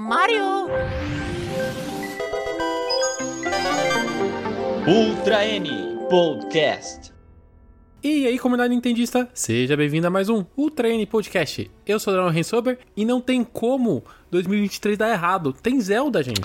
[0.00, 0.68] Mario!
[4.86, 7.12] Ultra N Podcast.
[8.00, 11.68] E aí, comunidade nintendista, seja bem-vindo a mais um Ultra N Podcast.
[11.84, 15.52] Eu sou o Dragon Rensober e não tem como 2023 dar errado.
[15.52, 16.42] Tem Zelda, gente.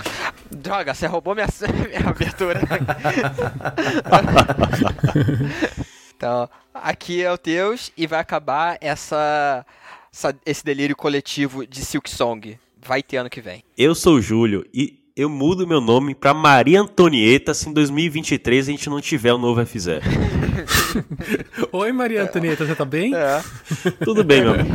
[0.50, 1.46] Droga, você roubou minha,
[1.88, 2.58] minha abertura.
[6.16, 9.64] então, aqui é o Teus e vai acabar essa,
[10.12, 12.58] essa- esse delírio coletivo de Silk Song.
[12.86, 13.64] Vai ter ano que vem.
[13.78, 18.68] Eu sou o Júlio e eu mudo meu nome pra Maria Antonieta se em 2023
[18.68, 20.02] a gente não tiver o novo F0.
[21.72, 23.14] Oi, Maria Antonieta, você tá bem?
[23.14, 23.42] É.
[24.04, 24.74] Tudo bem, meu amigo.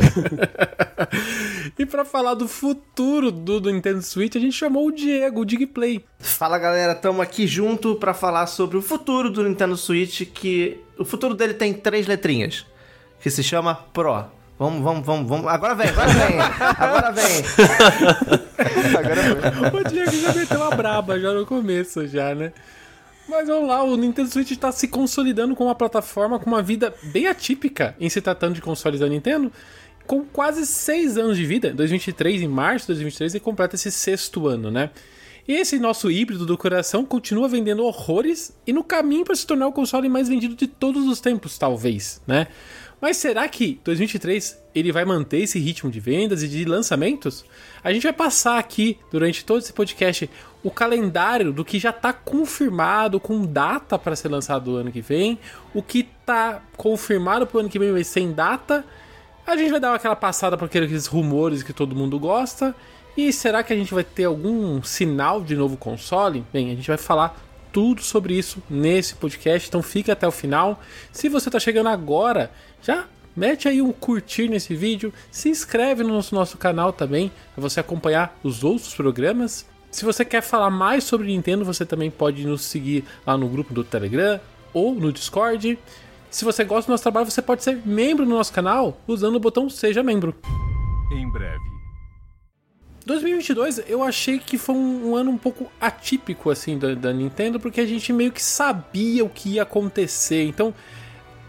[1.78, 5.44] E pra falar do futuro do, do Nintendo Switch, a gente chamou o Diego, o
[5.46, 6.04] Digplay.
[6.18, 11.04] Fala galera, estamos aqui junto para falar sobre o futuro do Nintendo Switch, que o
[11.06, 12.66] futuro dele tem três letrinhas,
[13.18, 14.26] que se chama Pro.
[14.60, 15.46] Vamos, vamos, vamos, vamos.
[15.46, 16.38] Agora vem, agora vem,
[16.78, 17.24] agora vem.
[19.80, 22.52] O Diego já meteu uma braba já no começo, já, né?
[23.26, 26.94] Mas vamos lá, o Nintendo Switch tá se consolidando como uma plataforma com uma vida
[27.04, 29.50] bem atípica em se tratando de consoles da Nintendo.
[30.06, 34.46] Com quase seis anos de vida, 2023, em março de 2023, ele completa esse sexto
[34.46, 34.90] ano, né?
[35.48, 39.68] E esse nosso híbrido do coração continua vendendo horrores e no caminho para se tornar
[39.68, 42.46] o console mais vendido de todos os tempos, talvez, né?
[43.00, 47.44] Mas será que 2023 ele vai manter esse ritmo de vendas e de lançamentos?
[47.82, 50.28] A gente vai passar aqui durante todo esse podcast
[50.62, 55.00] o calendário do que já está confirmado com data para ser lançado o ano que
[55.00, 55.38] vem,
[55.72, 58.84] o que está confirmado para o ano que vem mas sem data.
[59.46, 62.74] A gente vai dar aquela passada por aqueles rumores que todo mundo gosta.
[63.16, 66.44] E será que a gente vai ter algum sinal de novo console?
[66.52, 67.36] Bem, a gente vai falar
[67.72, 70.80] tudo sobre isso nesse podcast, então fica até o final.
[71.12, 72.50] Se você está chegando agora,
[72.82, 77.62] já mete aí um curtir nesse vídeo, se inscreve no nosso, nosso canal também, para
[77.62, 79.66] você acompanhar os outros programas.
[79.90, 83.74] Se você quer falar mais sobre Nintendo, você também pode nos seguir lá no grupo
[83.74, 84.40] do Telegram
[84.72, 85.78] ou no Discord.
[86.30, 89.40] Se você gosta do nosso trabalho, você pode ser membro do nosso canal usando o
[89.40, 90.34] botão Seja Membro.
[91.12, 91.69] Em breve.
[93.06, 97.58] 2022 eu achei que foi um, um ano um pouco atípico assim da, da Nintendo
[97.58, 100.44] porque a gente meio que sabia o que ia acontecer.
[100.44, 100.74] Então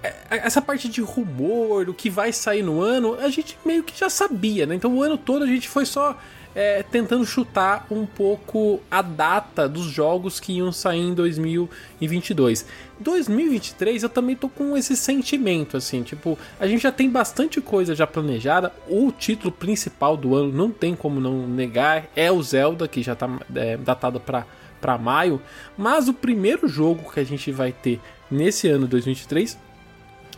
[0.02, 3.98] é, essa parte de rumor o que vai sair no ano a gente meio que
[3.98, 4.76] já sabia né?
[4.76, 6.18] Então o ano todo a gente foi só
[6.54, 12.66] é, tentando chutar um pouco a data dos jogos que iam sair em 2022
[13.00, 17.96] 2023 eu também tô com esse sentimento assim tipo a gente já tem bastante coisa
[17.96, 22.88] já planejada o título principal do ano não tem como não negar é o Zelda
[22.88, 24.46] que já tá é, datado para
[24.82, 25.40] para maio
[25.78, 29.58] mas o primeiro jogo que a gente vai ter nesse ano 2023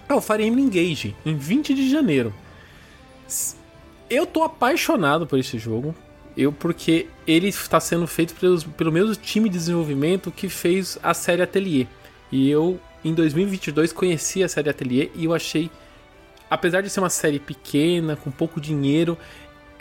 [0.10, 2.34] é o Fire Emblem Engage em 20 de janeiro
[4.10, 5.96] eu tô apaixonado por esse jogo.
[6.36, 11.14] Eu porque ele está sendo feito pelos, pelo mesmo time de desenvolvimento que fez a
[11.14, 11.88] série Atelier.
[12.32, 15.70] E eu em 2022 conheci a série Atelier e eu achei
[16.54, 19.18] apesar de ser uma série pequena, com pouco dinheiro,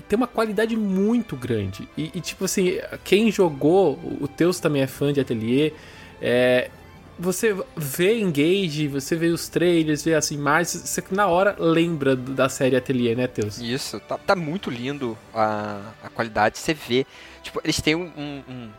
[0.09, 1.87] tem uma qualidade muito grande.
[1.99, 5.75] E, e, tipo assim, quem jogou, o Teus também é fã de Atelier,
[6.21, 6.71] é,
[7.19, 12.49] você vê Engage, você vê os trailers, vê as imagens, você na hora lembra da
[12.49, 13.59] série Atelier, né, Teus?
[13.59, 16.59] Isso, tá, tá muito lindo a, a qualidade.
[16.59, 17.07] Você vê,
[17.43, 18.71] tipo, eles têm um, um- um,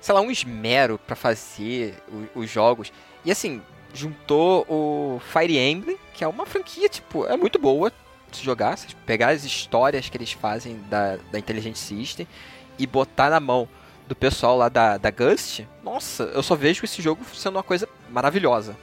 [0.00, 1.94] sei lá, um esmero pra fazer
[2.34, 2.92] o- os jogos.
[3.24, 3.60] E assim,
[3.94, 7.92] juntou o Fire Emblem, que é uma franquia, tipo, é muito boa
[8.32, 8.78] se jogar.
[9.04, 12.26] Pegar as histórias que eles fazem da, da Intelligent System
[12.78, 13.68] e botar na mão
[14.10, 17.88] do pessoal lá da, da Gust, nossa, eu só vejo esse jogo sendo uma coisa
[18.10, 18.76] maravilhosa.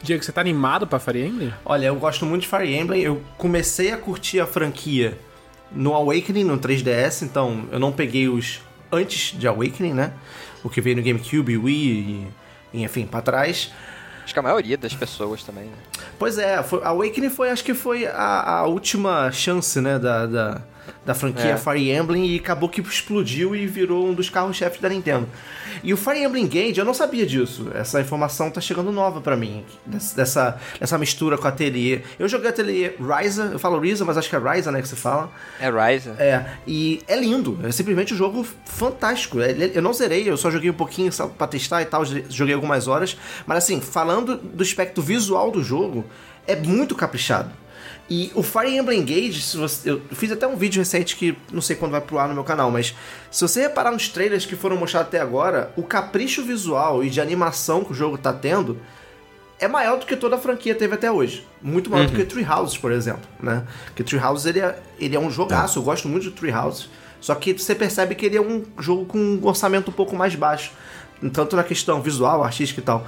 [0.00, 1.52] Diego, você tá animado pra Fire Emblem?
[1.64, 5.18] Olha, eu gosto muito de Fire Emblem, eu comecei a curtir a franquia
[5.72, 8.60] no Awakening, no 3DS, então eu não peguei os
[8.92, 10.12] antes de Awakening, né?
[10.62, 12.30] O que veio no GameCube, Wii
[12.72, 13.72] e, enfim, pra trás.
[14.22, 15.76] Acho que a maioria das pessoas também, né?
[16.20, 20.62] Pois é, foi, Awakening foi, acho que foi a, a última chance, né, da, da,
[21.04, 21.56] da franquia É.
[21.56, 25.28] Fire Emblem e acabou que explodiu e virou um dos carros-chefes da Nintendo.
[25.82, 27.68] E o Fire Emblem Engage, eu não sabia disso.
[27.74, 32.02] Essa informação tá chegando nova pra mim, dessa, dessa, mistura com a Atelier.
[32.18, 34.96] Eu joguei Atelier Ryza, eu falo Ryza, mas acho que é Ryza, né, que você
[34.96, 35.30] fala.
[35.60, 36.16] É Ryza.
[36.18, 39.40] É, e é lindo, é simplesmente um jogo fantástico.
[39.40, 42.54] Ele- Eu não zerei, eu só joguei um pouquinho só pra testar e tal, joguei
[42.54, 43.16] algumas horas.
[43.46, 46.04] Mas assim, falando do aspecto visual do jogo,
[46.46, 47.50] é muito caprichado.
[48.10, 51.60] E o Fire Emblem Engage, se você, eu fiz até um vídeo recente que não
[51.60, 52.94] sei quando vai pro ar no meu canal, mas
[53.30, 57.20] se você reparar nos trailers que foram mostrados até agora, o capricho visual e de
[57.20, 58.78] animação que o jogo tá tendo
[59.60, 61.46] é maior do que toda a franquia teve até hoje.
[61.60, 63.66] Muito maior do que Tree Houses, por exemplo, né?
[63.86, 66.88] Porque Tree Houses, ele é, ele é um jogaço, eu gosto muito de Tree Houses.
[67.20, 70.34] Só que você percebe que ele é um jogo com um orçamento um pouco mais
[70.34, 70.70] baixo.
[71.32, 73.06] Tanto na questão visual, artística e tal.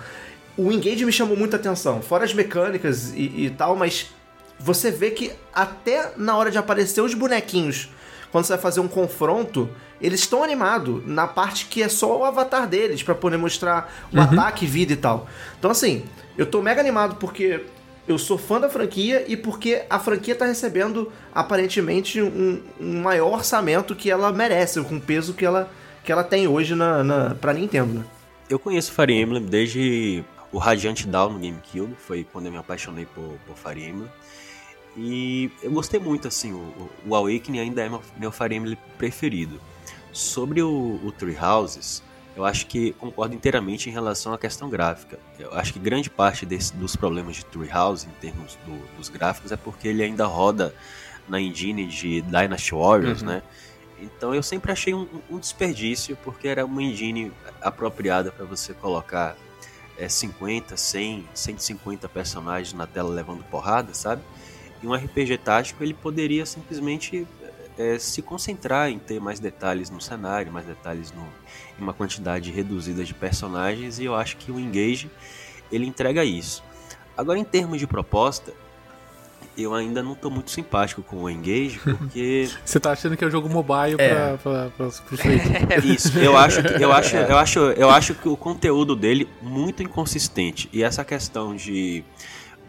[0.56, 2.02] O Engage me chamou muita atenção.
[2.02, 4.08] Fora as mecânicas e, e tal, mas
[4.60, 7.88] você vê que até na hora de aparecer os bonequinhos,
[8.30, 9.68] quando você vai fazer um confronto,
[10.00, 14.16] eles estão animados na parte que é só o avatar deles, para poder mostrar o
[14.16, 14.22] Uhum.
[14.22, 15.26] ataque, vida e tal.
[15.58, 16.04] Então, assim,
[16.38, 17.64] eu tô mega animado porque
[18.06, 23.32] eu sou fã da franquia e porque a franquia tá recebendo, aparentemente, um, um maior
[23.34, 25.70] orçamento que ela merece, com o peso que ela,
[26.04, 27.92] que ela tem hoje na, na, pra Nintendo.
[28.00, 28.04] né?
[28.48, 33.06] Eu conheço Fire Emblem desde o Radiant Dawn no GameCube, foi quando eu me apaixonei
[33.06, 34.08] por, por Fire Emblem.
[34.96, 39.60] E eu gostei muito, assim, o, o Awakening ainda é meu, Fire Emblem preferido.
[40.12, 42.02] Sobre o, o Three Houses,
[42.36, 45.18] eu acho que concordo inteiramente em relação à questão gráfica.
[45.38, 49.08] Eu acho que grande parte desse, dos problemas de Three House em termos do- dos
[49.08, 50.74] gráficos é porque ele ainda roda
[51.28, 53.28] na engine de Dynasty Warriors, Uhum.
[53.28, 53.42] né?
[54.00, 59.36] Então eu sempre achei um, um desperdício, porque era uma engine apropriada para você colocar
[59.98, 64.22] é, 50, 100, 150 personagens na tela levando porrada, sabe?
[64.82, 67.26] E um RPG tático ele poderia simplesmente
[67.78, 71.22] é, se concentrar em ter mais detalhes no cenário, mais detalhes no,
[71.78, 75.10] em uma quantidade reduzida de personagens, e eu acho que o Engage
[75.70, 76.62] ele entrega isso.
[77.16, 78.52] Agora, em termos de proposta,
[79.56, 83.26] eu ainda não estou muito simpático com o Engage, porque Você tá achando que é
[83.26, 84.08] um jogo mobile É.
[84.08, 85.84] pra, pra, pra, pro Switch.
[85.84, 89.82] Isso, eu acho, que, eu, acho, eu, acho, eu acho que o conteúdo dele muito
[89.82, 90.68] inconsistente.
[90.72, 92.02] E essa questão de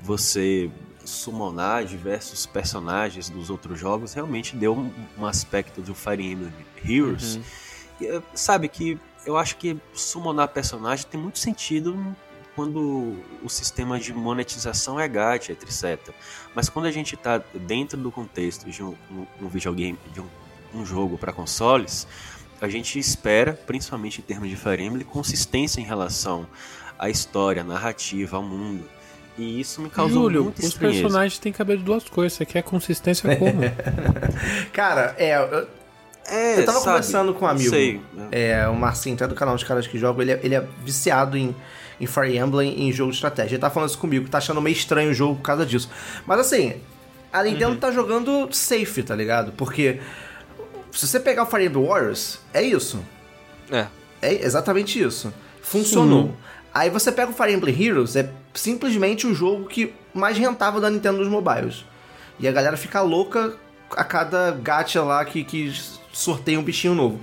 [0.04, 0.70] você
[1.12, 6.54] summonar diversos personagens dos outros jogos realmente deu um, um aspecto do Fire Emblem
[6.84, 7.40] Heroes.
[8.00, 12.16] E, eh, Sabe que eu acho que summonar personagem tem muito sentido
[12.56, 16.12] quando o sistema de monetização é gacha, etc.
[16.56, 20.28] Mas quando a gente está dentro do contexto de um, um- um videogame, de um,
[20.74, 22.08] um jogo para consoles,
[22.60, 26.46] a gente espera, principalmente em termos de Fire Emblem, consistência em relação
[27.00, 28.84] à história, à narrativa, ao mundo.
[29.42, 31.02] E isso me causou Júlio, muita os estranheza.
[31.02, 32.34] personagens têm cabelo de duas cores.
[32.34, 33.62] Você quer consistência como?
[34.72, 35.36] Cara, é.
[35.36, 35.68] Eu,
[36.28, 37.70] É, eu tava sabe, conversando com um amigo.
[37.72, 38.00] sei,
[38.32, 41.36] É, o Marcinho, até do canal dos caras que jogam, ele é, ele é viciado
[41.36, 41.56] em,
[42.00, 43.56] em Fire Emblem em jogo de estratégia.
[43.56, 45.90] Ele tá falando isso comigo, tá achando meio estranho o jogo por causa disso.
[46.28, 46.76] Mas assim,
[47.34, 49.52] a Nintendo tá jogando safe, tá ligado?
[49.54, 50.00] Porque
[50.92, 53.04] se você pegar o Fire Emblem Warriors, é isso.
[53.72, 53.88] É.
[54.22, 55.34] É exatamente isso.
[55.64, 56.36] Funcionou.
[56.74, 60.90] Aí você pega o Fire Emblem Heroes, é simplesmente o jogo que mais rentável da
[60.90, 61.86] Nintendo nos mobiles.
[62.40, 63.56] E a galera fica louca
[63.92, 65.74] a cada gacha lá que, que
[66.14, 67.20] sorteia um bichinho novo.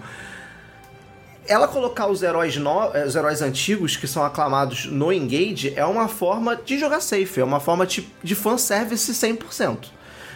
[1.47, 5.85] Ela colocar os heróis, no, eh, os heróis antigos que são aclamados no Engage é
[5.85, 9.87] uma forma de jogar safe, é uma forma de, de fanservice 100%.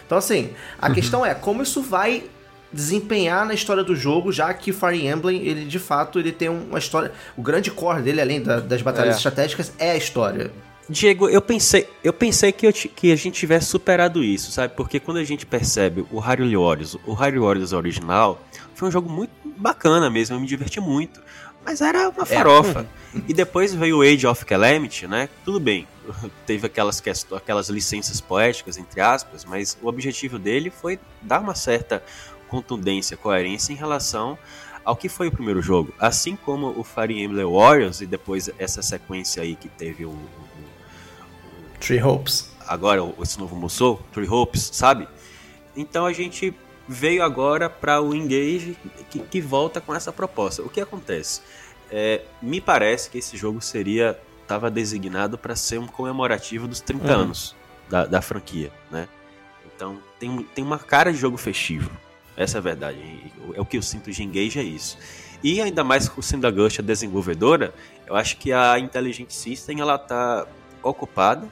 [0.05, 2.23] Então, assim, a questão é como isso vai
[2.73, 6.79] desempenhar na história do jogo, já que Fire Emblem, ele de fato, ele tem uma
[6.79, 7.11] história.
[7.37, 9.17] O grande core dele, além da- das batalhas É.
[9.17, 10.51] estratégicas, é a história.
[10.89, 14.73] Diego, eu pensei, eu pensei que, eu que a gente tivesse superado isso, sabe?
[14.75, 18.41] Porque quando a gente percebe o Hyrule Warriors, o Hyrule Warriors original,
[18.75, 21.21] foi um jogo muito bacana mesmo, eu me diverti muito.
[21.65, 22.85] Mas era uma farofa.
[23.25, 25.29] E depois veio o Age of Calamity, né?
[25.45, 25.87] Tudo bem,
[26.45, 27.01] teve aquelas,
[27.33, 32.03] aquelas licenças poéticas, entre aspas, mas o objetivo dele foi dar uma certa
[32.57, 34.37] contundência, coerência em relação
[34.85, 35.91] ao que foi o primeiro jogo.
[35.97, 41.79] Assim como o Fire Emblem Warriors e depois essa sequência aí que teve o, o-
[41.79, 42.51] Three Hopes.
[42.67, 45.07] agora o- esse novo Musou, Three Hopes, sabe?
[45.75, 46.53] Então a gente
[46.87, 48.77] veio agora para o Engage
[49.09, 50.61] que, que volta com essa proposta.
[50.61, 51.41] O que acontece?
[51.89, 57.05] É, me parece que esse jogo seria estava designado para ser um comemorativo dos 30
[57.05, 57.19] Uhum.
[57.21, 57.55] anos
[57.89, 59.07] da, da franquia, né?
[59.75, 61.89] Então tem, tem uma cara de jogo festivo.
[62.35, 62.97] Essa é a verdade.
[63.53, 64.97] É o que eu sinto de Engage é isso.
[65.43, 67.73] E ainda mais sendo a Ghost a desenvolvedora,
[68.07, 70.47] eu acho que a Intelligent System ela tá
[70.81, 71.47] ocupada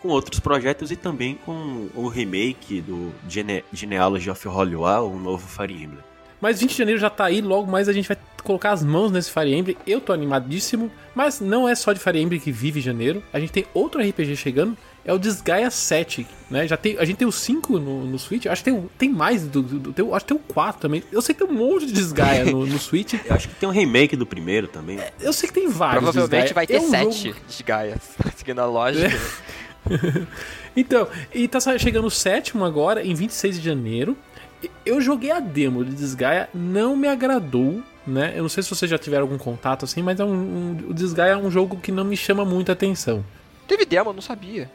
[0.00, 5.18] com outros projetos e também com o remake do Gene Genealogy of Holy War, o
[5.18, 6.04] novo Fire Emblem.
[6.40, 9.10] Mas 20 de janeiro já tá aí, logo mais a gente vai colocar as mãos
[9.10, 9.76] nesse Fire Emblem.
[9.86, 13.22] Eu tô animadíssimo, mas não é só de Fire Emblem que vive janeiro.
[13.32, 16.66] A gente tem outro RPG chegando, é o Desgaia 7, né?
[16.66, 19.46] Já tem, a gente tem o 5 no, no Switch, acho que tem, tem mais,
[19.46, 21.02] do, do, tem, acho que tem o 4 também.
[21.12, 23.14] Eu sei que tem um monte de Desgaia no, no Switch.
[23.24, 24.98] Eu acho que tem um remake do primeiro também.
[25.20, 26.54] Eu sei que tem vários Provavelmente Disgaea.
[26.54, 26.90] vai ter É um
[27.46, 28.00] Desgaias.
[28.36, 29.16] Seguindo a lógica.
[30.76, 34.16] Então, e tá chegando o sétimo agora, em 26 de janeiro.
[34.84, 38.32] Eu joguei a demo de Desgaia, não me agradou, né?
[38.36, 40.94] Eu não sei se vocês já tiveram algum contato assim, mas é um, um- o
[40.94, 43.24] Desgaia é um jogo que não me chama muita atenção.
[43.66, 44.70] Teve demo, eu não sabia.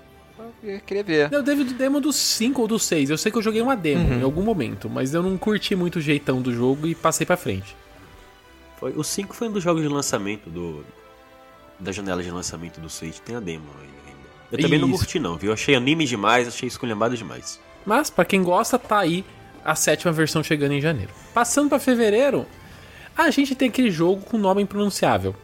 [0.64, 1.34] Eu queria ver.
[1.34, 3.10] Eu devo de demo do 5 ou do 6.
[3.10, 5.98] Eu sei que eu joguei uma demo em algum momento, mas eu não curti muito
[5.98, 7.76] o jeitão do jogo e passei pra frente.
[8.80, 10.84] Foi, o 5 foi um dos jogos de lançamento do.
[11.80, 14.20] Da janela de lançamento do Switch, tem a demo aí ainda.
[14.52, 15.00] Eu também não Isso.
[15.00, 15.52] curti não, viu?
[15.52, 17.60] Achei anime demais, achei esculhambado demais.
[17.86, 19.26] Mas pra quem gosta, tá aí
[19.64, 21.12] a sétima versão chegando em janeiro.
[21.34, 22.46] Passando pra fevereiro,
[23.18, 25.36] a gente tem aquele jogo com nome impronunciável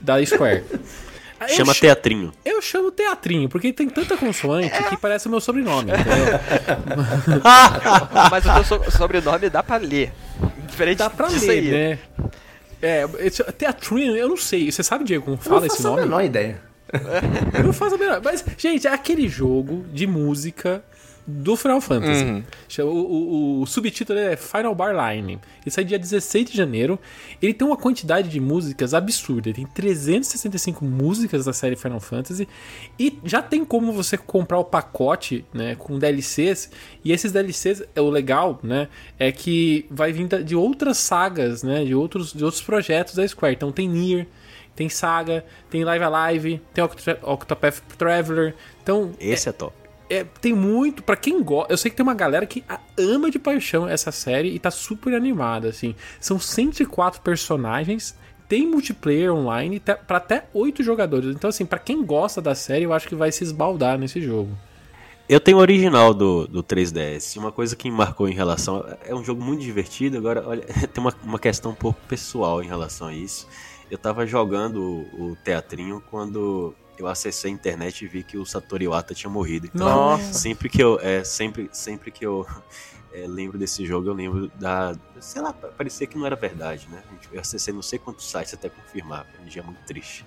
[0.00, 0.64] da Square.
[1.48, 2.32] Eu Chama ch- Teatrinho.
[2.44, 5.90] Eu chamo teatrinho, porque tem tanta consoante que parece o meu sobrenome?
[8.30, 10.12] Mas o teu so- sobrenome dá pra ler.
[10.66, 11.70] Diferente Dá pra disso ler, aí.
[11.70, 11.98] né?
[12.80, 14.70] É, esse- teatrinho, eu não sei.
[14.70, 16.02] Você sabe, Diego, como Eu fala não esse faço a nome?
[16.02, 16.60] menor ideia.
[17.56, 18.20] Eu não faço a menor.
[18.24, 20.82] Mas, gente, é aquele jogo de música
[21.26, 22.24] do Final Fantasy.
[22.24, 22.42] Uhum.
[22.80, 25.38] O, o- o subtítulo é Final Bar Line.
[25.64, 26.98] Ele sai dia 16 de janeiro.
[27.40, 29.48] Ele tem uma quantidade de músicas absurda.
[29.48, 32.48] Ele tem 365 músicas da série Final Fantasy.
[32.98, 36.70] E já tem como você comprar o pacote né, com DLCs.
[37.04, 38.88] E esses DLCs, é o legal, né?
[39.18, 41.84] É que vai vir de outras sagas, né?
[41.84, 43.54] De outros, de outros projetos da Square.
[43.54, 44.26] Então tem Nier.
[44.74, 48.54] Tem Saga, tem Live Alive, tem Octo- Octopath Traveler.
[48.82, 49.74] Então, Esse é top.
[50.12, 51.72] É, tem muito pra quem gosta.
[51.72, 52.62] Eu sei que tem uma galera que
[52.98, 55.94] ama de paixão essa série e tá super animada, assim.
[56.20, 58.14] São 104 personagens,
[58.48, 61.34] tem multiplayer online tá- pra até 8 jogadores.
[61.34, 64.50] Então, assim, pra quem gosta da série, eu acho que vai se esbaldar nesse jogo.
[65.28, 67.38] Eu tenho o original do, do 3DS.
[67.38, 68.84] Uma coisa que me marcou em relação.
[69.06, 70.18] É um jogo muito divertido.
[70.18, 73.48] Agora, olha, tem uma, uma questão um pouco pessoal em relação a isso.
[73.90, 78.46] Eu tava jogando o, o teatrinho quando eu acessei a internet e vi que o
[78.46, 79.66] Satoru Iwata tinha morrido.
[79.66, 80.32] Então, Nossa.
[80.32, 80.98] sempre que eu.
[81.00, 82.46] É, sempre, sempre que eu.
[83.12, 84.94] é, lembro desse jogo, eu lembro da.
[85.20, 87.02] Sei lá, parecia que não era verdade, né?
[87.32, 89.26] Eu acessei não sei quantos sites até confirmar.
[89.34, 90.24] Foi um dia muito triste.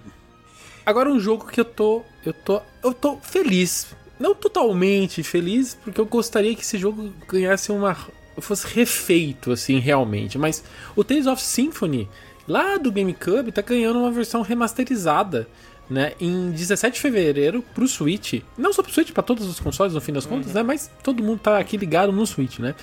[0.86, 2.04] Agora um jogo que eu tô.
[2.26, 2.62] Eu tô.
[2.84, 3.96] Eu tô feliz.
[4.20, 7.98] Não totalmente feliz, porque eu gostaria que esse jogo ganhasse uma.
[8.40, 10.38] fosse refeito, assim, realmente.
[10.38, 10.64] Mas
[10.96, 12.10] o Tales of Symphony,
[12.48, 15.48] lá do GameCube, tá ganhando uma versão remasterizada.
[15.88, 18.42] Né, em 17 de fevereiro pro Switch.
[18.58, 20.64] Não só pro Switch, pra todos os consoles, no fim das contas, né?
[20.64, 22.74] Mas todo mundo tá aqui ligado no Switch, né?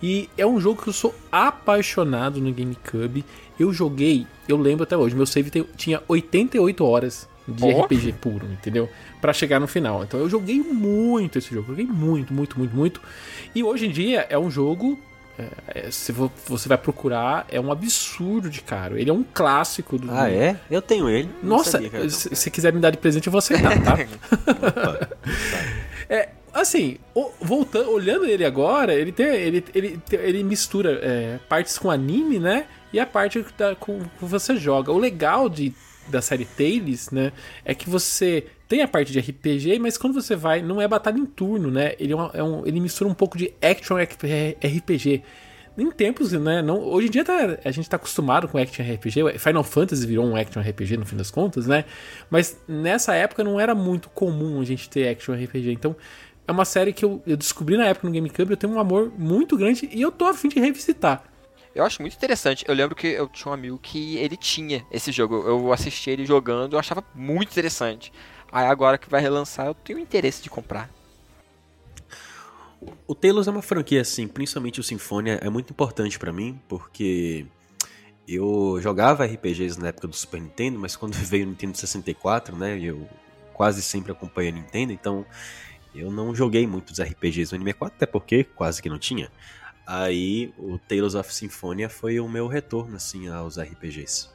[0.00, 3.24] E é um jogo que eu sou apaixonado no GameCube.
[3.58, 7.82] Eu joguei, eu lembro até hoje, meu save tem- tinha 88 horas de Ó.
[7.84, 8.88] RPG puro, entendeu?
[9.20, 10.04] Pra chegar no final.
[10.04, 13.00] Então eu joguei muito esse jogo, joguei muito, muito, muito, muito.
[13.54, 14.98] E hoje em dia é um jogo.
[15.38, 18.98] É, é, se vo- você vai procurar, é um absurdo de caro.
[18.98, 20.10] Ele é um clássico do.
[20.10, 20.56] Ah, é?
[20.70, 21.30] Eu tenho ele.
[21.42, 23.94] Nossa, sabia se se quiser me dar de presente, eu vou aceitar, tá?
[24.52, 25.08] Opa.
[26.08, 26.98] É, assim,
[27.40, 32.66] voltando, olhando ele agora, ele tem, ele, ele, ele mistura é, partes com anime, né?
[32.92, 34.92] E a parte da, com que você joga.
[34.92, 35.72] O legal de,
[36.08, 37.32] da série Tales, né?
[37.64, 41.18] É que você tem a parte de RPG, mas quando você vai, não é batalha
[41.18, 41.94] em turno, né?
[41.98, 45.22] Ele, é uma- é um- ele mistura um pouco de action RPG.
[45.76, 46.62] Em tempos, né?
[46.62, 49.38] Não, hoje em dia tá- a gente tá acostumado com action RPG.
[49.38, 51.84] Final Fantasy virou um action RPG no fim das contas, né?
[52.30, 55.70] Mas nessa época não era muito comum a gente ter action RPG.
[55.72, 55.94] Então
[56.48, 58.52] é uma série que eu, eu descobri na época no GameCube.
[58.52, 61.24] Eu tenho um amor muito grande e eu tô afim de revisitar.
[61.74, 62.64] Eu acho muito interessante.
[62.68, 65.36] Eu lembro que eu tinha um amigo que ele tinha esse jogo.
[65.46, 68.10] Eu assisti ele jogando, eu achava muito interessante.
[68.52, 70.90] Aí agora que vai relançar, eu tenho interesse de comprar.
[73.06, 77.46] O Talos é uma franquia, assim, principalmente o Sinfonia, é muito importante pra mim, porque
[78.28, 82.78] eu jogava RPGs na época do Super Nintendo, mas quando veio o Nintendo 64, né,
[82.78, 83.08] eu
[83.54, 85.24] quase sempre acompanhei a Nintendo, então
[85.94, 89.30] eu não joguei muitos RPGs no N64, até porque quase que não tinha.
[89.86, 94.28] Aí o Tales of Symphonia foi o meu retorno, assim, aos RPGs.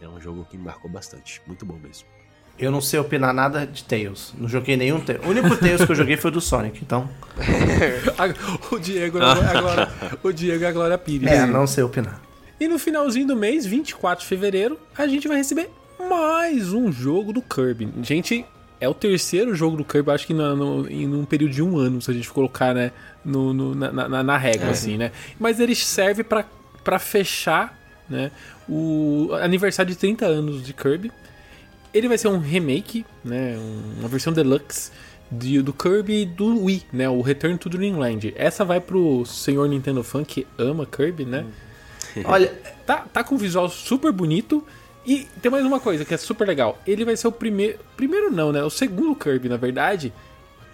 [0.00, 2.17] É um jogo que me marcou bastante, muito bom mesmo.
[2.58, 4.34] Eu não sei opinar nada de Tails.
[4.36, 5.24] Não joguei nenhum Tails.
[5.24, 7.08] O único Tails que eu joguei foi o do Sonic, então.
[8.72, 9.88] o Diego agora,
[10.22, 11.30] o Diego é a Glória Pires.
[11.30, 12.20] É, não sei opinar.
[12.60, 15.70] E no finalzinho do mês, 24 de fevereiro, a gente vai receber
[16.08, 17.88] mais um jogo do Kirby.
[18.02, 18.44] Gente,
[18.80, 21.78] é o terceiro jogo do Kirby, acho que no, no, em um período de um
[21.78, 22.90] ano, se a gente colocar, né,
[23.24, 25.12] no, no- na, na, na régua, assim, né?
[25.38, 27.78] Mas ele serve pra fechar,
[28.10, 28.32] né,
[28.68, 31.12] o aniversário de 30 anos de Kirby.
[31.92, 34.90] Ele vai ser um remake, né, um- uma versão deluxe
[35.30, 38.32] de- do Kirby do Wii, né, o Return to Dreamland.
[38.36, 41.44] Essa vai pro senhor Nintendo fan que ama Kirby, né?
[42.24, 42.52] Olha,
[42.86, 44.66] Tá, tá com um visual super bonito.
[45.06, 46.80] E tem mais uma coisa que é super legal.
[46.86, 47.78] Ele vai ser o primeiro.
[47.96, 48.62] Primeiro não, né?
[48.62, 50.10] O segundo Kirby, na verdade.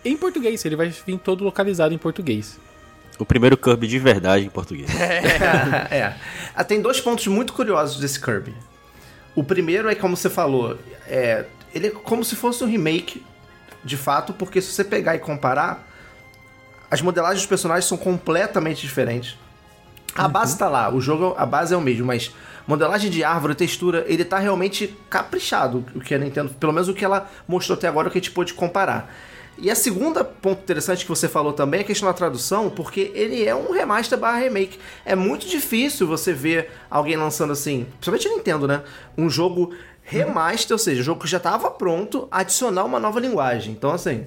[0.04, 0.64] Em português.
[0.64, 2.59] Ele vai vir todo localizado em português.
[3.18, 4.88] O primeiro Kirby de verdade em português.
[5.90, 6.14] é.
[6.54, 8.54] Ah, Tem dois pontos muito curiosos desse Kirby.
[9.35, 13.25] O primeiro é como você falou, é, ele é como se fosse um remake
[13.85, 15.87] de fato, porque se você pegar e comparar,
[16.91, 19.37] as modelagens dos personagens são completamente diferentes.
[20.14, 22.33] A base tá lá, o jogo, a base é o mesmo, mas
[22.69, 26.95] modelagem de árvore, textura, ele tá realmente caprichado, o que a Nintendo, pelo menos o
[26.95, 29.12] que ela mostrou até agora, o que a gente pôde comparar.
[29.56, 33.12] E a segunda ponto interessante que você falou também é a questão da tradução, porque
[33.14, 34.78] ele é um remaster barra remake.
[35.04, 38.82] É muito difícil você ver alguém lançando assim, principalmente a Nintendo, né?
[39.16, 43.73] Um jogo remaster, ou seja, um jogo que já estava pronto, adicionar uma nova linguagem.
[43.73, 44.26] Então, assim,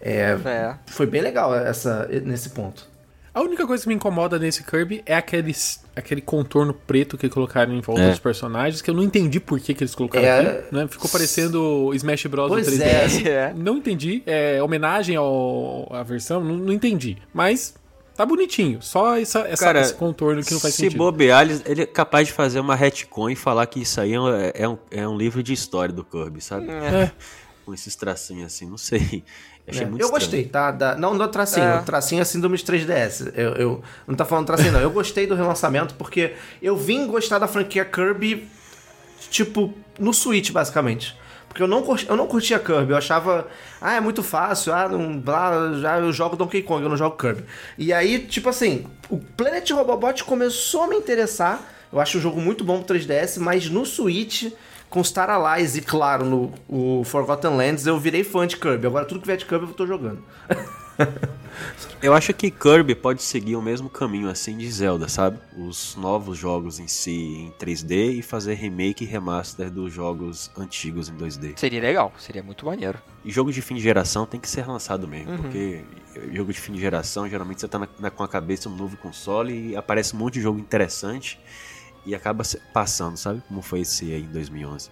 [0.00, 0.74] é, É.
[0.86, 2.86] foi bem legal essa, nesse ponto.
[3.32, 5.52] A única coisa que me incomoda nesse Kirby é aquele,
[5.96, 8.10] aquele contorno preto que colocaram em volta É.
[8.10, 10.40] dos personagens, que eu não entendi por que, que eles colocaram É.
[10.40, 10.88] aqui, né?
[10.88, 12.48] Ficou parecendo Smash Bros.
[12.48, 13.26] Pois 3DS.
[13.26, 13.54] é.
[13.56, 14.22] Não entendi.
[14.26, 17.18] É homenagem ao, à versão, não, não entendi.
[17.32, 17.74] Mas
[18.16, 18.82] tá bonitinho.
[18.82, 20.98] Só essa, essa- Cara, esse contorno que não faz se sentido.
[20.98, 24.20] bobear, ele- ele é capaz de fazer uma retcon e falar que isso aí é
[24.20, 26.68] um, é um, é um livro de história do Kirby, sabe?
[26.70, 27.10] É.
[27.64, 29.24] Com esses tracinhos assim, não sei.
[29.66, 30.20] Achei É, muito eu estranho.
[30.20, 30.70] gostei, tá?
[30.70, 31.78] Da- não do tracinho, É.
[31.78, 33.32] o tracinho é síndrome de 3DS.
[33.34, 34.80] Eu, eu não tá falando tracinho, não.
[34.80, 38.46] Eu gostei do relançamento porque eu vim gostar da franquia Kirby,
[39.30, 41.16] tipo, no Switch, basicamente.
[41.48, 43.46] Porque eu não, curti- eu não curtia Kirby, eu achava,
[43.80, 47.16] ah, é muito fácil, ah, não, blá, já eu jogo Donkey Kong, eu não jogo
[47.16, 47.44] Kirby.
[47.78, 51.62] E aí, tipo assim, o Planet Robobot começou a me interessar.
[51.92, 54.50] Eu acho o jogo muito bom pro 3DS, mas no Switch,
[54.94, 58.86] com Star Allies e, claro, no o Forgotten Lands, eu virei fã de Kirby.
[58.86, 60.22] Agora tudo que vier de Kirby eu tô jogando.
[62.02, 65.38] Eu acho que Kirby pode seguir o mesmo caminho assim de Zelda, sabe?
[65.56, 71.08] Os novos jogos em si em 3D e fazer remake e remaster dos jogos antigos
[71.08, 71.54] em 2D.
[71.58, 72.98] Seria legal, seria muito maneiro.
[73.24, 75.38] E jogo de fim de geração tem que ser lançado mesmo, Uhum.
[75.38, 75.84] porque
[76.32, 78.96] jogo de fim de geração, geralmente você tá na- na- com a cabeça no novo
[78.96, 81.38] console e aparece um monte de jogo interessante
[82.06, 83.42] e acaba se- passando, sabe?
[83.48, 84.90] Como foi esse aí em 2011.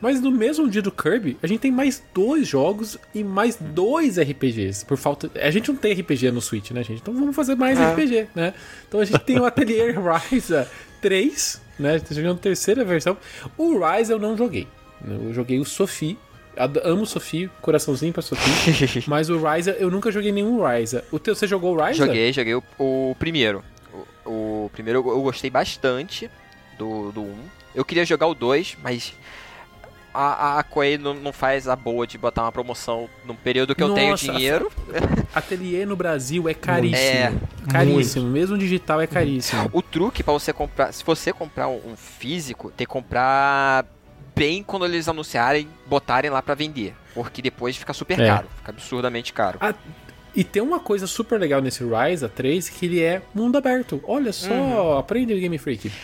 [0.00, 4.18] Mas no mesmo dia do Kirby, a gente tem mais dois jogos e mais dois
[4.18, 4.84] RPGs.
[4.86, 5.30] Por falta.
[5.34, 7.02] A gente não tem RPG no Switch, né, gente?
[7.02, 7.92] Então vamos fazer mais É.
[7.92, 8.54] RPG, né?
[8.88, 10.66] Então a gente tem o Atelier Ryza
[11.02, 11.98] 3, né?
[11.98, 13.14] Tá jogando a terceira versão.
[13.58, 14.66] O Ryza eu não joguei.
[15.06, 16.18] Eu joguei o Sophie.
[16.82, 19.04] Amo Sophie, coraçãozinho pra Sophie.
[19.06, 21.04] mas o Ryza, eu nunca joguei nenhum Ryza.
[21.12, 22.06] O teu, você jogou o Ryza?
[22.06, 23.62] Joguei, joguei o, o primeiro.
[24.70, 26.30] O, primeiro eu, eu gostei bastante
[26.78, 27.38] do, do 1.
[27.74, 29.12] Eu queria jogar o 2, mas
[30.12, 33.82] a, a Koei não, não faz a boa de botar uma promoção num período que
[33.82, 34.70] eu tenho Nossa, dinheiro.
[35.34, 36.98] Atelier no Brasil é caríssimo.
[36.98, 37.32] É,
[37.70, 38.26] caríssimo.
[38.28, 39.68] Mesmo digital é caríssimo.
[39.72, 43.84] O truque pra você comprar, se você comprar um, um físico, tem que comprar
[44.34, 48.26] bem quando eles anunciarem, botarem lá pra vender, porque depois fica super É.
[48.26, 49.58] caro, fica absurdamente caro.
[49.60, 49.74] Ah,
[50.34, 54.00] E tem uma coisa super legal nesse Ryza 3 que ele é mundo aberto.
[54.06, 54.98] Olha só, Uhum.
[54.98, 55.90] aprende Game Freak.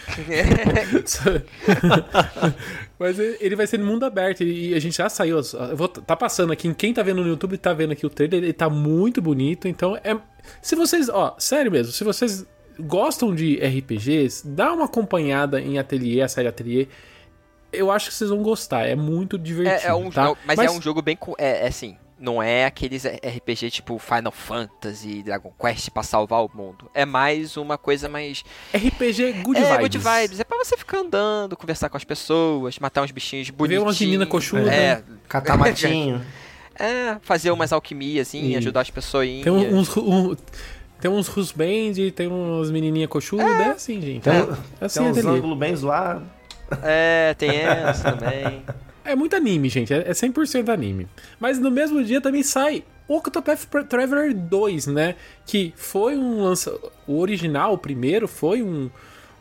[2.99, 5.41] Mas ele vai ser mundo aberto e a gente já saiu.
[5.75, 8.53] vou, tá passando aqui, quem tá vendo no YouTube tá vendo aqui o trailer, ele
[8.53, 9.69] tá muito bonito.
[9.69, 10.17] Então é.
[10.61, 11.09] Se vocês.
[11.09, 12.45] Ó, sério mesmo, se vocês
[12.79, 16.89] gostam de RPGs, dá uma acompanhada em Atelier, a série Atelier.
[17.73, 19.87] Eu acho que vocês vão gostar, é muito divertido.
[19.87, 20.25] É, é um, tá?
[20.25, 21.19] não, mas, é um jogo bem.
[21.39, 21.97] É, é assim.
[22.19, 26.91] Não é aqueles RPG tipo Final Fantasy, Dragon Quest pra salvar o mundo.
[26.95, 28.43] É mais uma coisa mais.
[28.75, 29.81] RPG Good é, Vibes.
[29.83, 30.41] good vibes.
[30.41, 33.83] É pra você ficar andando, conversar com as pessoas, matar uns bichinhos Ver bonitinhos.
[33.83, 34.69] umas meninas coxudas.
[34.69, 36.25] É, Catar matinho.
[36.79, 39.45] é, fazer umas alquimias, assim, E- ajudar as pessoinhas.
[39.45, 39.95] Tem uns.
[39.99, 40.35] um-
[40.99, 44.23] tem uns Rusband, tem uns menininha coxuda, é, assim, gente.
[44.23, 45.37] Tem, é, assim tem uns ateliê.
[45.39, 46.23] ângulos bem zoados.
[46.83, 48.63] É, tem essa também.
[49.07, 49.93] É muito anime, gente.
[49.93, 51.07] É é 100% anime.
[51.41, 55.15] Mas no mesmo dia também sai Octopath Traveler 2, né?
[55.47, 56.77] Que foi um lança...
[57.07, 58.91] O original, o primeiro, foi um,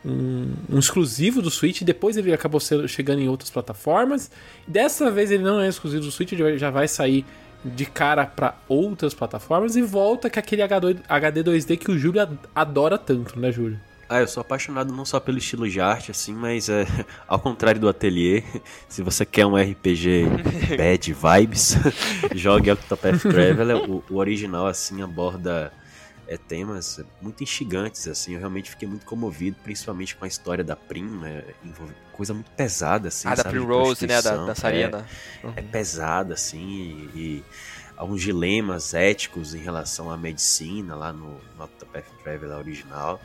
[0.06, 1.82] um, um exclusivo do Switch.
[1.82, 4.30] Depois ele acabou sendo- chegando em outras plataformas.
[4.68, 7.26] Dessa vez ele não é exclusivo do Switch, ele já vai sair
[7.64, 12.22] de cara para outras plataformas e volta com aquele H2 HD 2D que o Júlio
[12.22, 13.80] ad- adora tanto, né, Júlio?
[14.08, 16.86] Ah, eu sou apaixonado não só pelo estilo de arte, assim, mas é,
[17.28, 18.44] ao contrário do Atelier,
[18.88, 20.26] se você quer um RPG
[20.78, 21.76] bad vibes,
[22.36, 23.78] jogue Octopath Traveler.
[23.90, 25.74] O, o original, assim, aborda
[26.28, 28.34] é, temas muito instigantes, assim.
[28.34, 31.44] Eu realmente fiquei muito comovido, principalmente com a história da Prim, né?
[32.12, 34.22] Coisa muito pesada, assim, ah, da sabe, de Primrose, né?
[34.22, 34.46] Da prostituição.
[34.46, 35.06] dançarina.
[35.44, 37.44] É, é pesada, assim, e, e
[37.98, 43.20] alguns dilemas éticos em relação à medicina lá no, no Octopath Traveler original.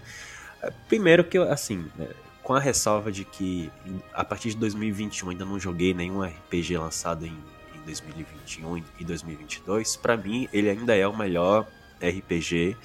[0.89, 2.09] Primeiro que, assim, né,
[2.43, 3.71] com a ressalva de que
[4.13, 7.37] a partir de 2021 ainda não joguei nenhum RPG lançado em,
[7.75, 11.67] em 2021 e 2022, pra mim ele ainda é o melhor
[12.03, 12.77] RPG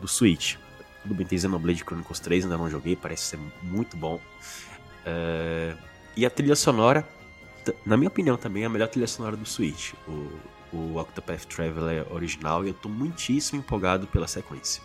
[0.00, 0.56] do Switch.
[1.02, 4.18] Tudo bem, tem Xenoblade Chronicles 3, ainda não joguei, parece ser muito bom.
[5.04, 5.74] É,
[6.16, 7.06] E a trilha sonora,
[7.84, 9.92] na minha opinião também, é a melhor trilha sonora do Switch.
[10.08, 10.30] O,
[10.72, 14.82] o Octopath Traveler original e eu tô muitíssimo empolgado pela sequência.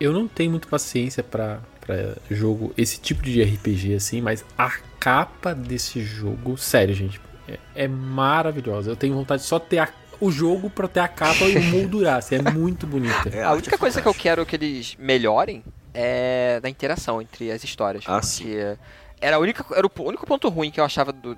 [0.00, 4.70] Eu não tenho muita paciência pra, pra jogo, esse tipo de RPG assim, mas a
[4.98, 8.90] capa desse jogo, sério, gente, é, é maravilhosa.
[8.90, 9.88] Eu tenho vontade de só ter a,
[10.20, 13.28] o jogo pra ter a capa e moldurar, assim, é muito bonita.
[13.32, 17.62] É, A única coisa que eu quero que eles melhorem é da interação entre as
[17.62, 18.04] histórias.
[18.06, 18.76] Ah, porque
[19.20, 21.36] era, a única, era o único ponto ruim que eu achava do,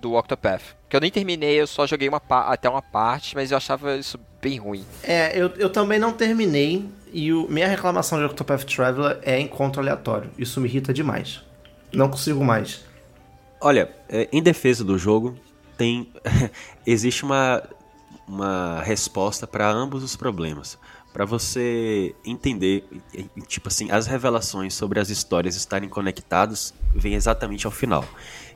[0.00, 0.62] do Octopath.
[0.88, 4.18] Que eu nem terminei, eu só joguei uma, até uma parte, mas eu achava isso
[4.40, 4.84] bem ruim.
[5.02, 6.84] É, eu, eu também não terminei
[7.16, 10.30] e o, minha reclamação de Octopath Traveler é encontro aleatório.
[10.36, 11.42] Isso me irrita demais.
[11.90, 12.84] Não consigo mais.
[13.58, 15.34] Olha, é, em defesa do jogo,
[15.78, 16.12] tem
[16.86, 17.62] existe uma,
[18.28, 20.78] uma resposta para ambos os problemas.
[21.10, 22.86] Para você entender,
[23.46, 28.04] tipo assim, as revelações sobre as histórias estarem conectadas vem exatamente ao final.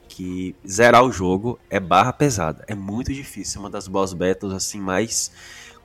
[0.06, 4.52] Que zerar o jogo é barra pesada, é muito difícil, é uma das boss battles
[4.52, 5.32] assim mais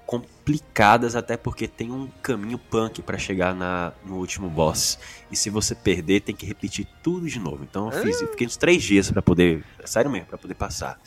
[0.06, 5.00] complicadas até porque tem um caminho punk para chegar na, no último boss.
[5.32, 7.64] E se você perder, tem que repetir tudo de novo.
[7.64, 11.00] Então eu fiz, fiquei uns três dias para poder, sério mesmo, para poder passar.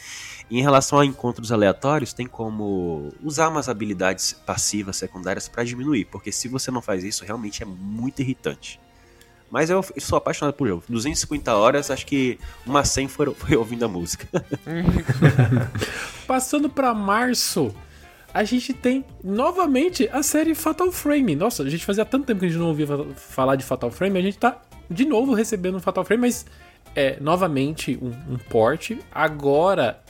[0.51, 6.07] E em relação a encontros aleatórios, tem como usar umas habilidades passivas secundárias para diminuir,
[6.07, 8.81] porque se você não faz isso, realmente é muito irritante.
[9.51, 10.85] Mas eu sou apaixonado por jogo.
[10.89, 14.29] 250 horas, acho que uma 100 foi, foi ouvindo a música.
[16.27, 17.75] Passando pra março,
[18.33, 21.35] a gente tem novamente a série Fatal Frame.
[21.35, 23.91] Nossa, a gente fazia tanto tempo que a gente não ouvia fa- falar de Fatal
[23.91, 24.61] Frame, a gente tá
[24.91, 26.47] de novo recebendo Fatal Frame, mas
[26.95, 28.93] é novamente um, um port.
[29.13, 30.01] Agora,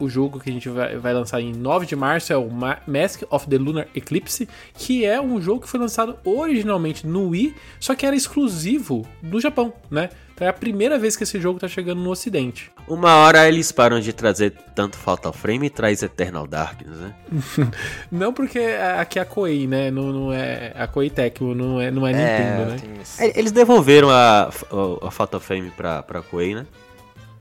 [0.00, 2.78] o jogo que a gente vai, vai lançar em 9 de março é o Ma-
[2.86, 7.54] Mask of the Lunar Eclipse, que é um jogo que foi lançado originalmente no Wii,
[7.78, 10.08] só que era exclusivo do Japão, né?
[10.34, 12.72] Então é a primeira vez que esse jogo tá chegando no ocidente.
[12.88, 17.14] Uma hora eles param de trazer tanto Fatal Frame e traz Eternal Darkness, né?
[18.10, 18.58] Não porque
[18.98, 19.90] aqui é a Koei, né?
[19.90, 23.02] Não, não é a Koei Tecmo, não é, não é Nintendo, né?
[23.18, 26.64] É, Eles devolveram a, a, a Fatal Frame pra, pra Koei, né?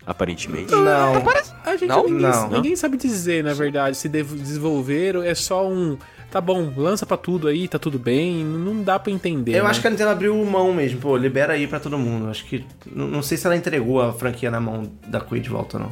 [0.10, 0.72] Aparentemente.
[0.72, 1.14] Não.
[1.64, 2.04] A gente Não?
[2.06, 2.50] ninguém, Não.
[2.50, 6.00] ninguém sabe dizer, na verdade, se desenvolveram, é só um.
[6.32, 9.56] Tá bom, lança pra tudo aí, tá tudo bem, não dá pra entender.
[9.56, 9.70] Eu né?
[9.70, 11.00] acho que a Nintendo abriu mão mesmo.
[11.00, 12.28] Pô, libera aí pra todo mundo.
[12.28, 12.66] Acho que.
[12.92, 15.90] Não, não sei se ela entregou a franquia na mão da Koei de volta, não.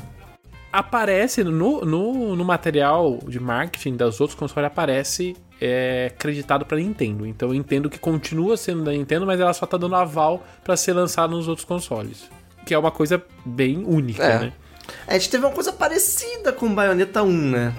[0.73, 7.23] Aparece no, no, no material de marketing dos outros consoles, aparece é, acreditado pra Nintendo.
[7.23, 10.75] Então eu entendo que continua sendo da Nintendo, mas ela só tá dando aval pra
[10.75, 12.27] ser lançado nos outros consoles.
[12.67, 14.39] Que é uma coisa bem única, É.
[14.39, 14.53] né?
[15.07, 17.73] A gente teve uma coisa parecida com Bayonetta 1, né?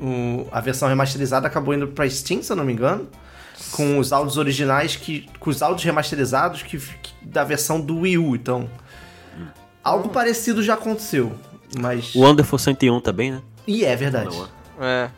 [0.00, 3.08] O- a versão remasterizada acabou indo pra Steam, se eu não me engano.
[3.72, 8.18] Com os áudios originais, que, com os áudios remasterizados que, que- da versão do Wii
[8.18, 8.36] U.
[8.36, 8.68] Então,
[9.82, 11.32] algo parecido já aconteceu.
[11.78, 12.14] Mas.
[12.14, 13.42] O Wonderful 101 também, né?
[13.66, 14.36] E é verdade.
[14.36, 14.48] Não,
[14.80, 15.10] É.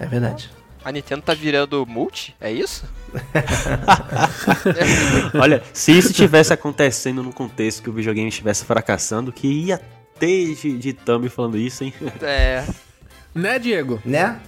[0.00, 0.50] É verdade.
[0.84, 2.34] A Nintendo tá virando multi?
[2.40, 2.84] É isso?
[5.40, 9.80] Olha, se isso tivesse acontecendo num contexto que o videogame estivesse fracassando, que ia
[10.18, 11.94] ter de, de thumb falando isso, hein?
[12.20, 12.64] É.
[13.34, 14.00] Né, Diego?
[14.04, 14.40] Né?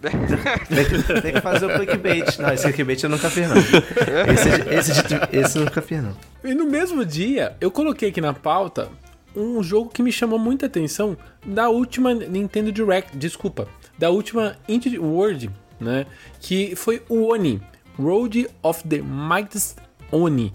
[0.00, 0.10] tem,
[0.84, 2.38] que, tem que fazer o clickbait.
[2.38, 3.56] Não, esse clickbait eu nunca fiz, não.
[3.56, 6.16] Esse, esse, esse eu nunca fiz, não.
[6.44, 8.88] E no mesmo dia, eu coloquei aqui na pauta
[9.34, 13.68] um jogo que me chamou muita atenção da última Nintendo Direct, desculpa,
[13.98, 16.06] da última Indie World, né?
[16.40, 17.60] Que foi o Oni,
[17.98, 19.76] Road of the Mightiest
[20.12, 20.52] Oni,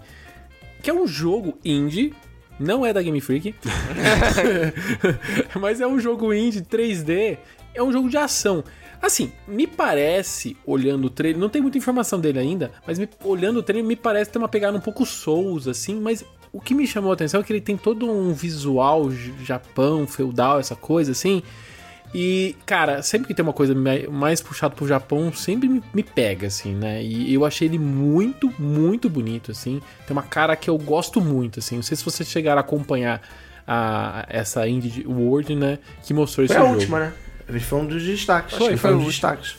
[0.82, 2.12] que é um jogo indie,
[2.58, 3.54] não é da Game Freak,
[5.60, 7.38] mas é um jogo indie 3D,
[7.74, 8.64] é um jogo de ação.
[9.00, 13.58] Assim, me parece, olhando o trailer, não tem muita informação dele ainda, mas me- olhando
[13.58, 16.86] o trailer, me parece ter uma pegada um pouco Souls, assim, mas o que me
[16.86, 19.10] chamou a atenção é que ele tem todo um visual
[19.42, 21.42] Japão, feudal, essa coisa, assim.
[22.14, 26.02] E, cara, sempre que tem uma coisa mai- mais puxada pro Japão, sempre me, me
[26.02, 27.02] pega, assim, né?
[27.02, 29.80] E eu achei ele muito, muito bonito, assim.
[30.06, 31.76] Tem uma cara que eu gosto muito, assim.
[31.76, 33.22] Não sei se vocês chegaram a acompanhar
[33.66, 35.78] a, essa Indie World, né?
[36.04, 36.78] Que mostrou Foi esse a jogo.
[36.78, 37.12] última, né?
[37.48, 38.58] Ele foi um dos destaques.
[38.58, 39.56] Foi, Ele foi um dos destaques.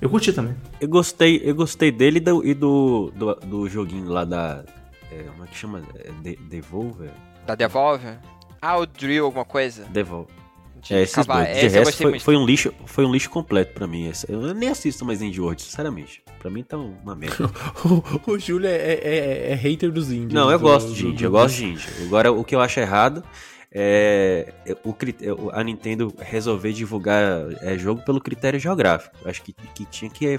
[0.00, 0.54] Eu curti também.
[0.80, 4.64] Eu gostei, eu gostei dele e do, e do, do, do joguinho lá da.
[5.12, 5.82] é, como é que chama?
[5.96, 7.10] É, De- Devolver?
[7.46, 8.18] Da Devolver?
[8.60, 9.84] Ah, o Drill, alguma coisa?
[9.84, 10.34] Devolver.
[10.82, 11.46] De É, esses dois.
[11.48, 14.08] De resto, foi, foi um lixo, foi um lixo completo pra mim.
[14.08, 14.30] esse.
[14.30, 16.22] Eu nem assisto mais Indie World, sinceramente.
[16.40, 17.48] Pra mim tá uma merda.
[18.26, 20.32] O, o Júlio é, é- é- é hater dos índios.
[20.32, 21.86] Não, eu do- gosto de indie, do- eu gosto de indie.
[22.04, 23.22] Agora, o que eu acho errado
[23.70, 24.52] é
[24.84, 27.22] o, cri- é o- a Nintendo resolver divulgar
[27.62, 29.16] é, jogo pelo critério geográfico.
[29.24, 30.36] Acho que, que tinha que.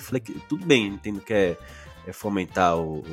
[0.50, 1.58] Tudo bem, Nintendo quer
[2.06, 3.06] é, fomentar o, o-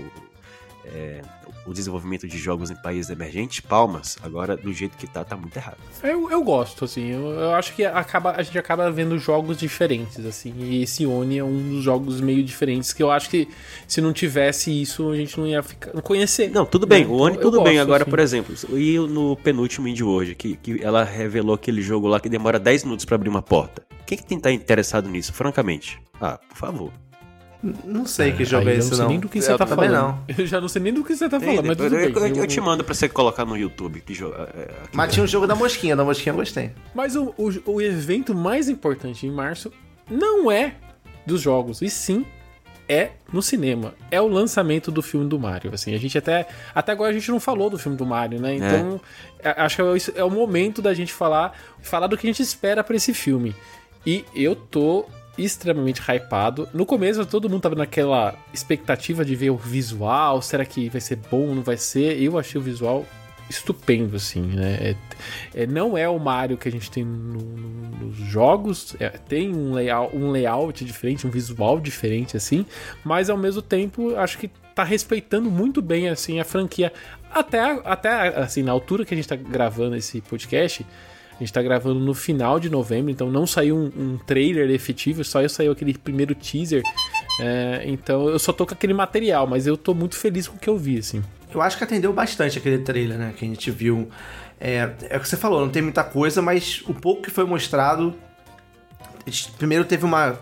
[0.84, 1.22] é,
[1.70, 4.18] o desenvolvimento de jogos em países emergentes, palmas.
[4.22, 5.76] Agora, do jeito que tá, tá muito errado.
[6.02, 7.10] Eu, eu gosto, assim.
[7.12, 10.52] Eu, eu acho que acaba, a gente acaba vendo jogos diferentes, assim.
[10.58, 13.48] E esse Oni é um dos jogos meio diferentes que eu acho que
[13.86, 16.50] se não tivesse isso, a gente não ia ficar, não conhecer.
[16.50, 17.04] Não, tudo bem.
[17.04, 17.10] Né?
[17.10, 17.74] O Oni, eu tudo bem.
[17.74, 18.10] gosto, Agora, assim.
[18.10, 22.28] por exemplo, e no penúltimo Indie World, que, que ela revelou aquele jogo lá que
[22.28, 23.82] demora 10 minutos pra abrir uma porta.
[24.04, 26.02] Quem que tem que estar interessado nisso, francamente?
[26.20, 26.92] Ah, por favor.
[27.62, 29.10] Não sei que jogo Aí é eu esse, não sei não.
[29.10, 29.90] nem do que você Eu tá falando.
[29.92, 30.24] não.
[30.38, 32.30] Eu já não sei nem do que você tá falando, mas tudo eu, bem.
[32.30, 34.00] eu- eu te mando pra você colocar no YouTube.
[34.00, 36.70] Que jogo, é, é, Mas tinha o jogo da mosquinha, da mosquinha eu gostei.
[36.94, 39.70] Mas o, o, o evento mais importante em março
[40.10, 40.74] não é
[41.26, 42.24] dos jogos, e sim
[42.88, 43.94] é no cinema.
[44.10, 45.70] É o lançamento do filme do Mario.
[45.74, 46.48] Assim, a gente até.
[46.74, 48.54] Até agora a gente não falou do filme do Mario, né?
[48.56, 49.00] Então,
[49.44, 52.42] a- acho que é, é o momento da gente falar, falar do que a gente
[52.42, 53.54] espera pra esse filme.
[54.04, 55.04] E eu tô
[55.44, 56.68] extremamente hypado.
[56.72, 61.16] No começo todo mundo tava naquela expectativa de ver o visual, será que vai ser
[61.30, 62.20] bom, não vai ser?
[62.20, 63.04] Eu achei o visual
[63.48, 64.78] estupendo, assim, né?
[65.54, 69.08] É- é, não é o Mario que a gente tem no- no- nos jogos, é,
[69.08, 72.64] tem um layout, um layout diferente, um visual diferente, assim,
[73.04, 76.92] mas ao mesmo tempo acho que tá respeitando muito bem, assim, a franquia.
[77.32, 80.86] Até, até assim, na altura que a gente tá gravando esse podcast,
[81.40, 85.24] a gente tá gravando no final de novembro, então não saiu um, um trailer efetivo,
[85.24, 86.82] só saiu aquele primeiro teaser.
[87.40, 90.58] é, então eu só tô com aquele material, mas eu tô muito feliz com o
[90.58, 91.22] que eu vi, assim.
[91.52, 93.32] Eu acho que atendeu bastante aquele trailer, né?
[93.36, 94.08] Que a gente viu.
[94.60, 97.44] É, é o que você falou, não tem muita coisa, mas o pouco que foi
[97.44, 98.14] mostrado.
[99.58, 100.38] Primeiro teve uma,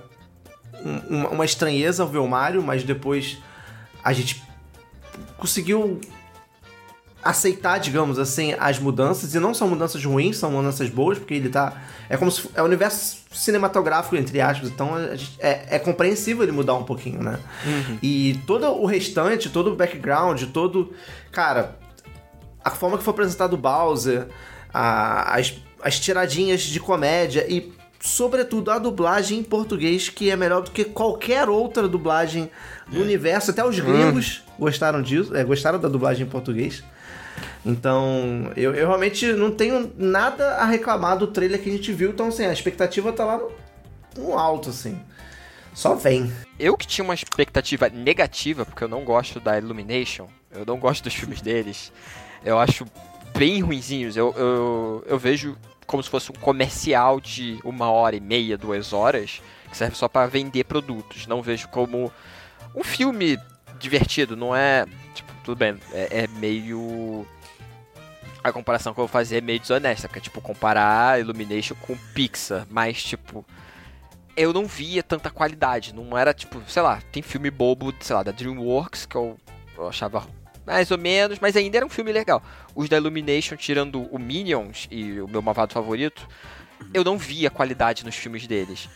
[0.84, 3.38] um- uma, uma estranheza ao ver o Mario, mas depois
[4.02, 4.42] a gente
[5.36, 6.00] conseguiu
[7.22, 9.34] aceitar, digamos assim, as mudanças.
[9.34, 11.72] E não são mudanças ruins, são mudanças boas, porque ele tá.
[12.08, 12.48] É como se.
[12.54, 14.68] É o universo cinematográfico, entre aspas.
[14.68, 14.90] Então
[15.38, 17.38] é, é compreensível ele mudar um pouquinho, né?
[18.02, 20.92] E todo o restante, todo o background, todo.
[21.32, 21.76] Cara,
[22.64, 24.28] a forma que foi apresentado o Bowser,
[24.72, 30.62] a- as, as tiradinhas de comédia e, sobretudo, a dublagem em português, que é melhor
[30.62, 32.50] do que qualquer outra dublagem
[32.86, 33.50] do universo.
[33.50, 36.82] Até os gringos gostaram disso, é, gostaram da dublagem em português.
[37.64, 42.10] Então, eu, eu realmente não tenho nada a reclamar do trailer que a gente viu.
[42.10, 43.50] Então, assim, a expectativa tá lá no,
[44.16, 44.98] no alto, assim.
[45.74, 46.32] Só vem.
[46.58, 51.04] Eu que tinha uma expectativa negativa, porque eu não gosto da Illumination, eu não gosto
[51.04, 51.92] dos filmes deles,
[52.44, 52.84] eu acho
[53.36, 54.16] bem ruinzinhos.
[54.16, 58.92] Eu, eu, eu vejo como se fosse um comercial de uma hora e meia, duas
[58.92, 59.40] horas,
[59.70, 61.26] que serve só pra vender produtos.
[61.26, 62.12] Não vejo como
[62.74, 63.38] um filme
[63.78, 64.84] divertido, não é.
[65.14, 67.26] Tipo, tudo bem, é, é meio.
[68.48, 71.96] A comparação que eu vou fazer é meio desonesta, porque é tipo comparar Illumination com
[72.14, 73.44] Pixar, mas tipo
[74.36, 75.92] eu não via tanta qualidade.
[75.92, 79.36] Não era tipo, sei lá, tem filme bobo, sei lá, da DreamWorks que eu,
[79.76, 80.24] eu achava
[80.64, 82.42] mais ou menos, mas ainda era um filme legal.
[82.74, 86.28] Os da Illumination, tirando o Minions e o meu malvado favorito,
[86.94, 88.88] eu não via qualidade nos filmes deles.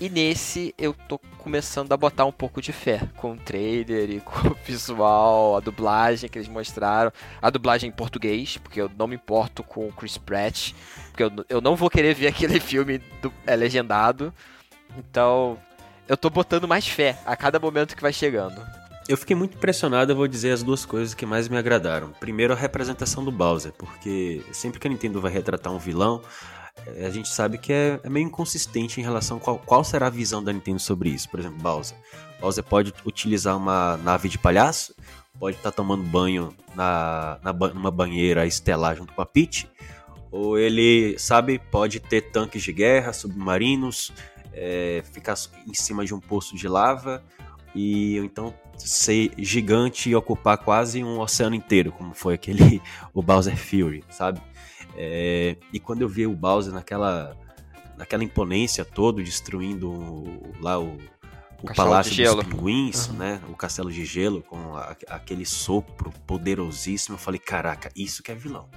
[0.00, 4.20] E nesse eu tô começando a botar um pouco de fé com o trailer e
[4.22, 9.08] com o visual, a dublagem que eles mostraram, a dublagem em português, porque eu não
[9.08, 10.72] me importo com o Chris Pratt,
[11.10, 14.32] porque eu, eu não vou querer ver aquele filme do, é, legendado.
[14.96, 15.58] Então,
[16.06, 18.60] eu tô botando mais fé a cada momento que vai chegando.
[19.08, 22.10] Eu fiquei muito impressionado, eu vou dizer as duas coisas que mais me agradaram.
[22.20, 26.22] Primeiro, a representação do Bowser, porque sempre que a Nintendo vai retratar um vilão,
[27.04, 30.10] a gente sabe que é, é meio inconsistente em relação a qual, qual será a
[30.10, 31.28] visão da Nintendo sobre isso.
[31.28, 31.96] Por exemplo, Bowser.
[32.40, 34.94] Bowser pode utilizar uma nave de palhaço,
[35.38, 39.68] pode estar tomando banho na, na, numa banheira estelar junto com a Peach,
[40.30, 44.12] ou ele, sabe, pode ter tanques de guerra, submarinos,
[44.52, 45.34] eh, ficar
[45.66, 47.22] em cima de um poço de lava,
[47.74, 52.82] e então ser gigante e ocupar quase um oceano inteiro, como foi aquele
[53.14, 54.40] o Bowser Fury, sabe?
[55.00, 57.36] É, e quando eu vi o Bowser naquela
[57.96, 60.96] naquela imponência todo destruindo o- lá o,
[61.62, 63.40] o Castelo palácio de dos pinguins, né?
[63.48, 68.34] O castelo de gelo com a- aquele sopro poderosíssimo, eu falei, caraca, isso que é
[68.34, 68.68] vilão.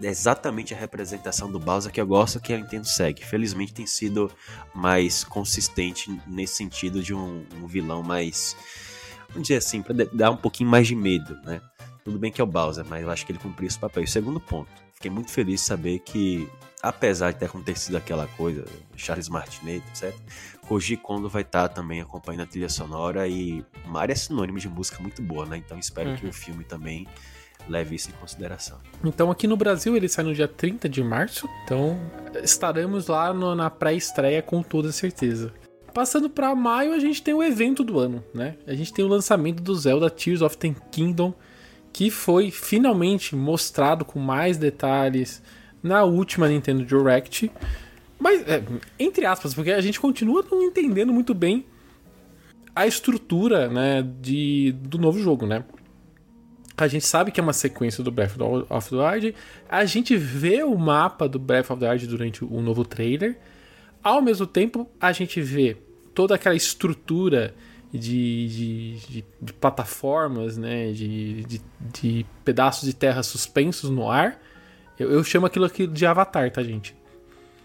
[0.00, 3.24] É exatamente a representação do Bowser que eu gosto que a Nintendo segue.
[3.24, 4.30] Felizmente tem sido
[4.74, 8.56] mais consistente nesse sentido de um, um vilão mais.
[9.30, 11.60] Vamos dizer assim, de- dar um pouquinho mais de medo, né?
[12.04, 14.04] Tudo bem que é o Bowser, mas eu acho que ele cumpriu esse papel.
[14.04, 16.48] E segundo ponto, fiquei muito feliz de saber que,
[16.82, 18.64] apesar de ter acontecido aquela coisa,
[18.96, 20.14] Charles Martinet, etc.,
[20.66, 25.00] Koji Kondo vai estar também acompanhando a trilha sonora e Mario é sinônimo de música
[25.00, 25.56] muito boa, né?
[25.58, 27.06] Então espero que o filme também
[27.68, 28.80] leve isso em consideração.
[29.04, 31.98] Então aqui no Brasil ele sai no dia 30 de março, então
[32.42, 35.52] estaremos lá no- na pré-estreia com toda certeza.
[35.94, 38.58] passando pra maio, a gente tem o evento do ano, né?
[38.66, 41.32] A gente tem o lançamento do Zelda Tears of the Kingdom,
[41.96, 45.42] que foi finalmente mostrado com mais detalhes
[45.82, 47.50] na última Nintendo Direct.
[48.18, 48.62] Mas, é,
[48.98, 51.64] entre aspas, porque a gente continua não entendendo muito bem
[52.74, 55.64] a estrutura né, de, do novo jogo, né?
[56.76, 58.36] A gente sabe que é uma sequência do Breath
[58.68, 59.34] of the Wild.
[59.66, 63.38] A gente vê o mapa do Breath of the Wild durante o novo trailer.
[64.02, 65.78] Ao mesmo tempo, a gente vê
[66.12, 67.54] toda aquela estrutura
[67.96, 70.92] de, de, de, de plataformas, né?
[70.92, 71.60] De, de,
[71.92, 74.40] de, pedaços de terra suspensos no ar.
[74.98, 76.96] Eu, eu chamo aquilo aqui de Avatar, tá, gente?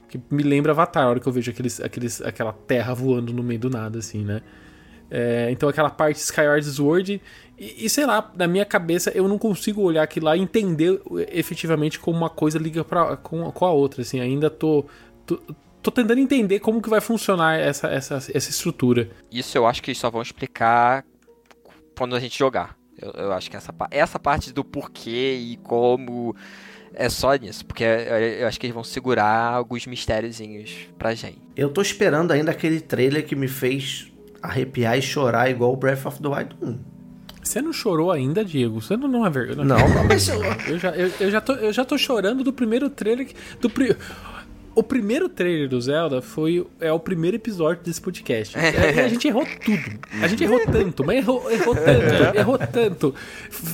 [0.09, 3.43] Que me lembra Avatar, a hora que eu vejo aqueles, aqueles, aquela terra voando no
[3.43, 4.41] meio do nada, assim, né?
[5.13, 7.21] É, então aquela parte Skyward Sword.
[7.59, 11.01] E, e, sei lá, na minha cabeça eu não consigo olhar aquilo lá e entender
[11.31, 14.01] efetivamente como uma coisa liga pra, com, com a outra.
[14.01, 14.85] Assim, ainda tô,
[15.25, 15.39] tô,
[15.81, 19.09] tô, tentando entender como que vai funcionar essa, essa, essa estrutura.
[19.31, 21.05] Isso eu acho que só vão explicar
[21.97, 22.77] quando a gente jogar.
[23.01, 26.35] Eu, eu acho que essa, essa parte do porquê e como
[26.93, 31.41] é só nisso, porque eu acho que eles vão segurar alguns mistériozinhos pra gente.
[31.55, 36.05] Eu tô esperando ainda aquele trailer que me fez arrepiar e chorar igual o Breath
[36.05, 36.79] of the Wild 1.
[37.43, 38.79] Você não chorou ainda, Diego?
[38.81, 39.67] Você não, não é verdade.
[39.67, 40.41] Não, mas eu...
[40.67, 43.27] eu, já, eu, eu, já tô, eu já tô chorando do primeiro trailer.
[43.59, 43.95] Do pri...
[44.81, 48.57] O primeiro trailer do Zelda foi é o primeiro episódio desse podcast.
[48.57, 49.99] É, a gente errou tudo.
[50.19, 53.15] A gente errou tanto, mas errou, errou tanto, errou tanto.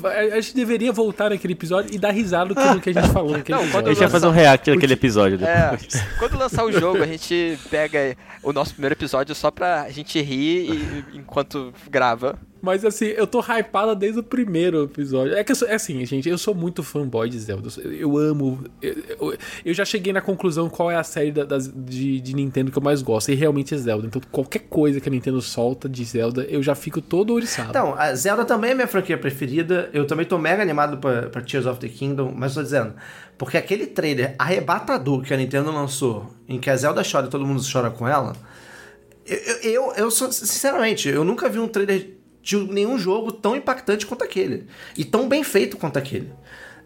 [0.04, 3.58] A gente deveria voltar naquele episódio e dar risada do que a gente falou naquele
[3.58, 3.88] Não, episódio.
[3.88, 5.96] A gente vai fazer um react daquele episódio depois.
[5.96, 10.22] É, quando lançar o jogo, a gente pega o nosso primeiro episódio só pra gente
[10.22, 10.74] rir
[11.14, 12.38] e, enquanto grava.
[12.62, 15.36] Mas assim, eu tô hypada desde o primeiro episódio.
[15.36, 17.70] É que sou, é assim, gente, eu sou muito fanboy de Zelda.
[17.84, 18.64] Eu, eu amo.
[18.82, 22.78] Eu, eu, já cheguei na conclusão qual é a série da, de, de, Nintendo que
[22.78, 23.32] eu mais gosto.
[23.32, 24.08] E realmente é Zelda.
[24.08, 27.70] Então, qualquer coisa que a Nintendo solta de Zelda, eu já fico todo oriçado.
[27.70, 29.90] Então, a Zelda também é minha franquia preferida.
[29.94, 32.34] Eu também tô mega animado pra, pra Tears of the Kingdom.
[32.36, 32.94] Mas tô dizendo,
[33.38, 37.46] porque aquele trailer arrebatador que a Nintendo lançou, em que a Zelda chora e todo
[37.46, 38.34] mundo chora com ela.
[39.26, 42.17] Eu, eu, eu, sinceramente, eu nunca vi um trailer
[42.48, 44.68] de nenhum jogo tão impactante quanto aquele.
[44.98, 46.32] E tão bem feito quanto aquele.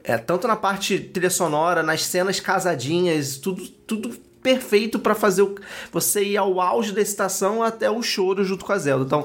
[0.04, 4.10] É, tanto na parte trilha sonora, nas cenas casadinhas, tudo, tudo
[4.41, 5.56] perfeito para fazer o,
[5.91, 9.06] você ir ao auge da excitação até o choro junto com a Zelda.
[9.06, 9.24] Então,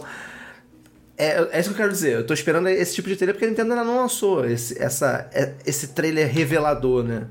[1.16, 2.16] é, é isso que eu quero dizer.
[2.16, 5.30] Eu tô esperando esse tipo de trailer porque a Nintendo ainda não lançou esse, essa,
[5.32, 7.28] é, esse trailer revelador, né?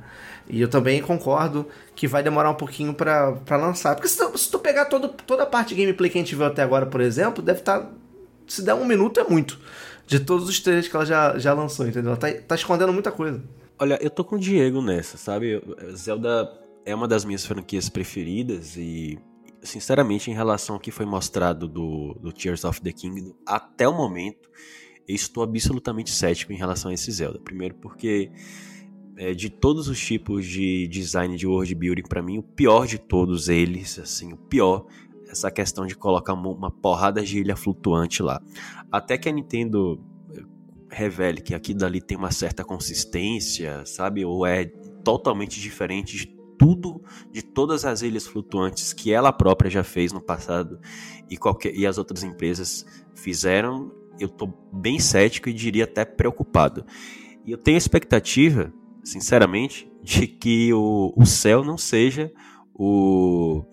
[0.49, 3.93] E eu também concordo que vai demorar um pouquinho para lançar.
[3.93, 6.35] Porque se tu, se tu pegar todo, toda a parte de gameplay que a gente
[6.35, 7.91] viu até agora, por exemplo, deve estar tá
[8.47, 9.59] se der um minuto é muito.
[10.07, 12.11] De todos os trailers que ela já, já lançou, entendeu?
[12.11, 13.41] Ela tá, tá escondendo muita coisa.
[13.77, 15.61] Olha, eu tô com o Diego nessa, sabe?
[15.95, 16.51] Zelda
[16.85, 19.17] é uma das minhas franquias preferidas e,
[19.63, 23.93] sinceramente, em relação ao que foi mostrado do, do Tears of the Kingdom, até o
[23.93, 24.49] momento,
[25.07, 27.39] eu estou absolutamente cético em relação a esse Zelda.
[27.39, 28.31] Primeiro porque
[29.17, 32.97] é, de todos os tipos de design de world building, para mim, o pior de
[32.97, 34.85] todos eles, assim, o pior
[35.35, 38.41] essa questão de colocar uma porrada de ilha flutuante lá.
[38.91, 40.01] Até que a Nintendo
[40.33, 40.41] eh,
[40.89, 44.25] revele que aqui dali tem uma certa consistência, sabe?
[44.25, 44.65] Ou é
[45.03, 50.21] totalmente diferente de tudo, de todas as ilhas flutuantes que ela própria já fez no
[50.21, 50.79] passado
[51.29, 56.85] e, qualquer, e as outras empresas fizeram, eu tô bem cético e diria até preocupado.
[57.45, 62.31] E eu tenho expectativa, sinceramente, de que o, o céu não seja
[62.73, 63.63] o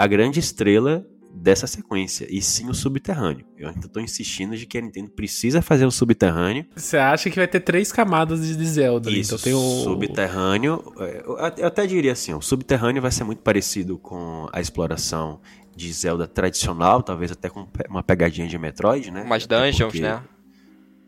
[0.00, 3.46] a grande estrela dessa sequência, e sim o subterrâneo.
[3.56, 6.66] Eu ainda estou insistindo de que a Nintendo precisa fazer o subterrâneo.
[6.74, 9.10] Você acha que vai ter três camadas de Zelda?
[9.10, 10.82] Isso, então tem o subterrâneo.
[10.98, 11.22] É,
[11.58, 15.40] eu até diria assim, o subterrâneo vai ser muito parecido com a exploração
[15.74, 19.22] de Zelda tradicional, talvez até com uma pegadinha de Metroid, né?
[19.22, 20.22] Umas dungeons, né?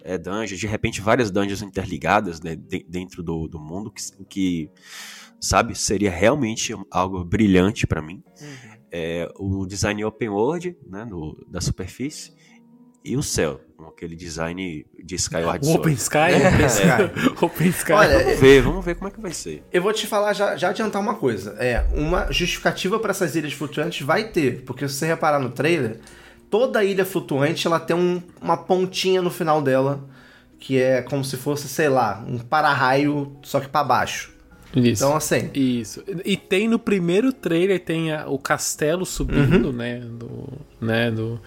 [0.05, 2.57] É dungeons, de repente várias dungeons interligadas né,
[2.89, 4.71] dentro do, do mundo, que, que,
[5.41, 8.23] sabe, seria realmente algo brilhante para mim.
[8.41, 12.33] Uhum é, o design open world, né, no, da superfície,
[13.05, 15.81] e o céu, aquele design de Skyward Sword.
[15.81, 16.17] Open Sky?
[16.19, 17.45] É, open Sky.
[17.45, 17.93] open Sky.
[17.93, 19.65] Olha, vamos ver, vamos ver como é que vai ser.
[19.73, 21.57] Eu vou te falar, já, já adiantar uma coisa.
[21.59, 25.99] É, uma justificativa para essas ilhas flutuantes vai ter, porque se você reparar no trailer,
[26.49, 30.09] toda ilha flutuante ela tem um, uma pontinha no final dela,
[30.61, 34.32] que é como se fosse, sei lá, um para-raio, só que para baixo.
[34.75, 35.05] Isso.
[35.05, 35.51] Então, assim.
[35.55, 36.03] Isso.
[36.25, 39.73] E tem no primeiro trailer, tem a, o castelo subindo, uhum.
[39.73, 40.01] né?
[40.01, 40.49] Do,
[40.81, 41.41] né do,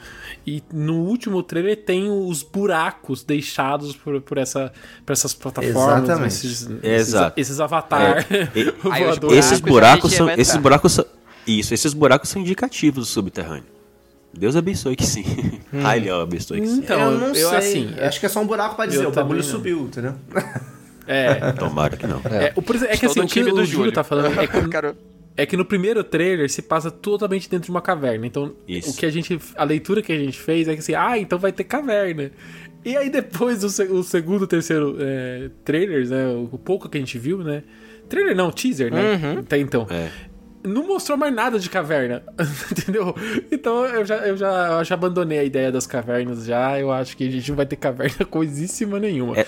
[0.46, 4.72] e no último trailer tem os buracos deixados por, por, essa,
[5.06, 6.04] por essas plataformas.
[6.04, 6.28] Exatamente.
[6.28, 7.40] Esses, Exato.
[7.40, 8.26] esses, esses avatar.
[8.30, 8.50] É.
[9.36, 10.30] esses buracos são.
[10.30, 11.06] Esses buracos são.
[11.48, 13.76] Isso, esses buracos são indicativos do subterrâneo.
[14.38, 15.24] Deus abençoe que sim.
[15.72, 16.80] Ai, ele abençoe que sim.
[16.80, 17.58] Então, eu não eu, sei.
[17.58, 20.16] assim, acho que é só um buraco pra dizer, o bagulho subiu, entendeu?
[21.08, 22.18] É, Tomara que não.
[22.18, 23.92] é, o, é que assim, no o que time do o Júlio Júlio.
[23.92, 24.96] tá falando é que, Cara,
[25.38, 28.26] é que no primeiro trailer se passa totalmente dentro de uma caverna.
[28.26, 28.92] Então, Isso.
[28.92, 29.40] o que a gente.
[29.56, 32.32] A leitura que a gente fez é que assim, ah, então vai ter caverna.
[32.84, 36.28] E aí depois o, o segundo, terceiro é, trailers, né?
[36.28, 37.64] O pouco que a gente viu, né?
[38.08, 39.40] Trailer não, teaser, né?
[39.40, 39.88] Até então.
[39.90, 40.10] É.
[40.66, 42.24] Não mostrou mais nada de caverna.
[42.72, 43.16] Entendeu?
[43.52, 46.80] Então eu já, eu, já, eu já abandonei a ideia das cavernas já.
[46.80, 49.38] Eu acho que a gente não vai ter caverna coisíssima nenhuma.
[49.38, 49.46] É,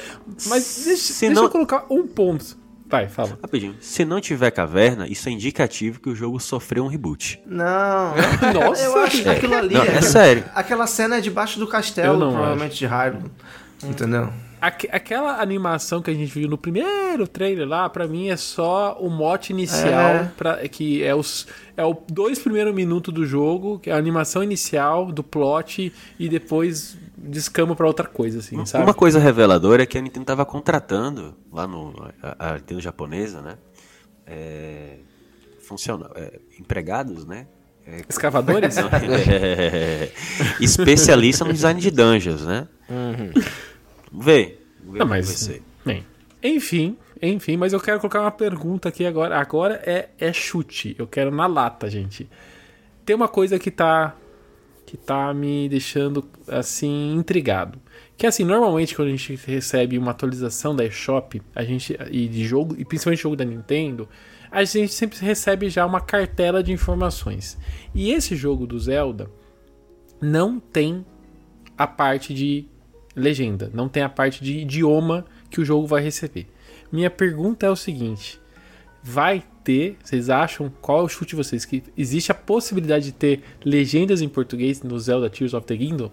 [0.47, 2.57] Mas deixa, se deixa não- eu colocar um ponto.
[2.89, 3.37] Vai, fala.
[3.41, 3.75] Rapidinho.
[3.81, 7.37] Se não tiver caverna, isso é indicativo que o jogo sofreu um reboot.
[7.45, 8.13] Não.
[8.53, 8.81] Nossa.
[8.81, 9.73] Eu acho que aquilo ali.
[9.73, 10.45] Não, é sério.
[10.55, 13.29] Aquela cena é debaixo do castelo, provavelmente de Hyrule.
[13.83, 14.29] Entendeu?
[14.59, 18.97] Aque- aquela animação que a gente viu no primeiro trailer lá, pra mim é só
[18.99, 20.31] o mote inicial, É.
[20.35, 24.43] pra, que é os é o dois primeiros minutos do jogo, que é a animação
[24.43, 28.83] inicial do plot e depois descama pra outra coisa, assim, sabe?
[28.83, 31.93] Uma coisa reveladora é que a Nintendo tava contratando, lá no.
[32.23, 33.57] A, a Nintendo japonesa, né?
[34.25, 34.97] É,
[35.61, 37.45] funciona, é, empregados, né?
[37.85, 38.75] É, Escavadores?
[38.75, 40.09] não, é,
[40.59, 42.67] especialista no design de dungeons, né?
[42.89, 43.45] Vamos
[44.17, 45.49] ver Não, mas.
[45.85, 46.05] Bem,
[46.43, 49.39] enfim, enfim, mas eu quero colocar uma pergunta aqui agora.
[49.39, 50.95] Agora é, é chute.
[50.97, 52.29] Eu quero na lata, gente.
[53.05, 54.15] Tem uma coisa que tá.
[54.85, 57.79] que tá me deixando assim intrigado.
[58.17, 62.45] Que assim, normalmente quando a gente recebe uma atualização da eShop, a gente e de
[62.45, 64.09] jogo, e principalmente jogo da Nintendo,
[64.51, 67.57] a gente sempre recebe já uma cartela de informações.
[67.93, 69.29] E esse jogo do Zelda
[70.19, 71.05] não tem
[71.77, 72.67] a parte de
[73.17, 76.47] legenda, não tem a parte de idioma que o jogo vai receber.
[76.91, 78.39] Minha pergunta é o seguinte:
[79.03, 81.65] vai ter, vocês acham, qual é o chute de vocês?
[81.65, 86.11] Que existe a possibilidade de ter legendas em português no Zelda Tears of the Kingdom?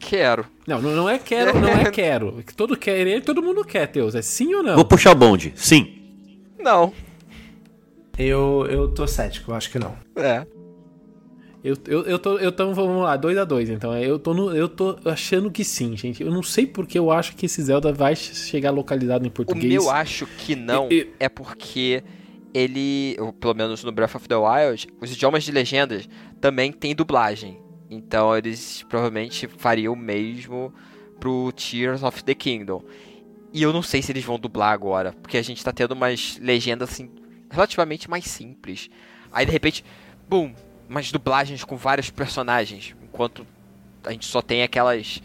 [0.00, 0.46] quero.
[0.66, 2.42] Não, não, não é quero, não é quero.
[2.56, 4.14] Todo querer, todo mundo quer, Teus.
[4.14, 4.74] É sim ou não?
[4.74, 5.52] Vou puxar o bonde.
[5.54, 5.98] Sim.
[6.58, 6.92] Não.
[8.18, 9.94] Eu, eu tô cético, eu acho que não.
[10.16, 10.46] É.
[11.62, 13.96] Eu, eu, eu tô, eu tô, vamos lá, 2 a 2 então.
[13.98, 16.22] Eu tô, no, eu tô achando que sim, gente.
[16.22, 19.66] Eu não sei porque eu acho que esse Zelda vai chegar localizado em O português.
[19.66, 20.88] meu acho que não
[21.18, 22.02] é porque
[22.54, 26.08] ele, pelo menos no Breath of the Wild, os idiomas de legendas
[26.40, 27.58] também tem dublagem.
[27.90, 30.72] Então eles provavelmente fariam o mesmo
[31.18, 32.82] pro Tears of the Kingdom.
[33.52, 36.38] E eu não sei se eles vão dublar agora, porque a gente tá tendo umas
[36.40, 37.10] legendas assim
[37.50, 38.88] relativamente mais simples.
[39.32, 39.84] Aí de repente,
[40.28, 40.54] bum,
[40.90, 43.46] umas dublagens com vários personagens, enquanto
[44.04, 45.22] a gente só tem aquelas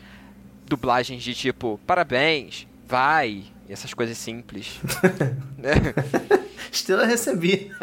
[0.67, 4.79] dublagens de tipo, parabéns, vai, e essas coisas simples.
[5.57, 5.73] né?
[6.71, 7.71] Estrela recebi.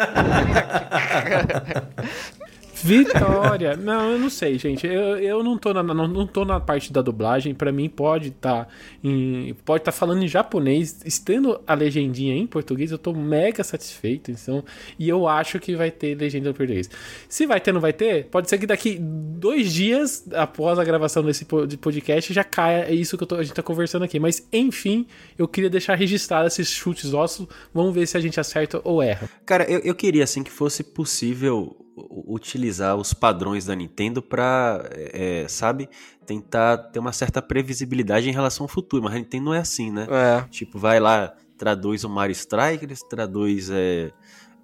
[2.82, 3.76] Vitória!
[3.76, 4.86] Não, eu não sei, gente.
[4.86, 7.54] Eu, eu não, tô na, não, não tô na parte da dublagem.
[7.54, 8.68] Pra mim, pode estar
[9.02, 9.54] em.
[9.64, 11.00] Pode estar falando em japonês.
[11.04, 14.30] Estando a legendinha em português, eu tô mega satisfeito.
[14.30, 14.64] Então,
[14.98, 16.90] e eu acho que vai ter legenda em português.
[17.28, 21.22] Se vai ter não vai ter, pode ser que daqui dois dias após a gravação
[21.22, 24.18] desse po- de podcast já caia é isso que tô- a gente tá conversando aqui.
[24.18, 25.06] Mas, enfim,
[25.38, 27.46] eu queria deixar registrado esses chutes nossos.
[27.72, 29.28] Vamos ver se a gente acerta ou erra.
[29.46, 35.46] Cara, eu, eu queria assim que fosse possível utilizar os padrões da Nintendo pra, é,
[35.48, 35.88] sabe,
[36.26, 39.02] tentar ter uma certa previsibilidade em relação ao futuro.
[39.02, 40.06] Mas a Nintendo não é assim, né?
[40.10, 40.48] É.
[40.48, 44.10] Tipo, vai lá, traduz o Mario Strikers, traduz é,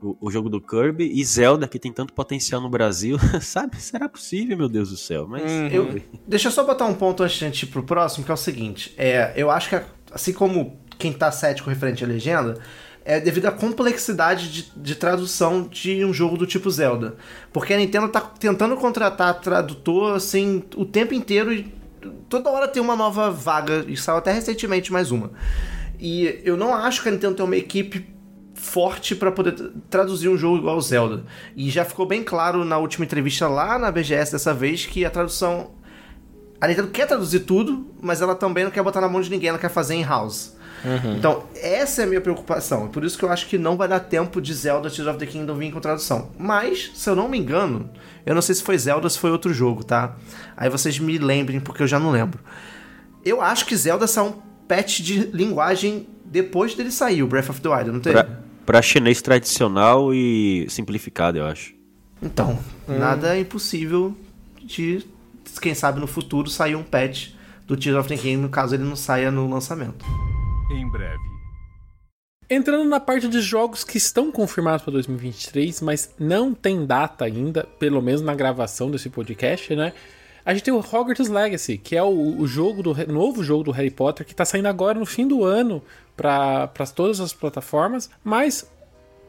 [0.00, 3.80] o, o jogo do Kirby e Zelda, que tem tanto potencial no Brasil, sabe?
[3.80, 5.26] Será possível, meu Deus do céu?
[5.28, 5.68] Mas Uhum.
[5.68, 8.30] Eu, deixa eu só botar um ponto antes de a gente ir pro próximo, que
[8.30, 8.94] é o seguinte.
[8.96, 9.80] É, eu acho que,
[10.12, 12.60] assim como quem tá cético referente à legenda,
[13.08, 17.16] é devido à complexidade de, de tradução de um jogo do tipo Zelda.
[17.50, 21.72] Porque a Nintendo tá tentando contratar tradutor, assim, o tempo inteiro e
[22.28, 25.30] toda hora tem uma nova vaga, e saiu até recentemente mais uma.
[25.98, 28.06] E eu não acho que a Nintendo tem uma equipe
[28.54, 31.24] forte para poder tra- traduzir um jogo igual o Zelda.
[31.56, 35.10] E já ficou bem claro na última entrevista lá na BGS dessa vez que a
[35.10, 35.70] tradução.
[36.60, 39.48] A Nintendo quer traduzir tudo, mas ela também não quer botar na mão de ninguém,
[39.48, 39.94] ela quer fazer
[40.84, 41.16] in-house.
[41.16, 42.88] Então, essa é a minha preocupação.
[42.88, 45.26] Por isso que eu acho que não vai dar tempo de Zelda Tears of the
[45.26, 46.30] Kingdom vir com tradução.
[46.38, 47.90] Mas, se eu não me engano,
[48.24, 50.16] eu não sei se foi Zelda ou se foi outro jogo, tá?
[50.56, 52.40] Aí vocês me lembrem, porque eu já não lembro.
[53.24, 54.32] Eu acho que Zelda saiu um
[54.66, 58.22] patch de linguagem depois dele sair, o Breath of the Wild, não teve?
[58.22, 58.28] pra,
[58.66, 61.74] pra chinês tradicional e simplificado, eu acho.
[62.22, 64.16] Então, nada é impossível
[64.62, 65.04] de,
[65.60, 67.30] quem sabe no futuro, sair um patch
[67.66, 70.04] do Tears of the Kingdom, caso ele não saia no lançamento.
[70.70, 71.22] Em breve.
[72.50, 77.64] Entrando na parte de jogos que estão confirmados para 2023, mas não tem data ainda,
[77.78, 79.94] pelo menos na gravação desse podcast, né?
[80.44, 83.70] A gente tem o Hogwarts Legacy, que é o, o jogo do novo jogo do
[83.70, 85.82] Harry Potter que tá saindo agora no fim do ano
[86.16, 88.70] para todas as plataformas, mas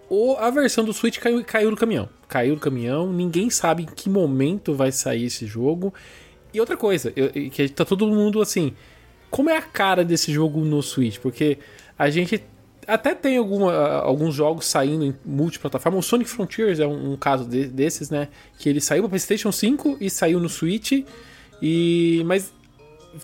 [0.10, 2.10] o, a versão do Switch caiu, caiu do caminhão.
[2.28, 5.94] Caiu do caminhão, ninguém sabe em que momento vai sair esse jogo.
[6.54, 8.74] E outra coisa, eu, que tá todo mundo assim,
[9.30, 11.20] como é a cara desse jogo no Switch?
[11.20, 11.60] Porque
[11.98, 12.44] a gente
[12.88, 15.98] até tem alguma, alguns jogos saindo em multiplataforma.
[15.98, 18.30] O Sonic Frontiers é um, um caso de, desses, né?
[18.58, 21.04] Que ele saiu para PlayStation 5 e saiu no Switch.
[21.62, 22.52] E mas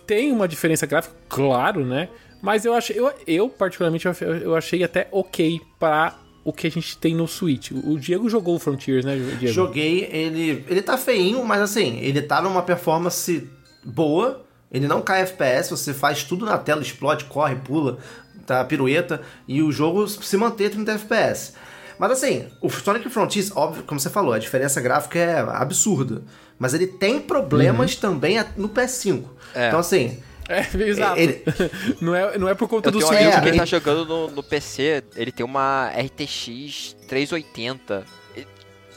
[0.06, 2.10] tem uma diferença gráfica, claro, né?
[2.42, 4.06] Mas eu achei, eu, eu particularmente
[4.44, 7.72] eu achei até ok para o que a gente tem no Switch.
[7.72, 9.54] O Diego jogou o Frontiers, né, Diego?
[9.54, 13.50] Joguei, ele ele tá feinho, mas assim, ele tá numa performance
[13.84, 14.45] boa.
[14.72, 17.98] Ele não cai FPS, você faz tudo na tela, explode, corre, pula,
[18.46, 21.54] tá, pirueta, e o jogo se mantém 30 FPS.
[21.98, 26.24] Mas assim, o Sonic Frontiers, óbvio, como você falou, a diferença gráfica é absurda.
[26.60, 28.00] Mas ele tem problemas uhum.
[28.00, 29.24] também no PS5.
[29.54, 29.68] É.
[29.68, 30.22] Então assim.
[30.48, 31.20] É, exato.
[31.20, 31.44] Ele...
[32.02, 33.14] não, é, não é por conta Eu do seu.
[33.14, 38.04] É, que ele tá jogando no, no, PC, ele tem uma RTX 380.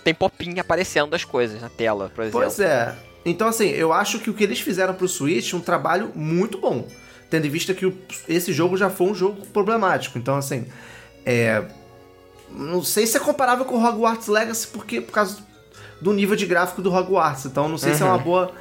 [0.04, 2.40] Tem popinha aparecendo das coisas na tela, por exemplo.
[2.40, 2.94] Pois é.
[3.30, 6.58] Então, assim, eu acho que o que eles fizeram pro Switch é um trabalho muito
[6.58, 6.86] bom
[7.30, 7.96] tendo em vista que o,
[8.28, 10.18] esse jogo já foi um jogo problemático.
[10.18, 10.66] Então, assim,
[11.24, 11.64] é,
[12.50, 15.38] não sei se é comparável com o Hogwarts Legacy porque por causa
[16.00, 17.46] do nível de gráfico do Hogwarts.
[17.46, 17.96] Então, não sei uhum.
[17.96, 18.22] se é uma uhum.
[18.22, 18.52] boa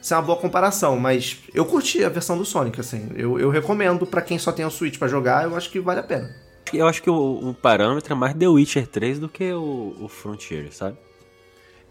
[0.00, 3.08] se é uma boa comparação, mas eu curti a versão do Sonic, assim.
[3.14, 6.00] Eu, eu recomendo para quem só tem o Switch para jogar, eu acho que vale
[6.00, 6.34] a pena.
[6.74, 10.08] Eu acho que o, o parâmetro é mais The Witcher 3 do que o, o
[10.08, 10.96] Frontier, sabe?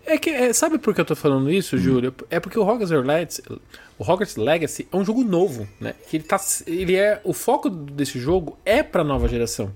[0.05, 1.79] É que, é, sabe por que eu tô falando isso, hum.
[1.79, 2.13] Júlio?
[2.29, 3.43] É porque o Hogwarts Legacy,
[3.97, 5.93] o Hogwarts Legacy é um jogo novo, né?
[6.09, 9.71] Que ele tá, ele é o foco desse jogo é para nova geração.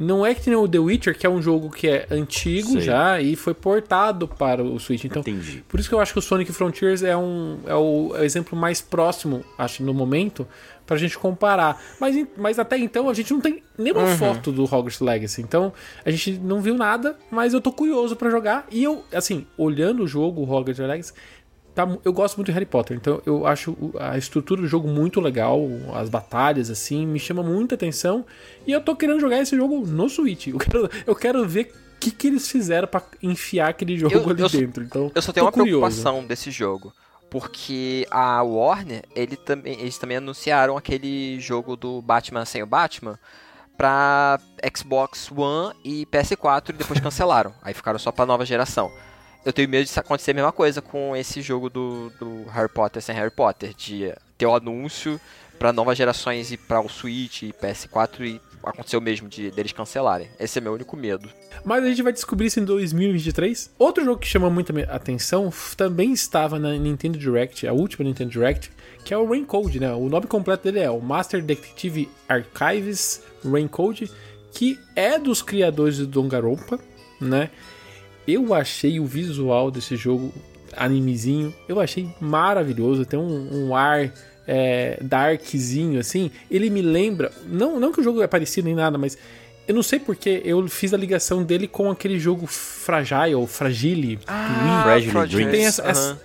[0.00, 2.80] Não é que nem o The Witcher, que é um jogo que é antigo Sei.
[2.80, 5.04] já e foi portado para o Switch.
[5.04, 5.62] Então, Entendi.
[5.68, 8.80] por isso que eu acho que o Sonic Frontiers é, um, é o exemplo mais
[8.80, 10.48] próximo, acho, no momento,
[10.86, 11.78] pra gente comparar.
[12.00, 14.16] Mas, mas até então a gente não tem nenhuma uhum.
[14.16, 15.42] foto do Hogwarts Legacy.
[15.42, 15.70] Então
[16.02, 18.66] a gente não viu nada, mas eu tô curioso para jogar.
[18.70, 21.12] E eu, assim, olhando o jogo, o Hogwarts Legacy,
[21.86, 22.96] tá, eu gosto muito de Harry Potter.
[22.96, 25.60] Então eu acho a estrutura do jogo muito legal,
[25.94, 28.24] as batalhas, assim, me chama muita atenção.
[28.66, 30.48] E eu tô querendo jogar esse jogo no Switch.
[30.48, 34.28] Eu quero, eu quero ver o que, que eles fizeram para enfiar aquele jogo eu,
[34.30, 34.82] ali eu dentro.
[34.82, 35.80] Então, eu só tenho uma curioso.
[35.80, 36.92] preocupação desse jogo
[37.30, 43.16] porque a Warner, ele também, eles também anunciaram aquele jogo do Batman sem o Batman
[43.80, 44.38] pra
[44.76, 47.54] Xbox One e PS4 e depois cancelaram.
[47.62, 48.92] Aí ficaram só pra nova geração.
[49.44, 53.00] Eu tenho medo de acontecer a mesma coisa com esse jogo do, do Harry Potter
[53.00, 55.18] sem Harry Potter, de ter o anúncio
[55.58, 60.28] para novas gerações e para o Switch e PS4 e aconteceu mesmo de deles cancelarem.
[60.38, 61.28] Esse é meu único medo.
[61.64, 63.70] Mas a gente vai descobrir isso em 2023.
[63.78, 68.70] Outro jogo que chama muita atenção também estava na Nintendo Direct, a última Nintendo Direct,
[69.04, 69.92] que é o Raincode, né?
[69.94, 74.10] O nome completo dele é o Master Detective Archives Raincode,
[74.52, 76.78] que é dos criadores do Danganronpa,
[77.20, 77.50] né?
[78.26, 80.32] Eu achei o visual desse jogo
[80.76, 84.12] animezinho, eu achei maravilhoso, tem um, um ar
[84.46, 87.32] é, darkzinho, assim, ele me lembra.
[87.46, 89.16] Não, não que o jogo é parecido nem nada, mas
[89.66, 94.18] eu não sei porque eu fiz a ligação dele com aquele jogo Fragile, Fragile.
[94.26, 95.50] Ah, Fragile Dreams.
[95.50, 96.20] Tem essa, essa...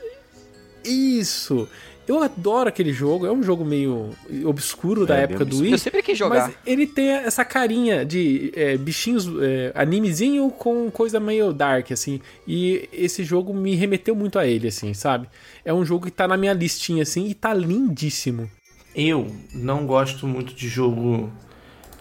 [0.84, 1.68] Isso!
[2.08, 4.12] Eu adoro aquele jogo, é um jogo meio
[4.46, 5.72] obscuro é, da época do Wii.
[5.72, 6.48] Eu sempre quis jogar.
[6.48, 12.22] Mas ele tem essa carinha de é, bichinhos, é, animezinho com coisa meio dark, assim.
[12.48, 15.28] E esse jogo me remeteu muito a ele, assim, sabe?
[15.64, 18.50] É um jogo que tá na minha listinha, assim, e tá lindíssimo.
[18.96, 21.32] Eu não gosto muito de jogo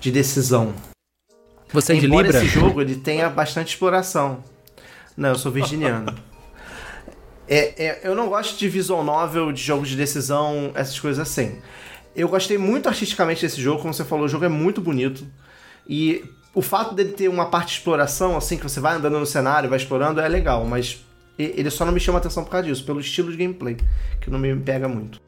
[0.00, 0.74] de decisão.
[1.72, 2.44] Você é de Embora Libra?
[2.44, 4.44] esse jogo ele tenha bastante exploração.
[5.16, 6.14] Não, eu sou virginiano.
[7.46, 11.58] É, é, eu não gosto de visual novel, de jogos de decisão, essas coisas assim.
[12.16, 15.26] Eu gostei muito artisticamente desse jogo, como você falou, o jogo é muito bonito.
[15.86, 16.24] E
[16.54, 19.68] o fato dele ter uma parte de exploração, assim, que você vai andando no cenário,
[19.68, 21.04] vai explorando, é legal, mas
[21.38, 23.76] ele só não me chama atenção por causa disso, pelo estilo de gameplay,
[24.20, 25.20] que não me pega muito.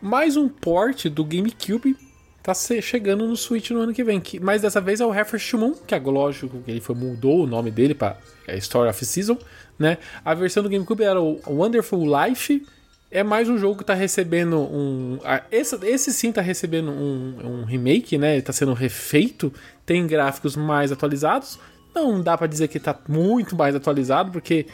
[0.00, 1.96] Mais um port do GameCube
[2.42, 4.20] tá chegando no Switch no ano que vem.
[4.20, 7.44] Que, mas dessa vez é o Refresh Moon, que é lógico que ele foi, mudou
[7.44, 8.16] o nome dele para
[8.48, 9.36] Story of Season
[9.78, 9.98] né?
[10.24, 12.66] A versão do GameCube era o Wonderful Life.
[13.10, 15.18] É mais um jogo que tá recebendo um.
[15.50, 18.40] Esse, esse sim tá recebendo um, um remake, né?
[18.40, 19.52] Tá sendo refeito.
[19.86, 21.58] Tem gráficos mais atualizados.
[21.94, 24.66] Não dá para dizer que tá muito mais atualizado, porque.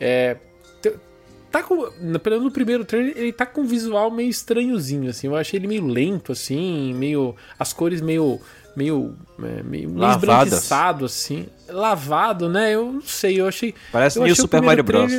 [0.00, 0.36] É,
[1.50, 5.26] tá com, pelo menos no primeiro trailer, ele tá com um visual meio estranhozinho, assim.
[5.26, 7.34] Eu achei ele meio lento, assim, meio.
[7.58, 8.40] As cores meio
[8.78, 11.46] meio, é, meio esbranquiçado, assim.
[11.68, 12.74] Lavado, né?
[12.74, 13.74] Eu não sei, eu achei.
[13.90, 15.12] Parece eu meio Super Mario Bros.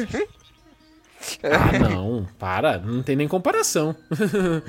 [1.44, 3.96] Ah, não, para, não tem nem comparação.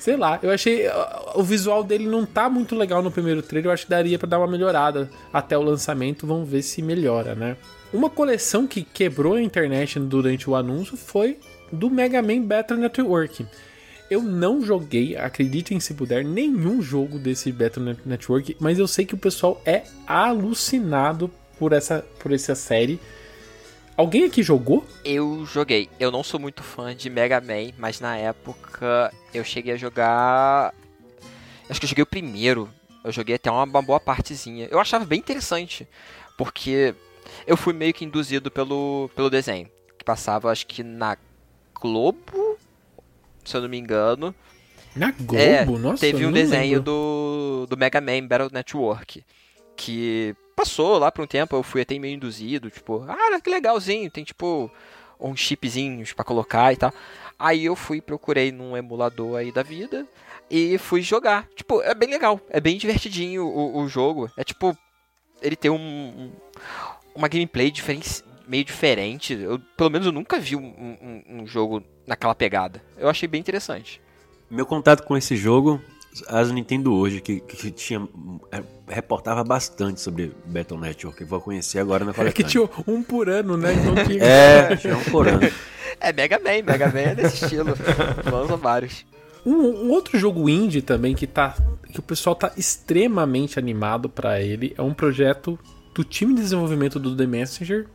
[0.00, 0.86] Sei lá, eu achei.
[1.34, 4.28] O visual dele não tá muito legal no primeiro trailer, eu acho que daria para
[4.28, 7.56] dar uma melhorada até o lançamento, vamos ver se melhora, né?
[7.92, 11.38] Uma coleção que quebrou a internet durante o anúncio foi
[11.70, 13.46] do Mega Man Battle Network.
[14.10, 19.14] Eu não joguei, acreditem se puder, nenhum jogo desse Battle Network, mas eu sei que
[19.14, 22.98] o pessoal é alucinado por essa, por essa série.
[23.96, 24.84] Alguém aqui jogou?
[25.04, 25.88] Eu joguei.
[26.00, 30.74] Eu não sou muito fã de Mega Man, mas na época eu cheguei a jogar.
[31.68, 32.68] Acho que eu joguei o primeiro.
[33.02, 34.68] Eu joguei até uma, uma boa partezinha.
[34.70, 35.88] Eu achava bem interessante,
[36.36, 36.94] porque
[37.46, 39.68] eu fui meio que induzido pelo, pelo desenho,
[39.98, 41.16] que passava acho que na
[41.80, 42.58] Globo
[43.44, 44.34] se eu não me engano.
[44.94, 45.36] Na Globo?
[45.36, 46.82] É, Nossa, teve um desenho lembro.
[46.82, 49.24] do, do Mega Man Battle Network.
[49.76, 54.10] Que passou lá por um tempo, eu fui até meio induzido, tipo, ah, que legalzinho,
[54.10, 54.70] tem tipo
[55.18, 56.92] uns chipzinhos pra colocar e tal.
[57.40, 60.06] Aí eu fui, procurei num emulador aí da vida
[60.50, 61.48] e fui jogar.
[61.56, 64.30] Tipo, é bem legal, é bem divertidinho o, o jogo.
[64.36, 64.76] É tipo,
[65.40, 66.32] ele tem um, um-
[67.14, 67.72] uma gameplay
[68.46, 69.32] meio diferente.
[69.32, 72.82] Eu, pelo menos eu nunca vi um, um- um jogo naquela pegada.
[72.98, 74.02] Eu achei bem interessante.
[74.50, 75.80] Meu contato com esse jogo,
[76.28, 78.06] as Nintendo hoje, que, que tinha.
[78.50, 81.20] é, reportava bastante sobre Battle Network.
[81.20, 82.32] Eu vou conhecer agora na É coletânea.
[82.32, 83.72] que tinha um por ano, né?
[83.74, 84.22] Então tinha...
[84.24, 85.40] É, tinha um por ano.
[86.00, 87.74] É Mega Man, Mega Man é desse estilo.
[88.30, 89.04] Lança vários.
[89.44, 91.56] Um, um outro jogo indie também que tá
[91.92, 95.58] que o pessoal tá extremamente animado pra ele é um projeto
[95.94, 97.88] do time de desenvolvimento do The Messenger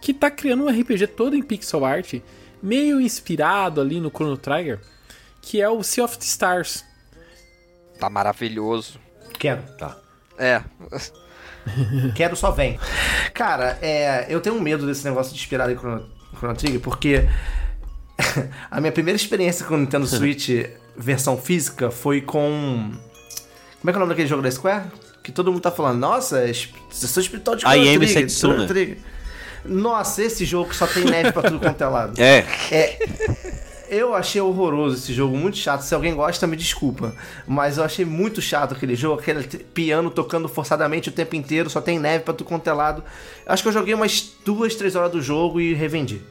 [0.00, 2.14] que tá criando um RPG todo em pixel art,
[2.62, 4.78] meio inspirado ali no Chrono Trigger,
[5.42, 6.84] que é o Sea of the Stars.
[8.00, 8.98] Tá maravilhoso.
[9.38, 9.62] Quero.
[9.78, 9.96] Tá.
[10.38, 10.62] É.
[12.16, 12.80] Quero, só vem.
[13.34, 17.28] Cara, é, eu tenho um medo desse negócio de inspirado em Chrono, Chrono Trigger, porque
[18.70, 20.48] a minha primeira experiência com o Nintendo Switch
[20.96, 22.90] versão física foi com.
[23.80, 24.84] Como é que é o nome daquele jogo da Square?
[25.22, 26.52] Que todo mundo tá falando, nossa, é
[26.90, 28.08] sessão espiritual de Chrono Trigger.
[28.08, 28.54] Setsuna.
[28.54, 28.98] Chrono Trigger.
[29.62, 32.18] Nossa, esse jogo só tem neve pra tudo quanto é lado.
[32.18, 32.46] É,
[33.90, 35.80] Eu achei horroroso esse jogo, muito chato.
[35.82, 37.12] Se alguém gosta, me desculpa.
[37.46, 41.80] Mas eu achei muito chato aquele jogo, aquele piano tocando forçadamente o tempo inteiro, só
[41.80, 43.02] tem neve pra tudo quanto é lado.
[43.44, 46.22] Acho que eu joguei umas duas, três horas do jogo e revendi.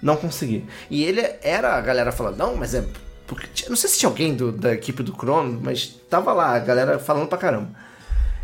[0.00, 0.64] Não consegui.
[0.88, 2.84] E ele era a galera falando, não, mas é.
[3.26, 6.58] Porque, não sei se tinha alguém do- da equipe do Chrono, mas tava lá, a
[6.60, 7.68] galera falando pra caramba.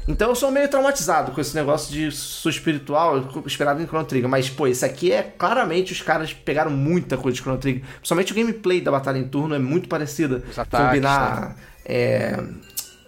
[0.07, 4.29] Então eu sou meio traumatizado com esse negócio de sou espiritual esperado em Chrono Trigger.
[4.29, 7.83] Mas, pô, isso aqui é claramente os caras pegaram muita coisa de Chrono Trigger.
[7.97, 10.43] Principalmente o gameplay da batalha em turno é muito parecida.
[10.49, 12.39] Os ataques, Combinar é,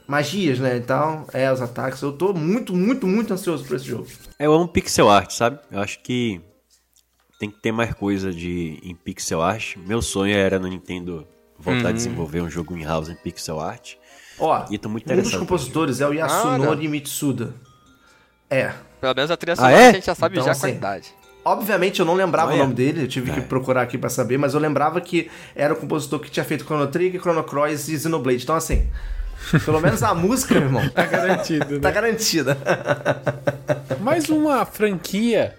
[0.06, 0.76] magias, né?
[0.76, 2.00] Então, é, os ataques.
[2.00, 4.06] Eu tô muito, muito, muito ansioso por esse jogo.
[4.38, 5.58] eu amo pixel art, sabe?
[5.70, 6.40] Eu acho que
[7.38, 9.76] tem que ter mais coisa de em pixel art.
[9.76, 11.26] Meu sonho era no Nintendo
[11.58, 13.94] voltar a desenvolver um jogo in-house em pixel art.
[14.38, 17.54] Ó, E tô muito um dos compositores é o Yasunori Mitsuda.
[18.50, 18.72] É.
[19.00, 19.88] Pelo menos a trilha Ah, sonora é?
[19.88, 21.14] a gente já sabe Então, já a assim, qualidade.
[21.44, 22.56] Obviamente eu não lembrava Olha.
[22.56, 23.42] o nome dele, eu tive que É.
[23.42, 26.86] procurar aqui pra saber, mas eu lembrava que era o compositor que tinha feito Chrono
[26.88, 28.42] Trigger, Chrono Cross e Xenoblade.
[28.42, 28.88] Então assim,
[29.64, 31.94] pelo menos a música, meu irmão, Tá garantido, tá né?
[31.94, 32.58] garantida.
[34.00, 35.54] Mais uma franquia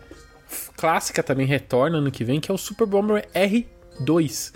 [0.75, 4.53] clássica também retorna ano que vem, que é o Super Bomber R2.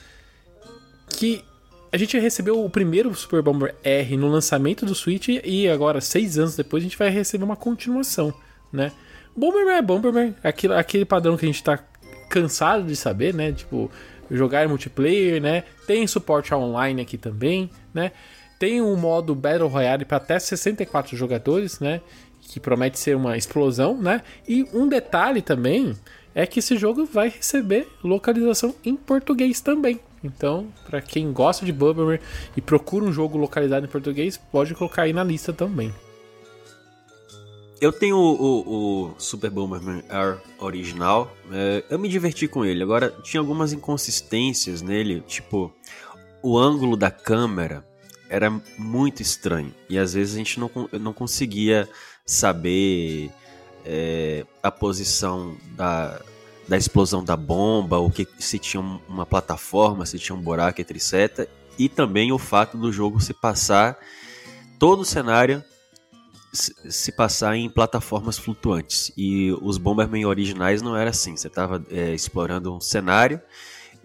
[1.10, 1.44] Que
[1.92, 6.38] a gente recebeu o primeiro Super Bomber R no lançamento do Switch e agora, seis
[6.38, 8.34] anos depois, a gente vai receber uma continuação,
[8.72, 8.92] né?
[9.36, 11.78] Bomberman é Bomberman, aquele, aquele padrão que a gente tá
[12.30, 13.52] cansado de saber, né?
[13.52, 13.92] Tipo,
[14.30, 15.66] jogar multiplayer, né?
[15.86, 18.14] Tem suporte online aqui também, né?
[18.58, 22.00] Tem um modo Battle Royale para até 64 jogadores, né?
[22.42, 24.22] Que promete ser uma explosão, né?
[24.48, 25.94] E um detalhe também
[26.34, 30.00] é que esse jogo vai receber localização em português também.
[30.24, 32.20] Então, para quem gosta de Bomberman
[32.56, 35.94] e procura um jogo localizado em português, pode colocar aí na lista também.
[37.80, 42.84] Eu tenho o, o- o Super Bomberman R original, é, eu me diverti com ele.
[42.84, 45.74] Agora, tinha algumas inconsistências nele, tipo,
[46.44, 47.84] o ângulo da câmera
[48.30, 49.74] era muito estranho.
[49.90, 50.70] E às vezes a gente não,
[51.00, 51.90] não conseguia
[52.24, 53.32] saber
[53.84, 56.22] é, a posição da,
[56.72, 60.80] da explosão da bomba, o que se tinha um- uma plataforma, se tinha um buraco,
[60.80, 61.46] etc.
[61.78, 63.98] E também o fato do jogo se passar
[64.80, 65.62] todo o cenário
[66.54, 69.12] se passar em plataformas flutuantes.
[69.18, 71.36] E os Bomberman originais não era assim.
[71.36, 73.42] Você estava explorando um cenário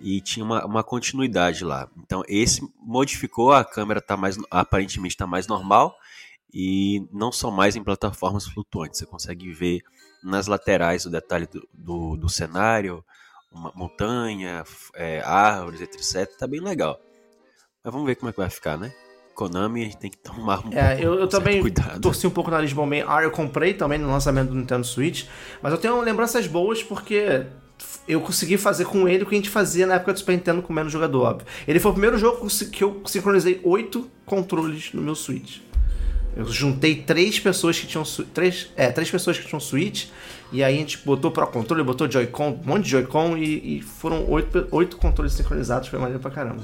[0.00, 1.88] e tinha uma, uma continuidade lá.
[2.04, 5.96] Então esse modificou, a câmera tá mais, aparentemente está mais normal
[6.52, 8.98] e não são mais em plataformas flutuantes.
[8.98, 9.82] Você consegue ver
[10.26, 13.02] nas laterais o detalhe do, do, do cenário,
[13.52, 14.64] uma montanha,
[14.94, 16.28] é, árvores, etc.
[16.36, 16.98] Tá bem legal.
[17.84, 18.92] Mas vamos ver como é que vai ficar, né?
[19.34, 22.00] Konami a gente tem que tomar um, É, pouco- eu, eu também cuidado.
[22.00, 23.04] torci um pouco na Lisbon Man.
[23.06, 25.26] Ah, eu comprei também no lançamento do Nintendo Switch.
[25.62, 27.44] Mas eu tenho lembranças boas porque
[28.08, 30.62] eu consegui fazer com ele o que a gente fazia na época do Super Nintendo
[30.62, 31.46] com menos jogador, óbvio.
[31.68, 35.58] Ele foi o primeiro jogo que eu sincronizei oito controles no meu Switch.
[36.36, 40.08] Eu juntei três pessoas que tinham três, é, três pessoas que tinham Switch
[40.52, 43.82] e aí a gente botou Pro Controle, botou Joy-Con, um monte de Joy-Con e, e
[43.82, 46.62] foram oito, oito controles sincronizados, foi maneiro pra caramba.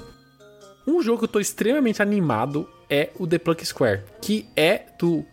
[0.86, 5.24] Um jogo que eu tô extremamente animado é o The Pluck Square, que é do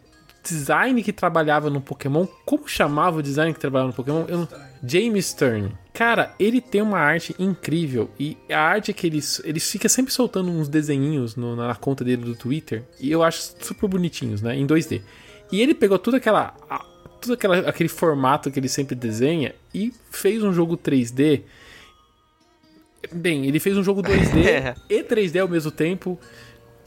[0.42, 2.26] design que trabalhava no Pokémon.
[2.46, 4.26] Como chamava o design que trabalhava no Pokémon?
[4.28, 4.48] Eu não...
[4.84, 5.76] James Stern.
[6.00, 10.14] Cara, ele tem uma arte incrível e a arte é que ele, ele fica sempre
[10.14, 14.56] soltando uns desenhinhos no- na conta dele do Twitter e eu acho super bonitinhos, né?
[14.56, 15.02] Em 2D.
[15.52, 16.86] E ele pegou tudo aquela a-
[17.20, 21.41] tudo aquela, aquele formato que ele sempre desenha e fez um jogo 3D
[23.12, 24.76] Bem, ele fez um jogo 2D É.
[24.89, 26.18] e 3D ao mesmo tempo.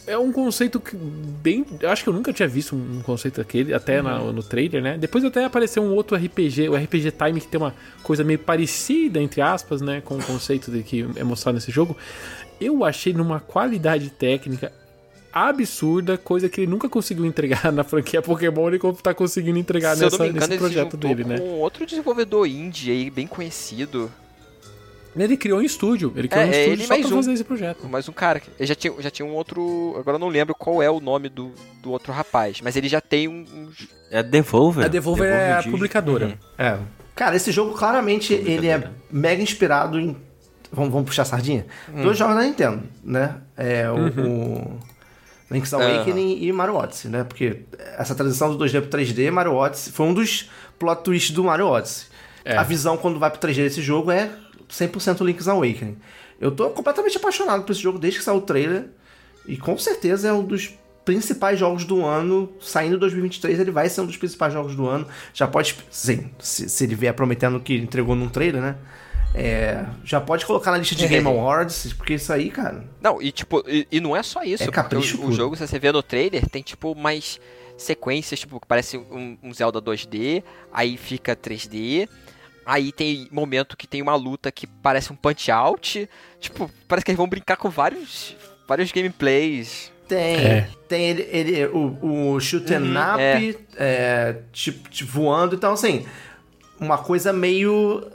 [0.06, 1.64] É um conceito que bem.
[1.80, 4.98] Eu acho que eu nunca tinha visto um conceito daquele, até na- no trailer, né?
[4.98, 7.72] Depois até apareceu um outro RPG, o RPG Time, que tem uma
[8.02, 10.00] coisa meio parecida, entre aspas, né?
[10.04, 11.96] Com o conceito de que é mostrado nesse jogo.
[12.60, 14.72] Eu achei numa qualidade técnica
[15.32, 20.02] absurda, coisa que ele nunca conseguiu entregar na franquia Pokémon, ele tá conseguindo entregar Se
[20.02, 21.40] eu nessa, não me engano, nesse projeto dele, né?
[21.40, 24.10] outro desenvolvedor indie aí, bem conhecido.
[25.16, 27.18] Ele criou um estúdio, ele criou É, um é estúdio ele só mais pra um.
[27.18, 27.88] fazer esse projeto.
[27.88, 28.40] Mais um cara.
[28.58, 29.94] Ele já tinha, já tinha um outro.
[29.98, 31.52] Agora eu não lembro qual é o nome do,
[31.82, 32.60] do outro rapaz.
[32.62, 33.40] Mas ele já tem um.
[33.52, 33.68] um-
[34.10, 34.84] É Devolver.
[34.84, 36.38] A Devolver é a publicadora.
[36.58, 36.78] É.
[37.14, 40.16] Cara, esse jogo claramente ele é mega inspirado em.
[40.72, 41.66] Vamos, vamos puxar a sardinha?
[42.02, 43.36] Dois jogos da Nintendo, né?
[43.54, 43.96] É o,
[44.26, 44.78] o
[45.50, 47.24] Link's Awakening e Mario Odyssey, né?
[47.24, 47.64] Porque
[47.98, 50.48] essa transição do 2D pro 3D, Mario Odyssey, foi um dos
[50.78, 52.06] plot twists do Mario Odyssey.
[52.42, 52.56] É.
[52.56, 54.30] A visão quando vai pro 3D desse jogo é
[54.72, 55.98] 100% Link's Awakening.
[56.40, 58.86] Eu tô completamente apaixonado por esse jogo desde que saiu o trailer.
[59.46, 62.52] E com certeza é um dos principais jogos do ano.
[62.60, 65.06] Saindo em 2023, ele vai ser um dos principais jogos do ano.
[65.34, 65.76] Já pode.
[65.90, 68.76] Sim, se, se ele vier prometendo que entregou num trailer, né?
[69.34, 72.84] É, já pode colocar na lista de Game Awards, porque isso aí, cara.
[73.00, 74.64] Não, e tipo, e, e não é só isso.
[74.64, 77.40] É capricho o, o jogo, se você vê no trailer, tem tipo mais
[77.78, 80.42] sequências, tipo, parece um, um Zelda 2D,
[80.72, 82.08] aí fica 3D.
[82.64, 86.08] Aí tem momento que tem uma luta que parece um punch out.
[86.40, 88.36] Tipo, parece que eles vão brincar com vários,
[88.66, 89.90] vários gameplays.
[90.08, 90.36] Tem.
[90.36, 90.68] É.
[90.88, 93.56] Tem ele, ele o, o shoot and Uhum, up, é.
[93.76, 95.54] é, tipo, tipo, voando.
[95.54, 96.06] Então, assim,
[96.78, 98.06] uma coisa meio.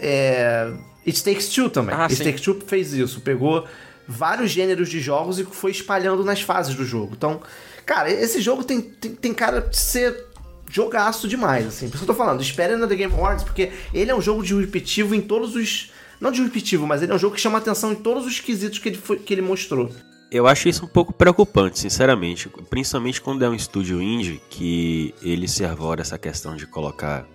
[0.00, 0.72] É,
[1.06, 1.94] It Takes Two também.
[1.94, 2.24] Ah, It sim.
[2.24, 3.20] Takes Two fez isso.
[3.20, 3.66] Pegou
[4.06, 7.14] vários gêneros de jogos e foi espalhando nas fases do jogo.
[7.16, 7.40] Então,
[7.84, 10.29] cara, esse jogo tem, tem, tem cara de ser
[10.70, 11.88] jogaço demais, assim.
[11.88, 14.22] Por isso que eu tô falando, espere na The Game Awards, porque ele é um
[14.22, 15.92] jogo disruptivo em todos os...
[16.20, 18.90] Não disruptivo, mas ele é um jogo que chama atenção em todos os quesitos que
[18.90, 19.90] ele, foi, que ele mostrou.
[20.30, 22.48] Eu acho isso um pouco preocupante, sinceramente.
[22.68, 27.26] Principalmente quando é um estúdio indie que ele se arvora essa questão de colocar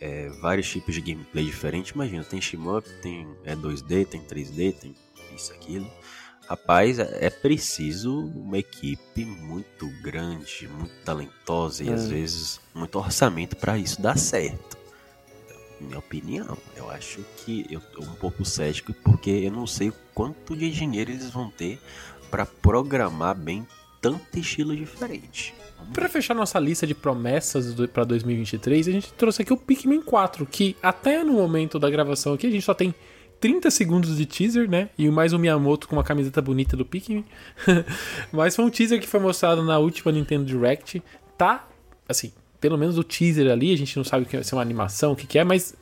[0.00, 1.92] é, vários tipos de gameplay diferentes.
[1.92, 4.94] Imagina, tem shmup, tem é 2D, tem 3D, tem
[5.34, 5.86] isso, aquilo.
[6.50, 13.56] Rapaz, é é preciso uma equipe muito grande, muito talentosa e às vezes muito orçamento
[13.56, 14.76] para isso dar certo.
[15.80, 20.56] Minha opinião, eu acho que eu tô um pouco cético porque eu não sei quanto
[20.56, 21.78] de dinheiro eles vão ter
[22.32, 23.64] para programar bem
[24.00, 25.54] tanto estilo diferente.
[25.92, 30.44] Pra fechar nossa lista de promessas pra 2023, a gente trouxe aqui o Pikmin 4,
[30.46, 32.92] que até no momento da gravação aqui a gente só tem
[33.40, 34.90] 30 segundos de teaser, né?
[34.98, 37.24] E mais um Miyamoto com uma camiseta bonita do Pikmin.
[38.30, 41.02] Mas foi um teaser que foi mostrado na última Nintendo Direct.
[41.38, 41.66] Tá,
[42.06, 45.16] assim, pelo menos o teaser ali, a gente não sabe se é uma animação, o
[45.16, 45.74] que, que é, mas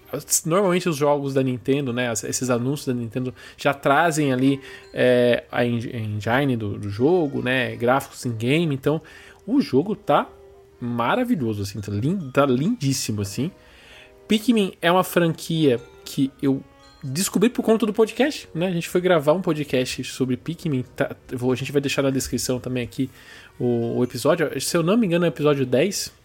[0.47, 2.13] normalmente os jogos da Nintendo, né?
[2.13, 4.61] Esses anúncios da Nintendo já trazem ali
[4.95, 7.75] é, a en- engine do, do jogo, né?
[7.75, 8.73] Gráficos em game.
[8.73, 9.03] Então,
[9.45, 10.29] o jogo tá
[10.81, 13.51] maravilhoso, assim, tá, lin- tá lindíssimo, assim.
[14.29, 16.63] Pikmin é uma franquia que eu
[17.03, 18.67] descobri por conta do podcast, né?
[18.67, 20.85] A gente foi gravar um podcast sobre Pikmin.
[20.97, 23.11] tá- vou- a gente vai deixar na descrição também aqui
[23.59, 24.49] o, o episódio.
[24.61, 26.17] Se eu não me engano, é o episódio 10.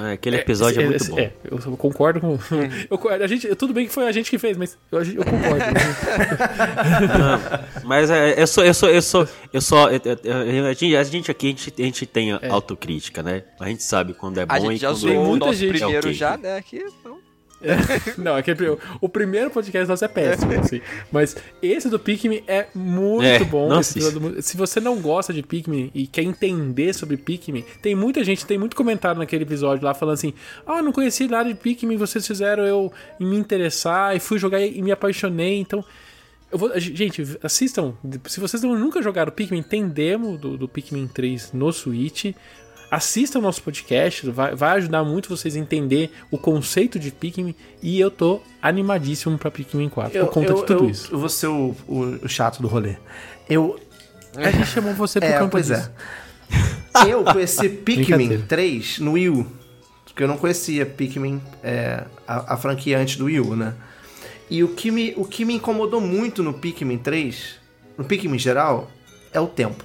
[0.00, 1.18] Ah, aquele episódio é, esse- muito esse- bom.
[1.18, 1.32] É,
[1.70, 2.38] eu concordo com.
[2.88, 5.64] eu, a gente, tudo bem que foi a gente que fez, mas eu, eu concordo.
[7.84, 10.96] Mas é, eu sou, eu sou, eu sou, eu sou, eu- eu- eu- a gente-
[10.96, 13.44] a gente aqui, a gente, a gente tem autocrítica, né?
[13.58, 15.54] A gente sabe quando é bom A e gente já quando zoou é o nosso
[15.54, 16.12] gente- primeiro É ok.
[16.14, 16.56] já, né?
[16.58, 17.18] Aqui, então.
[18.16, 20.80] Não, aquele, o primeiro podcast nosso é péssimo, assim.
[21.10, 23.68] Mas esse do Pikmin é muito É, bom.
[23.68, 28.22] não do- se você não gosta de Pikmin e quer entender sobre Pikmin, tem muita
[28.22, 30.32] gente, tem muito comentário naquele episódio lá falando assim:
[30.66, 34.60] Ah, eu não conheci nada de Pikmin, vocês fizeram eu me interessar e fui jogar
[34.60, 35.58] e me apaixonei.
[35.58, 35.84] Então,
[36.52, 37.94] vou, gente, assistam.
[38.26, 42.26] Se vocês nunca jogaram Pikmin, tem demo do, do Pikmin 3 no Switch.
[42.90, 47.54] Assistam o nosso podcast, vai, vai ajudar muito vocês a entender o conceito de Pikmin.
[47.82, 51.12] E eu tô animadíssimo pra Pikmin 4 por conta de tudo eu, isso.
[51.12, 52.96] eu vou ser o, o, o chato do rolê.
[53.48, 53.78] Eu.
[54.36, 55.90] A gente chamou você por É, conta pois disso.
[55.90, 56.18] é.
[57.12, 58.44] Eu conheci Pikmin Brincadeira.
[58.48, 59.46] 3 no Wii U.
[60.04, 63.72] Porque eu não conhecia Pikmin, é, a, a franquia antes do Wii U, né?
[64.50, 67.54] E o que, me, o que me incomodou muito no Pikmin 3,
[67.96, 68.90] no Pikmin em geral,
[69.32, 69.84] é o tempo.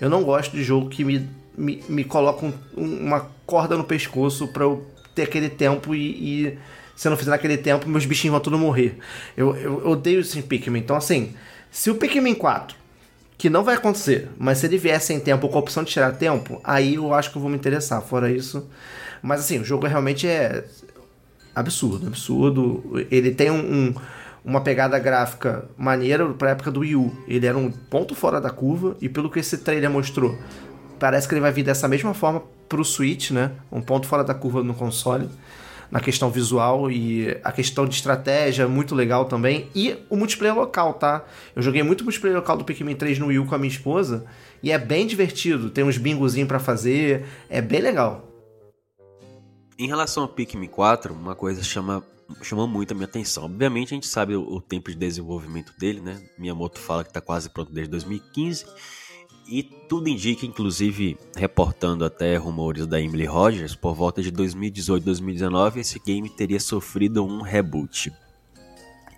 [0.00, 3.84] Eu não gosto de jogo que me, me, me coloca um- um- uma corda no
[3.84, 6.58] pescoço pra eu ter aquele tempo e, e
[6.96, 8.98] se eu não fizer naquele tempo, meus bichinhos vão tudo morrer.
[9.36, 10.78] Eu, eu, eu odeio esse Pikmin.
[10.80, 11.34] Então, assim,
[11.70, 12.76] se o Pikmin 4
[13.36, 16.12] que não vai acontecer, mas se ele vier sem tempo com a opção de tirar
[16.12, 18.00] tempo, aí eu acho que eu vou me interessar.
[18.00, 18.68] Fora isso.
[19.20, 20.64] Mas assim, o jogo realmente é
[21.54, 23.06] absurdo, absurdo.
[23.10, 23.56] Ele tem um,
[23.88, 23.94] um-
[24.44, 27.12] uma pegada gráfica maneira pra época do Wii U.
[27.26, 30.36] Ele era um ponto fora da curva, e pelo que esse trailer mostrou,
[31.04, 33.50] parece que ele vai vir dessa mesma forma pro Switch, né?
[33.70, 35.28] Um ponto fora da curva no console.
[35.90, 39.68] Na questão visual e a questão de estratégia, muito legal também.
[39.74, 41.22] E o multiplayer local, tá?
[41.54, 44.24] Eu joguei muito multiplayer local do Pikmin 3 no Wii U com a minha esposa.
[44.62, 45.68] E é bem divertido.
[45.68, 47.26] Tem uns bingozinhos pra fazer.
[47.50, 48.26] É bem legal.
[49.78, 52.02] Em relação ao Pikmin 4, uma coisa chama,
[52.40, 53.44] chamou muito a minha atenção.
[53.44, 56.18] Obviamente a gente sabe o, o tempo de desenvolvimento dele, né?
[56.38, 58.64] Miyamoto fala que está quase pronto desde 2015.
[59.46, 65.80] E tudo indica, inclusive reportando até rumores da Emily Rogers, por volta de 2018, 2019,
[65.80, 68.10] esse game teria sofrido um reboot.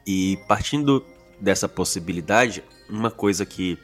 [0.07, 1.05] E partindo
[1.41, 3.79] dessa possibilidade, uma coisa que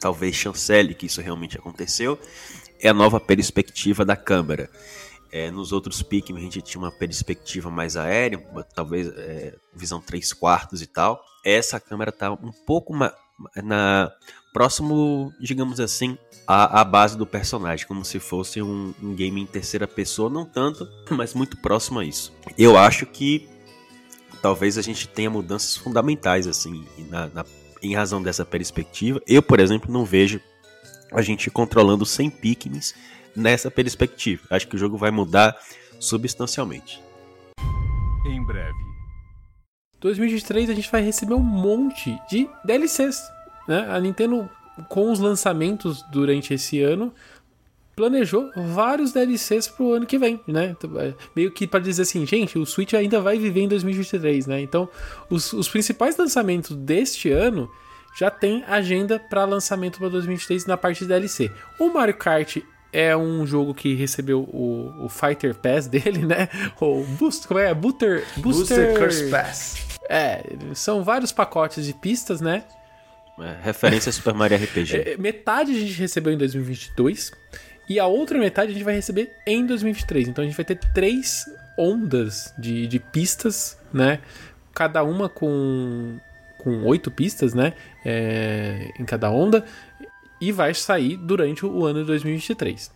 [0.00, 2.18] talvez chancele que isso realmente aconteceu
[2.80, 4.70] é a nova perspectiva da câmera.
[5.30, 8.38] É, nos outros Pikmin a gente tinha uma perspectiva mais aérea,
[8.74, 11.22] talvez é, visão 3 quartos e tal.
[11.44, 13.14] Essa câmera está um pouco ma-
[13.62, 14.10] na
[14.52, 19.46] próximo, digamos assim, à, à base do personagem, como se fosse um, um game em
[19.46, 22.32] terceira pessoa, não tanto, mas muito próximo a isso.
[22.58, 23.48] Eu acho que
[24.42, 27.44] talvez a gente tenha mudanças fundamentais assim na- na-
[27.82, 29.20] em razão dessa perspectiva.
[29.26, 30.40] Eu, por exemplo, não vejo
[31.12, 32.94] a gente controlando 100 Pikmins
[33.34, 34.42] nessa perspectiva.
[34.50, 35.56] Acho que o jogo vai mudar
[35.98, 37.02] substancialmente.
[38.26, 38.76] Em breve.
[40.00, 43.20] 2023 a gente vai receber um monte de DLCs,
[43.66, 43.86] né?
[43.90, 44.48] A Nintendo
[44.88, 47.12] com os lançamentos durante esse ano
[47.94, 50.74] planejou vários DLCs pro ano que vem, né?
[50.76, 54.46] Então, é, Meio que para dizer assim, gente, o Switch ainda vai viver em 2023,
[54.46, 54.60] né?
[54.60, 54.88] Então,
[55.28, 57.70] os, os principais lançamentos deste ano
[58.18, 61.50] já tem agenda para lançamento para 2023 na parte de DLC.
[61.78, 62.58] O Mario Kart
[62.92, 66.48] é um jogo que recebeu o, o Fighter Pass dele, né?
[66.80, 67.72] O Booster, como é?
[67.74, 69.76] Booster, Booster Curse Pass.
[70.08, 70.44] é,
[70.74, 72.64] são vários pacotes de pistas, né?
[73.38, 74.96] É, referência a Super Mario RPG.
[74.96, 77.32] É, Metade a gente recebeu em 2022
[77.88, 80.28] e a outra metade a gente vai receber em 2023.
[80.28, 81.46] Então a gente vai ter três
[81.78, 84.20] ondas de, de pistas, né?
[84.74, 86.18] Cada uma com,
[86.58, 87.72] com oito pistas, né?
[88.04, 89.64] É, em cada onda.
[90.40, 92.90] E vai sair durante o ano de 2023.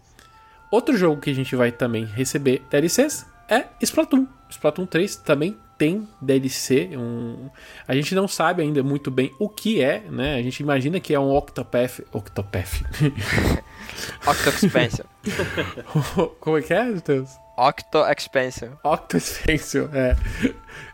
[0.71, 4.27] Outro jogo que a gente vai também receber DLCs é Splatoon.
[4.51, 6.91] Splatoon 3 também tem DLC.
[6.97, 7.51] Um...
[7.87, 10.37] A gente não sabe ainda muito bem o que é, né?
[10.37, 12.01] A gente imagina que é um Octopath.
[12.13, 12.83] Octopath.
[14.27, 15.07] Octo Expansion.
[16.41, 17.31] Como é que é, Matheus?
[17.57, 18.73] Octo Expansion.
[18.85, 20.17] Octo Expansion, é.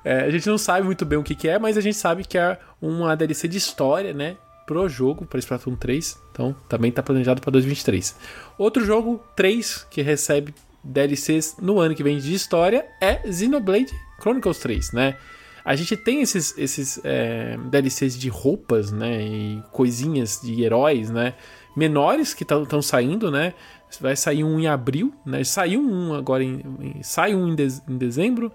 [0.05, 2.24] É, A gente não sabe muito bem o que, que é, mas a gente sabe
[2.24, 4.37] que é uma DLC de história, né?
[4.66, 6.18] Pro jogo, para Splatoon 3.
[6.30, 8.16] Então, também tá planejado para 2023.
[8.57, 10.55] Outro jogo 3 que recebe
[10.85, 15.16] DLCs no ano que vem de história é Xenoblade Chronicles 3, né?
[15.64, 19.22] A gente tem esses, esses é, DLCs de roupas, né?
[19.22, 21.34] E coisinhas de heróis, né?
[21.76, 23.54] Menores que estão saindo, né?
[24.00, 25.44] Vai sair um em abril, né?
[25.44, 28.50] Saiu um agora em, em- sai um em, dez- em dezembro,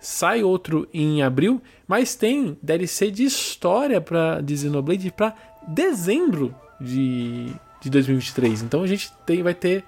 [0.00, 5.34] sai outro em abril, mas tem DLC de história para de Xenoblade para
[5.66, 7.46] dezembro de,
[7.80, 8.62] de 2023.
[8.62, 9.84] Então a gente tem, vai ter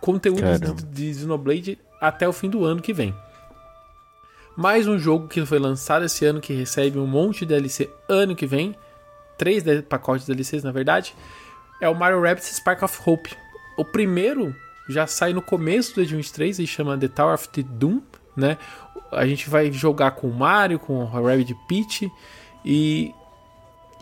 [0.00, 0.40] conteúdo
[0.74, 3.14] de, de Xenoblade até o fim do ano que vem.
[4.56, 8.36] Mais um jogo que foi lançado esse ano que recebe um monte de DLC ano
[8.36, 8.76] que vem.
[9.38, 11.14] Três pacotes de DLCs, na verdade.
[11.80, 13.34] É o Mario Rabbids Spark of Hope.
[13.76, 14.54] O primeiro
[14.88, 18.02] já sai no começo de 2023 e chama The Tower of the Doom,
[18.36, 18.58] né?
[19.12, 22.10] a gente vai jogar com o Mario, com o Rabbit Peach
[22.64, 23.12] e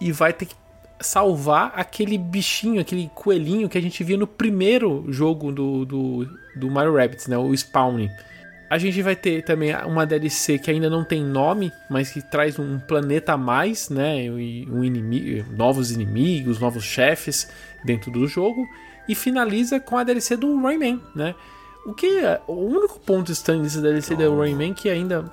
[0.00, 0.54] e vai ter que
[0.98, 6.70] salvar aquele bichinho, aquele coelhinho que a gente via no primeiro jogo do, do, do
[6.70, 7.36] Mario Rabbids, né?
[7.36, 8.08] O Spawn.
[8.70, 12.56] A gente vai ter também uma DLC que ainda não tem nome, mas que traz
[12.56, 14.24] um planeta a mais, né?
[14.24, 17.50] E um inimigo, novos inimigos, novos chefes
[17.84, 18.64] dentro do jogo.
[19.08, 21.34] E finaliza com a DLC do Rayman, né?
[21.84, 25.24] O que é, o único ponto estranho desse DLC do Rayman que ainda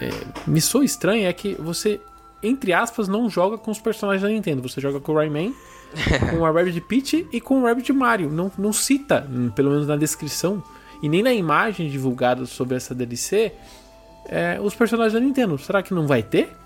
[0.00, 0.08] é,
[0.46, 2.00] me soa estranho é que você
[2.42, 4.62] entre aspas, não joga com os personagens da Nintendo.
[4.62, 5.54] Você joga com o Rayman,
[6.30, 8.28] com a Rabbit Peach e com o Rabbit Mario.
[8.28, 10.62] Não, não cita, pelo menos na descrição,
[11.02, 13.52] e nem na imagem divulgada sobre essa DLC,
[14.26, 15.58] é, os personagens da Nintendo.
[15.58, 16.56] Será que não vai ter?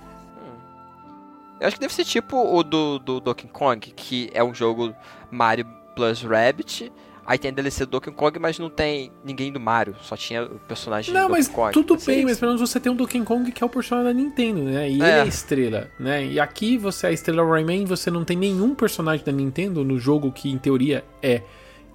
[1.58, 4.94] Eu acho que deve ser tipo o do, do Donkey Kong, que é um jogo
[5.30, 6.92] Mario plus Rabbit,
[7.26, 9.96] Aí tem a DLC do Donkey Kong, mas não tem ninguém do Mario.
[10.00, 11.72] Só tinha o personagem não, do Donkey mas Kong.
[11.72, 12.40] Tudo Mas bem, é mas isso.
[12.40, 14.88] pelo menos você tem um Donkey Kong que é o personagem da Nintendo, né?
[14.88, 15.08] E ele É.
[15.08, 16.24] é a estrela, né?
[16.24, 19.98] E aqui você é a estrela Rayman você não tem nenhum personagem da Nintendo no
[19.98, 21.42] jogo que em teoria é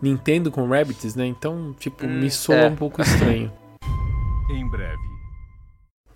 [0.01, 1.25] Nintendo com Rabbids, né?
[1.25, 2.67] Então, tipo, Hum, me soa é.
[2.67, 3.51] um pouco estranho.
[4.49, 5.11] Em breve.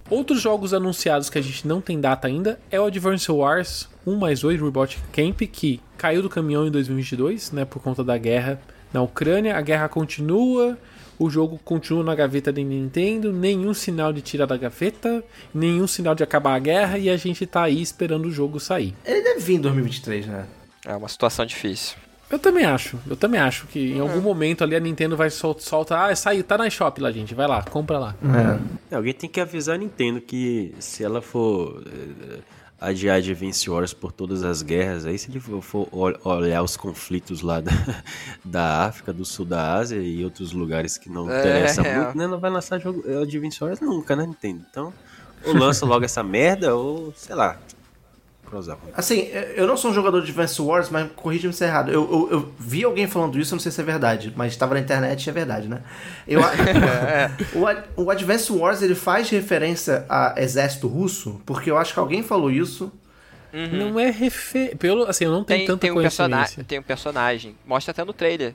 [0.10, 4.16] Outros jogos anunciados que a gente não tem data ainda é o Advance Wars 1
[4.16, 8.62] mais 8 Robot Camp, que caiu do caminhão em 2022, né, por conta da guerra
[8.94, 9.58] na Ucrânia.
[9.58, 10.78] A guerra continua,
[11.18, 16.14] o jogo continua na gaveta da Nintendo, nenhum sinal de tirar da gaveta, nenhum sinal
[16.14, 18.94] de acabar a guerra e a gente tá aí esperando o jogo sair.
[19.04, 20.46] Ele deve vir em 2023, né?
[20.86, 21.98] É uma situação difícil.
[22.30, 25.56] Eu também acho, eu também acho que em algum momento ali a Nintendo vai sol
[25.60, 28.16] soltar, ah, saiu, tá na shop lá, gente, vai lá, compra lá.
[28.90, 28.96] É.
[28.96, 31.84] Alguém tem que avisar a Nintendo que se ela for
[32.82, 36.76] adiar Advance Wars por todas as guerras, aí se ele for, for ol- olhar os
[36.76, 37.72] conflitos lá da,
[38.44, 41.40] da África, do sul da Ásia e outros lugares que não É.
[41.40, 44.62] interessam muito, né, não vai lançar jogo eh, Advance Wars nunca, né, Nintendo?
[44.70, 44.94] Então,
[45.46, 47.58] ou lança logo essa merda, ou sei lá.
[48.96, 51.92] Assim, eu não sou um jogador de Advance Wars, mas corrija-me se é errado.
[51.92, 54.74] Eu, eu, eu vi alguém falando isso, eu não sei se é verdade, mas estava
[54.76, 55.82] na internet e é verdade, né?
[56.28, 56.42] Eu,
[57.56, 62.00] o, Ad- o Advance Wars ele faz referência a exército russo, porque eu acho que
[62.00, 62.92] alguém falou isso.
[63.72, 64.76] Não é refer...
[64.78, 65.96] pelo assim, eu não tenho Tem, tanta tem, um
[66.66, 67.56] tem um personagem.
[67.66, 68.54] Mostra até no trailer.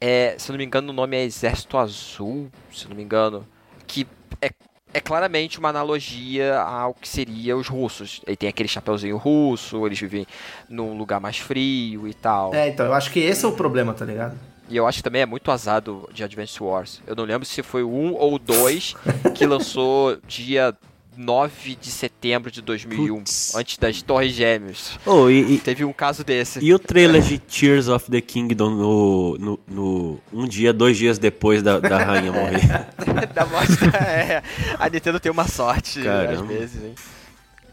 [0.00, 3.02] É, se eu não me engano, o nome é Exército Azul, se eu não me
[3.02, 3.46] engano.
[3.86, 4.06] Que
[4.40, 4.50] é,
[4.92, 8.20] é claramente uma analogia ao que seria os russos.
[8.26, 10.26] Ele tem aquele chapeuzinho russo, eles vivem
[10.68, 12.54] num lugar mais frio e tal.
[12.54, 14.36] É, então, eu acho que esse é o problema, tá ligado?
[14.68, 17.02] E eu acho que também é muito azado de Advance Wars.
[17.04, 18.94] Eu não lembro se foi o 1 ou o 2
[19.34, 20.72] que lançou dia
[21.20, 23.54] 9 de setembro de 2001, Putz.
[23.54, 24.98] antes das Torres Gêmeas.
[25.04, 26.58] Oh, e, e- Teve um caso desse.
[26.64, 31.18] e o trailer de Tears of the Kingdom no, no, no- um dia, dois dias
[31.18, 32.60] depois da, da rainha morrer?
[33.34, 33.72] da morte.
[33.96, 34.42] É,
[34.78, 36.42] a Nintendo tem uma sorte Caramba.
[36.42, 36.94] às vezes, hein?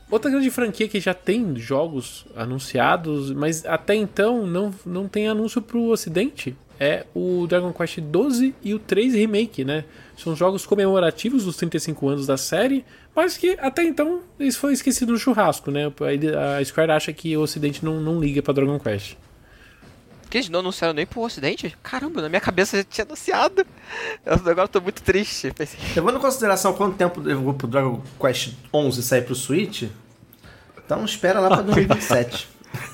[0.10, 5.62] Outra grande franquia que já tem jogos anunciados, mas até então não, não tem anúncio
[5.62, 9.84] pro ocidente, é o Dragon Quest 12 e o 3 Remake, né?
[10.18, 15.12] São jogos comemorativos dos 35 anos da série, mas que até então isso foi esquecido
[15.12, 15.92] no churrasco, né?
[16.60, 19.16] A Square acha que o ocidente não, não liga pra Dragon Quest.
[20.30, 21.74] Que eles não anunciaram nem pro ocidente?
[21.82, 23.66] Caramba, na minha cabeça já tinha anunciado.
[24.26, 25.52] Eu, agora eu tô muito triste.
[25.52, 29.84] Pensei, Levando em consideração quanto tempo levou pro Dragon Quest 11 sair pro Switch,
[30.84, 32.50] então espera lá pra 2027.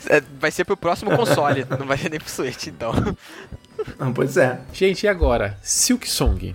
[0.10, 2.94] é, vai ser pro próximo console, não vai ser nem pro Switch, então.
[4.00, 4.60] Ah, pois é.
[4.74, 5.58] Gente, e agora?
[5.62, 6.54] Silk Song.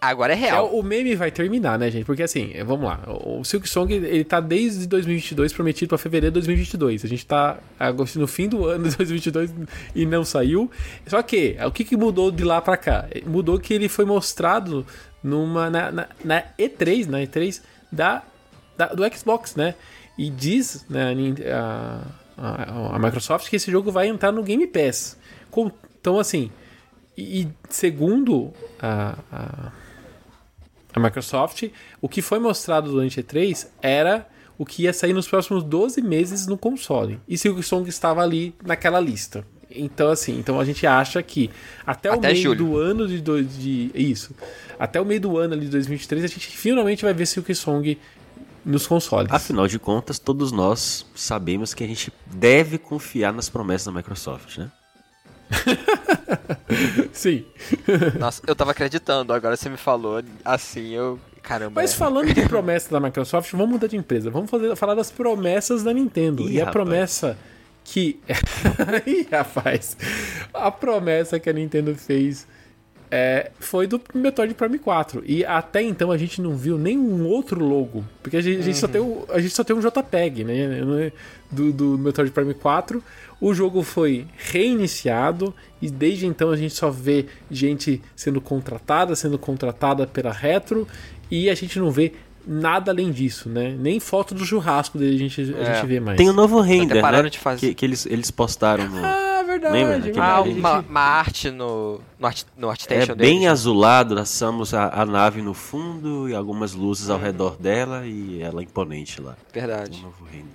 [0.00, 0.66] Agora é É, real.
[0.76, 2.04] o meme vai terminar, né, gente?
[2.04, 3.00] Porque assim, vamos lá.
[3.06, 7.04] O Silk Song, ele tá desde 2022 prometido pra fevereiro de 2022.
[7.04, 9.54] A gente tá agora no fim do ano de 2022
[9.94, 10.70] e não saiu.
[11.06, 13.06] Só que, o que, que mudou de lá pra cá?
[13.26, 14.86] Mudou que ele foi mostrado
[15.22, 18.22] numa na, na- na E3, na E3 da,
[18.76, 19.74] da- do Xbox, né?
[20.18, 21.14] E diz né,
[21.50, 22.02] a,
[22.36, 25.16] a- a Microsoft que esse jogo vai entrar no Game Pass.
[26.00, 26.50] Então, assim,
[27.16, 29.72] e, segundo a- a
[30.96, 31.64] a Microsoft,
[32.00, 36.00] o que foi mostrado durante a E3 era o que ia sair nos próximos 12
[36.00, 37.18] meses no console.
[37.26, 39.44] E Silk Song estava ali naquela lista.
[39.68, 41.50] Então, assim, então a gente acha que
[41.84, 42.58] até, o Até meio julho.
[42.64, 43.90] do ano de, do- de.
[43.92, 44.36] Isso.
[44.78, 47.98] Até o meio do ano ali de 2023, a gente finalmente vai ver Silk Song
[48.64, 49.32] nos consoles.
[49.32, 54.58] Afinal de contas, todos nós sabemos que a gente deve confiar nas promessas da Microsoft,
[54.58, 54.70] né?
[57.12, 57.44] Sim.
[58.18, 61.18] Nossa, eu tava acreditando, agora você me falou assim, eu.
[61.42, 61.80] Caramba.
[61.82, 64.30] Mas falando de promessa da Microsoft, vamos mudar de empresa.
[64.30, 66.42] Vamos fazer- falar das promessas da Nintendo.
[66.48, 66.72] Ih, e a rapaz.
[66.72, 67.36] promessa
[67.84, 68.18] que.
[69.06, 69.94] Ih, rapaz.
[70.54, 72.46] A promessa que a Nintendo fez
[73.16, 75.22] é, foi do Metroid Prime 4.
[75.24, 78.04] E até então a gente não viu nenhum outro logo.
[78.20, 81.12] Porque a gente, a gente só, tem o, a gente só tem um JPEG, né?
[81.48, 83.00] Do, do Metroid Prime 4.
[83.40, 89.38] O jogo foi reiniciado e desde então a gente só vê gente sendo contratada, sendo
[89.38, 90.88] contratada pela Retro
[91.30, 93.76] e a gente não vê nada além disso, né?
[93.78, 95.74] Nem foto do churrasco dele a gente, a É.
[95.76, 96.18] gente vê mais.
[96.18, 97.30] Tem o novo render, pararam né?
[97.30, 97.68] de fazer.
[97.68, 99.04] Que, que eles, eles postaram no...
[99.04, 99.74] Ah, verdade.
[99.74, 103.48] Lembra daquele Ah, uma, uma arte no, no, art, no É bem deles.
[103.48, 108.60] azulado, traçamos a, a nave no fundo e algumas luzes ao redor dela e ela
[108.60, 109.32] é imponente lá.
[109.32, 110.02] Um Verdade.
[110.02, 110.48] novo render.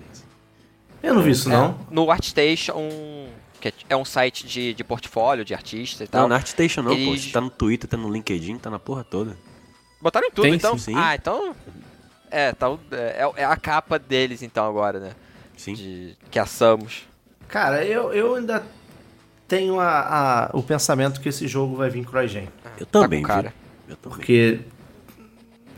[1.02, 1.80] Eu não vi isso, não.
[1.89, 2.76] No ArtStation,
[3.62, 6.22] que é- é um site de, de portfólio de artista e tal.
[6.24, 6.97] Não, na ArtStation não, pô.
[6.97, 9.38] Eles- Você tá no Twitter, tá no LinkedIn, tá na porra toda.
[10.02, 10.78] Botaram em tudo, Tem, então?
[10.78, 10.93] sim.
[10.95, 11.56] Ah, então...
[12.32, 15.12] É, tá, o- é, é a capa deles, então, agora, né?
[15.58, 15.74] Sim.
[15.74, 17.04] De, que assamos.
[17.47, 18.64] Cara, eu, eu ainda
[19.50, 22.47] tenho a, a- o pensamento que esse jogo vai vir CryGen.
[22.80, 23.54] Eu Tá também, com cara.
[23.88, 24.18] Eu também.
[24.18, 24.60] Porque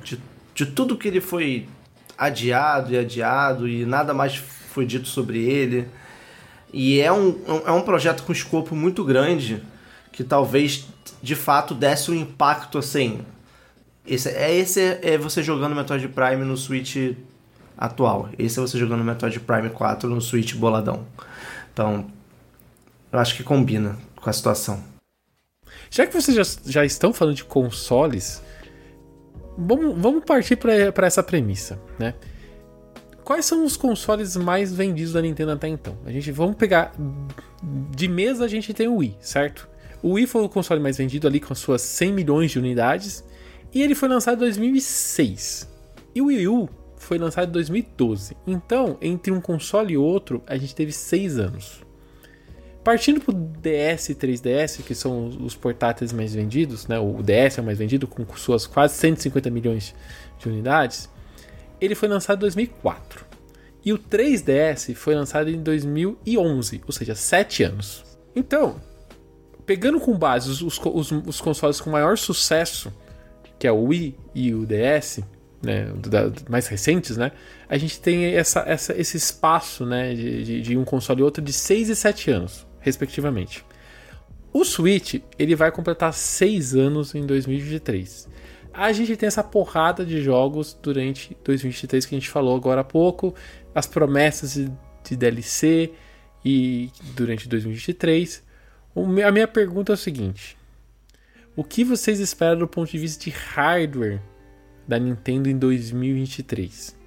[0.03, 0.19] de,
[0.53, 1.67] de tudo que ele foi
[2.17, 5.87] adiado e adiado e nada mais foi dito sobre ele.
[6.73, 9.63] E é um, é um projeto com escopo muito grande
[10.11, 10.87] que talvez
[11.21, 13.21] de fato desse um impacto assim.
[14.05, 17.15] Esse, é esse é você jogando Metroid Prime no Switch
[17.77, 18.29] atual.
[18.37, 21.05] Esse é você jogando Metroid Prime 4 no Switch boladão.
[21.73, 22.07] Então,
[23.11, 24.83] eu acho que combina com a situação.
[25.89, 28.41] Já que vocês já, já estão falando de consoles,
[29.57, 32.13] vamos, vamos partir para essa premissa, né?
[33.23, 35.97] Quais são os consoles mais vendidos da Nintendo até então?
[36.05, 36.93] A gente vamos pegar
[37.95, 39.69] de mesa a gente tem o Wii, certo?
[40.01, 43.23] O Wii foi o console mais vendido ali com as suas 100 milhões de unidades
[43.73, 45.69] e ele foi lançado em 2006.
[46.15, 48.35] E o Wii U foi lançado em 2012.
[48.47, 51.81] Então, entre um console e outro, a gente teve 6 anos.
[52.83, 56.97] Partindo pro DS e 3DS, que são os- portáteis mais vendidos, né?
[56.99, 59.93] O DS é o mais vendido, com suas quase 150 milhões
[60.39, 61.07] de unidades.
[61.79, 63.25] Ele foi lançado em 2004.
[63.85, 68.03] E o 3DS foi lançado em 2011, ou seja, 7 anos.
[68.35, 68.79] Então,
[69.65, 72.91] pegando com base os, os, os- os consoles com maior sucesso,
[73.59, 75.23] que é o Wii e o DS,
[75.63, 77.31] né, da- mais recentes, né,
[77.69, 81.43] a gente tem essa, essa- esse espaço né, de, de- de um console e outro
[81.43, 83.65] de 6 e 7 anos, respectivamente.
[84.53, 88.27] O Switch ele vai completar 6 anos em 2023.
[88.73, 92.83] A gente tem essa porrada de jogos durante 2023 que a gente falou agora há
[92.83, 93.33] pouco,
[93.73, 94.71] as promessas de,
[95.03, 95.91] de DLC
[96.43, 98.43] e durante 2023.
[98.93, 100.57] O A minha pergunta é o seguinte:
[101.55, 104.21] o que vocês esperam do ponto de vista de hardware
[104.87, 106.97] da Nintendo em 2023?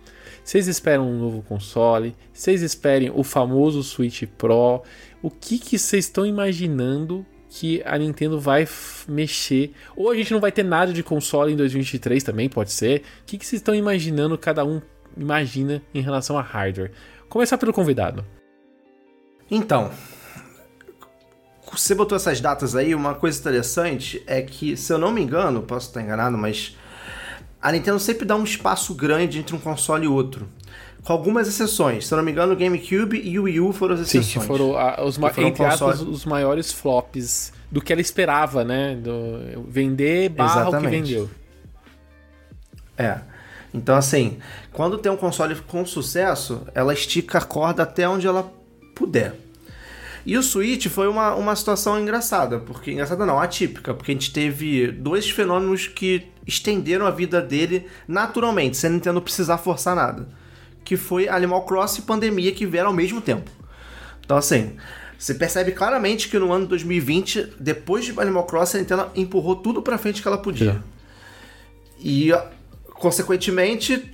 [0.44, 2.14] Vocês esperam um novo console?
[2.30, 4.82] Vocês esperem o famoso Switch Pro?
[5.24, 8.68] O que que vocês estão imaginando que a Nintendo vai
[9.08, 9.72] mexer?
[9.96, 13.00] Ou a gente não vai ter nada de console em 2023 também, pode ser.
[13.22, 14.82] O que que vocês estão imaginando, cada um
[15.16, 16.92] imagina em relação a hardware?
[17.26, 18.22] Começar pelo convidado.
[19.50, 19.90] Então,
[21.72, 25.62] você botou essas datas aí, uma coisa interessante é que, se eu não me engano,
[25.62, 26.76] posso estar enganado, mas
[27.62, 30.46] a Nintendo sempre dá um espaço grande entre um console e outro.
[31.04, 32.06] Com algumas exceções.
[32.06, 34.42] Se eu não me engano, o GameCube e o Wii U foram as Sim, exceções.
[34.42, 38.96] que foram, ah, os, foram entre aspas, os maiores flops do que ela esperava, né?
[38.96, 41.12] Do, vender barra o que Exatamente.
[41.12, 41.30] vendeu.
[42.96, 43.18] É.
[43.74, 44.38] Então, assim,
[44.72, 48.50] quando tem um console com sucesso, ela estica a corda até onde ela
[48.94, 49.34] puder.
[50.24, 54.32] E o Switch foi uma, uma situação engraçada, porque engraçada não, atípica, porque a gente
[54.32, 60.26] teve dois fenômenos que estenderam a vida dele naturalmente, sem a Nintendo precisar forçar nada.
[60.84, 63.50] Que foi Animal Crossing e pandemia que vieram ao mesmo tempo.
[64.24, 64.76] Então, assim,
[65.18, 69.56] você percebe claramente que no ano de 2020, depois de Animal Crossing, a Nintendo empurrou
[69.56, 70.82] tudo pra frente que ela podia.
[71.98, 72.30] E,
[72.94, 74.10] consequentemente,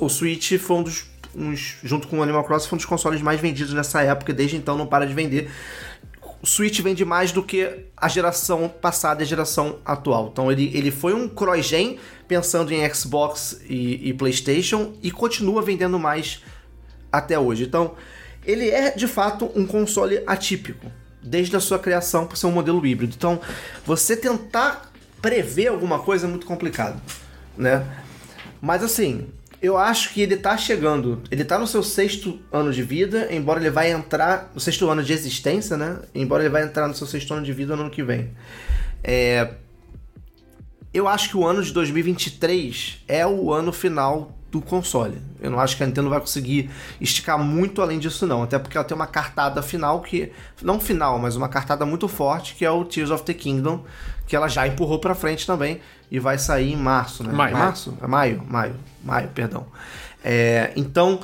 [0.00, 1.06] o, Switch foi um dos.
[1.34, 4.34] uns- junto com o Animal Crossing, foi um dos consoles mais vendidos nessa época, e
[4.34, 5.50] desde então não para de vender.
[6.42, 10.28] O Switch vende mais do que a geração passada e a geração atual.
[10.32, 11.98] Então ele, ele foi um cross-gen
[12.28, 16.42] pensando em Xbox e, e PlayStation e continua vendendo mais
[17.10, 17.64] até hoje.
[17.64, 17.94] Então
[18.44, 20.86] ele é de fato um console atípico
[21.22, 23.14] desde a sua criação por ser um modelo híbrido.
[23.16, 23.40] Então
[23.84, 27.00] você tentar prever alguma coisa é muito complicado,
[27.56, 27.84] né?
[28.60, 29.28] Mas assim,
[29.60, 31.22] eu acho que ele tá chegando.
[31.30, 34.50] Ele tá no seu sexto ano de vida, embora ele vai entrar.
[34.54, 35.98] No sexto ano de existência, né?
[36.14, 38.30] Embora ele vai entrar no seu sexto ano de vida no ano que vem.
[39.02, 39.54] É,
[40.92, 45.20] eu acho que o ano de 2023 é o ano final do console.
[45.40, 46.70] Eu não acho que a Nintendo vai conseguir
[47.00, 50.32] esticar muito além disso não, até porque ela tem uma cartada final que
[50.62, 53.84] não final, mas uma cartada muito forte que é o Tears of the Kingdom,
[54.26, 57.32] que ela já empurrou para frente também e vai sair em março, né?
[57.32, 57.56] Maio.
[57.56, 57.96] Março?
[58.00, 58.74] É maio, maio,
[59.04, 59.66] maio, perdão.
[60.24, 61.20] É, então,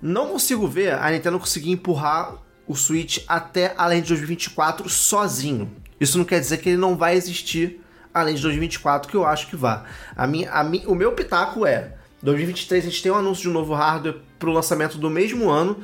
[0.00, 2.34] não consigo ver a Nintendo conseguir empurrar
[2.66, 5.70] o Switch até além de 2024 sozinho.
[6.00, 7.80] Isso não quer dizer que ele não vai existir
[8.20, 9.84] além de 2024, que eu acho que vá.
[10.16, 11.92] A minha, a minha, o meu pitaco é
[12.22, 15.48] 2023 a gente tem um anúncio de um novo hardware para o lançamento do mesmo
[15.48, 15.78] ano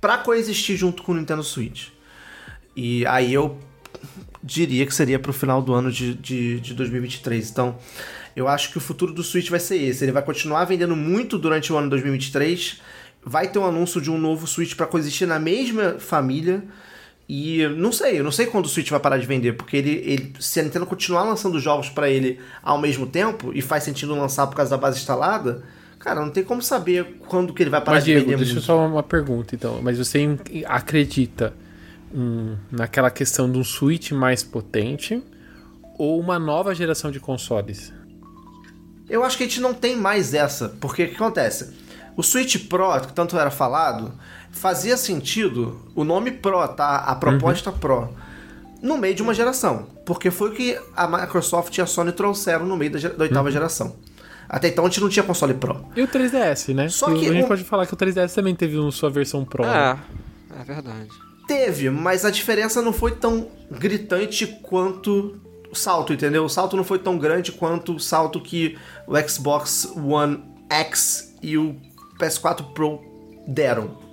[0.00, 1.88] para coexistir junto com o Nintendo Switch.
[2.76, 3.58] E aí eu
[4.42, 7.50] diria que seria para o final do ano de, de, de 2023.
[7.50, 7.78] Então,
[8.36, 10.04] eu acho que o futuro do Switch vai ser esse.
[10.04, 12.80] Ele vai continuar vendendo muito durante o ano 2023.
[13.24, 16.62] Vai ter um anúncio de um novo Switch para coexistir na mesma família.
[17.28, 19.90] E não sei, eu não sei quando o Switch vai parar de vender, porque ele,
[20.04, 24.14] ele se a Nintendo continuar lançando jogos para ele ao mesmo tempo e faz sentido
[24.14, 25.62] lançar por causa da base instalada,
[25.98, 28.52] cara, não tem como saber quando que ele vai parar Mas, de Diego, vender deixa
[28.52, 28.66] eu muito.
[28.66, 29.80] só uma pergunta, então.
[29.82, 31.54] Mas você acredita
[32.14, 35.22] hum, naquela questão de um Switch mais potente
[35.96, 37.90] ou uma nova geração de consoles?
[39.08, 41.72] Eu acho que a gente não tem mais essa, porque o que acontece?
[42.16, 44.12] O Switch Pro, que tanto era falado,
[44.54, 46.96] fazia sentido o nome Pro, tá?
[46.98, 48.08] A proposta Pro.
[48.82, 49.86] No meio de uma geração.
[50.04, 53.50] Porque foi o que a Microsoft e a Sony trouxeram no meio da, da oitava
[53.50, 53.96] geração.
[54.48, 55.84] Até então a gente não tinha console Pro.
[55.96, 56.88] E o 3DS, né?
[56.88, 59.44] Só que a gente o- pode falar que o 3DS também teve um- sua versão
[59.44, 59.64] Pro.
[59.64, 59.98] né?
[60.56, 61.08] É, é verdade.
[61.48, 65.38] Teve, mas a diferença não foi tão gritante quanto
[65.70, 66.44] o salto, entendeu?
[66.44, 68.76] O salto não foi tão grande quanto o salto que
[69.06, 71.74] o Xbox One X e o
[72.18, 73.00] PS4 Pro
[73.46, 74.03] deram.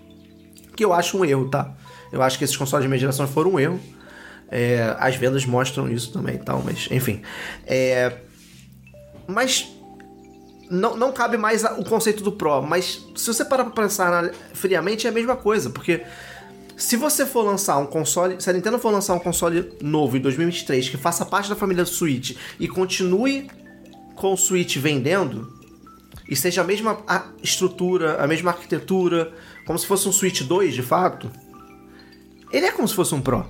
[0.82, 1.72] Que eu acho um erro, tá?
[2.12, 3.80] Eu acho que esses consoles de meia geração foram um erro.
[4.50, 7.22] É, as vendas mostram isso também e tal, mas enfim.
[7.68, 8.18] É,
[9.28, 9.72] mas
[10.72, 15.06] não, não cabe mais o conceito do Pro, mas se você parar pra pensar friamente,
[15.06, 16.02] é a mesma coisa, porque
[16.76, 20.20] se você for lançar um console, se a Nintendo for lançar um console novo em
[20.20, 23.52] 2023 que faça parte da família Switch e continue
[24.16, 25.62] com o Switch vendendo,
[26.28, 26.98] e seja a mesma
[27.44, 29.34] estrutura, a mesma arquitetura,
[29.72, 31.32] como se fosse um Switch 2 de fato,
[32.52, 33.46] ele é como se fosse um Pro.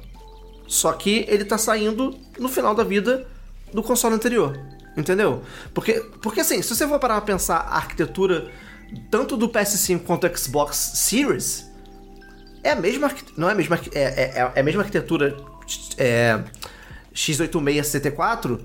[0.68, 3.28] Só que ele tá saindo no final da vida
[3.74, 4.56] do console anterior.
[4.96, 5.42] Entendeu?
[5.74, 8.52] Porque, porque assim, se você for parar pra pensar a arquitetura
[9.10, 11.66] tanto do PS5 quanto do Xbox Series,
[12.64, 15.36] é a mesma não é a mesma arqui- é, é, é a mesma arquitetura
[15.98, 16.40] é,
[17.16, 18.60] x86 CT4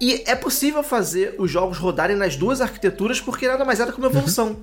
[0.00, 3.92] e é possível fazer os jogos rodarem nas duas arquiteturas porque nada mais é do
[3.92, 4.56] que uma evolução.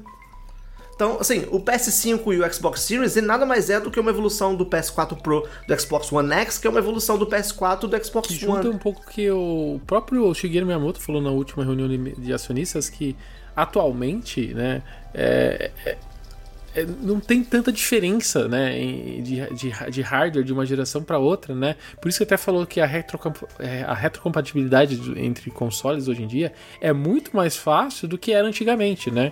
[0.95, 4.11] Então, assim, o PS5 e o Xbox Series ele nada mais é do que uma
[4.11, 8.03] evolução do PS4 Pro do Xbox One X, que é uma evolução do PS4 do
[8.05, 8.75] Xbox Que junta One.
[8.75, 13.13] um pouco que o próprio Shigeru Miyamoto falou na última reunião de, acionistas que
[13.53, 14.81] atualmente, né,
[15.13, 15.97] é- é-
[16.75, 18.71] é- não tem tanta diferença, né,
[19.21, 19.21] de,
[19.53, 21.75] de, de hardware de uma geração para outra, né?
[22.01, 26.27] Por isso que até falou que a, retrocamp- é, a retrocompatibilidade entre consoles hoje em
[26.27, 29.31] dia é muito mais fácil do que era antigamente, né?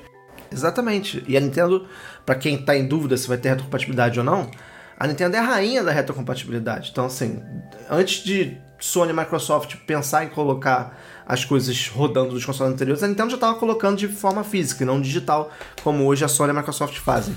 [0.54, 1.24] Exatamente.
[1.28, 1.88] E a Nintendo,
[2.26, 4.50] pra quem tá em dúvida se vai ter retrocompatibilidade ou não,
[4.98, 6.90] a Nintendo é a rainha da retrocompatibilidade.
[6.92, 7.42] Então, assim,
[7.90, 13.08] antes de Sony e Microsoft pensar em colocar as coisas rodando dos consoles anteriores, a
[13.08, 15.52] Nintendo já estava colocando de forma física, não digital,
[15.84, 17.36] como hoje a Sony e a Microsoft fazem.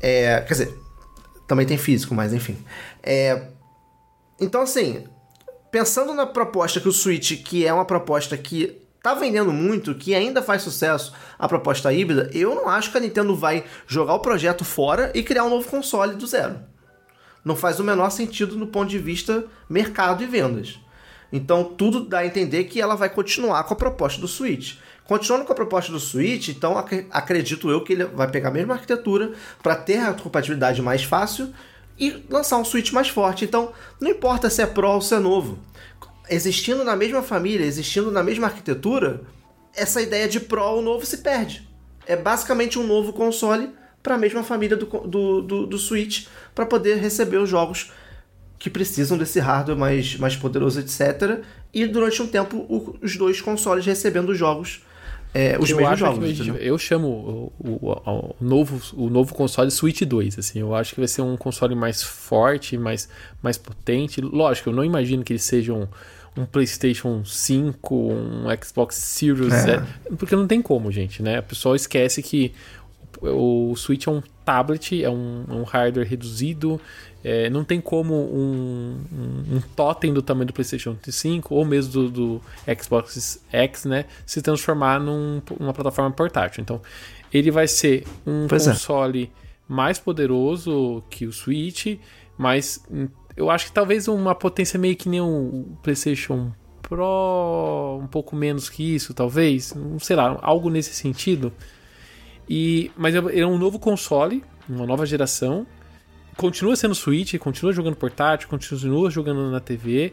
[0.00, 0.78] É, quer dizer,
[1.46, 2.58] também tem físico, mas enfim.
[3.02, 3.48] É,
[4.40, 5.06] então, assim,
[5.70, 10.16] pensando na proposta que o Switch, que é uma proposta que tá vendendo muito, que
[10.16, 14.18] ainda faz sucesso a proposta híbrida, eu não acho que a Nintendo vai jogar o
[14.18, 16.58] projeto fora e criar um novo console do zero.
[17.44, 20.80] Não faz o menor sentido no ponto de vista mercado e vendas.
[21.32, 24.78] Então tudo dá a entender que ela vai continuar com a proposta do Switch.
[25.04, 28.52] Continuando com a proposta do Switch, então ac- acredito eu que ele vai pegar a
[28.52, 31.54] mesma arquitetura para ter a compatibilidade mais fácil
[31.96, 33.44] e lançar um Switch mais forte.
[33.44, 35.60] Então não importa se é Pro ou se é novo.
[36.28, 39.22] Existindo na mesma família, existindo na mesma arquitetura,
[39.74, 41.68] essa ideia de Pro ou novo se perde.
[42.06, 43.70] É basicamente um novo console
[44.02, 47.90] para a mesma família do, do, do, do Switch para poder receber os jogos
[48.58, 51.40] que precisam desse hardware mais, mais poderoso, etc.
[51.74, 54.80] E durante um tempo o- os dois consoles recebendo os jogos,
[55.34, 56.30] é, os eu mesmos jogos.
[56.30, 56.54] entendeu?
[56.56, 61.00] eu chamo o, o- o novo, o novo console Switch 2, assim, eu acho que
[61.00, 63.08] vai ser um console mais forte, mais,
[63.42, 64.20] mais potente.
[64.22, 65.86] Lógico, eu não imagino que ele seja um,
[66.36, 69.76] um PlayStation 5, um Xbox Series, É.
[69.76, 71.40] é, porque não tem como, gente, né?
[71.40, 72.52] O pessoal esquece que
[73.22, 76.80] o Switch é um tablet, é um, um hardware reduzido,
[77.24, 81.92] é, não tem como um, um, um, totem do tamanho do PlayStation 5 ou mesmo
[81.92, 82.42] do, do
[82.80, 86.60] Xbox X, né, se transformar num, numa plataforma portátil.
[86.60, 86.80] Então,
[87.32, 88.70] ele vai ser um pois é.
[88.70, 89.28] console é.
[89.66, 91.98] mais poderoso que o Switch,
[92.38, 92.80] mas
[93.36, 96.52] eu acho que talvez uma potência meio que nem o PlayStation
[96.82, 101.52] Pro, um pouco menos que isso, talvez, não sei lá, algo nesse sentido.
[102.48, 105.66] E mas é, é um novo console, uma nova geração.
[106.36, 110.12] Continua sendo Switch, continua jogando portátil, continua jogando na TV,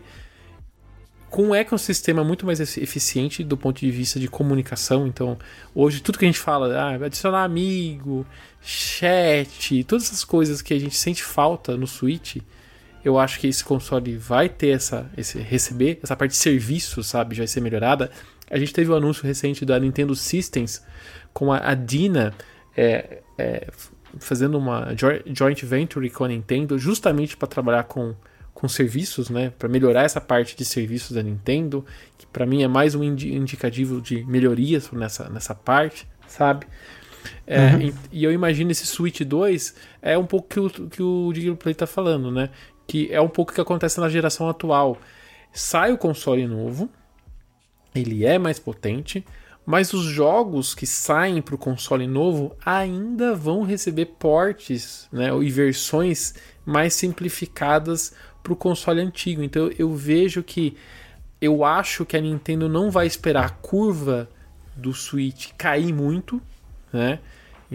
[1.30, 5.06] com um ecossistema muito mais eficiente do ponto de vista de comunicação.
[5.06, 5.38] Então,
[5.76, 8.26] hoje tudo que a gente fala, ah, adicionar amigo,
[8.62, 12.38] chat, todas essas coisas que a gente sente falta no Switch,
[13.04, 17.36] eu acho que esse console vai ter essa, esse receber essa parte de serviço, sabe,
[17.36, 18.10] já vai ser melhorada.
[18.50, 20.84] A gente teve o um anúncio recente da Nintendo Systems
[21.34, 22.34] com a, a Dina
[22.76, 23.68] é, é,
[24.20, 28.16] fazendo uma joint venture com a Nintendo, justamente para trabalhar com,
[28.54, 31.86] com serviços, né, para melhorar essa parte de serviços da Nintendo,
[32.18, 36.66] que para mim é mais um indicativo de melhorias nessa, nessa parte, sabe?
[37.48, 37.82] É, uhum.
[37.82, 41.56] e, e, eu imagino esse Switch 2 é um pouco que o que o Digital
[41.56, 42.50] Play tá falando, né?
[42.94, 45.00] Que é um pouco o que acontece na geração atual.
[45.52, 46.88] Sai o console novo,
[47.96, 49.26] ele é mais potente,
[49.66, 55.50] mas os jogos que saem para o console novo ainda vão receber portes né, e
[55.50, 58.14] versões mais simplificadas
[58.44, 59.42] para o console antigo.
[59.42, 60.78] Então eu vejo que
[61.42, 64.30] eu acho que a Nintendo não vai esperar a curva
[64.76, 66.40] do Switch cair muito,
[66.94, 67.18] né?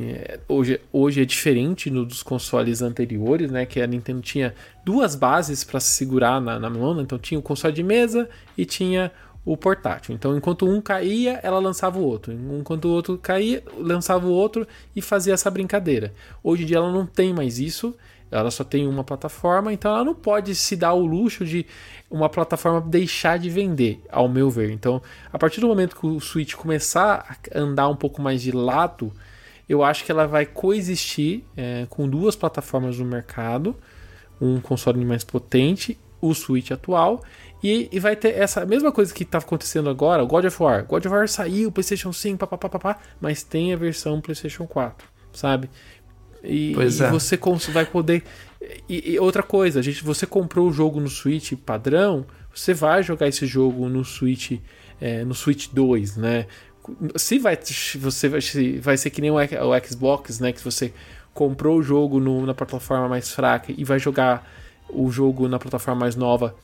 [0.01, 3.67] É, hoje, hoje é diferente no, dos consoles anteriores, né?
[3.67, 4.55] Que a Nintendo tinha
[4.85, 7.03] duas bases para se segurar na, na mão, né?
[7.03, 9.11] então tinha o console de mesa e tinha
[9.45, 10.15] o portátil.
[10.15, 12.33] Então, enquanto um caía, ela lançava o outro.
[12.33, 16.13] Enquanto o outro caía, lançava o outro e fazia essa brincadeira.
[16.45, 17.95] Hoje em dia ela não tem mais isso.
[18.31, 21.65] Ela só tem uma plataforma, então ela não pode se dar o luxo de
[22.11, 24.71] uma plataforma deixar de vender, ao meu ver.
[24.71, 25.01] Então,
[25.33, 29.11] a partir do momento que o Switch começar a andar um pouco mais de lado,
[29.69, 33.77] eu acho que ela vai coexistir é, com duas plataformas no mercado,
[34.41, 37.23] um console mais potente, o Switch atual,
[37.63, 40.85] e, e, vai ter essa mesma coisa que está acontecendo agora, o God of War.
[40.85, 45.69] God of War saiu, PlayStation 5, papapá, mas tem a versão PlayStation 4, sabe?
[46.43, 47.09] E, pois é.
[47.09, 47.37] e você
[47.73, 48.23] vai poder.
[48.89, 52.25] E, e, outra coisa, gente, você comprou o jogo no Switch padrão,
[52.55, 54.53] você vai jogar esse jogo no Switch,
[55.01, 56.47] é, no Switch 2, né?
[57.17, 57.59] Se vai,
[57.97, 58.41] você vai,
[58.81, 60.53] vai ser que nem o, o Xbox, né?
[60.53, 60.93] Que você
[61.35, 64.51] comprou o jogo no, na plataforma mais fraca e vai jogar
[64.89, 66.55] o jogo na plataforma mais nova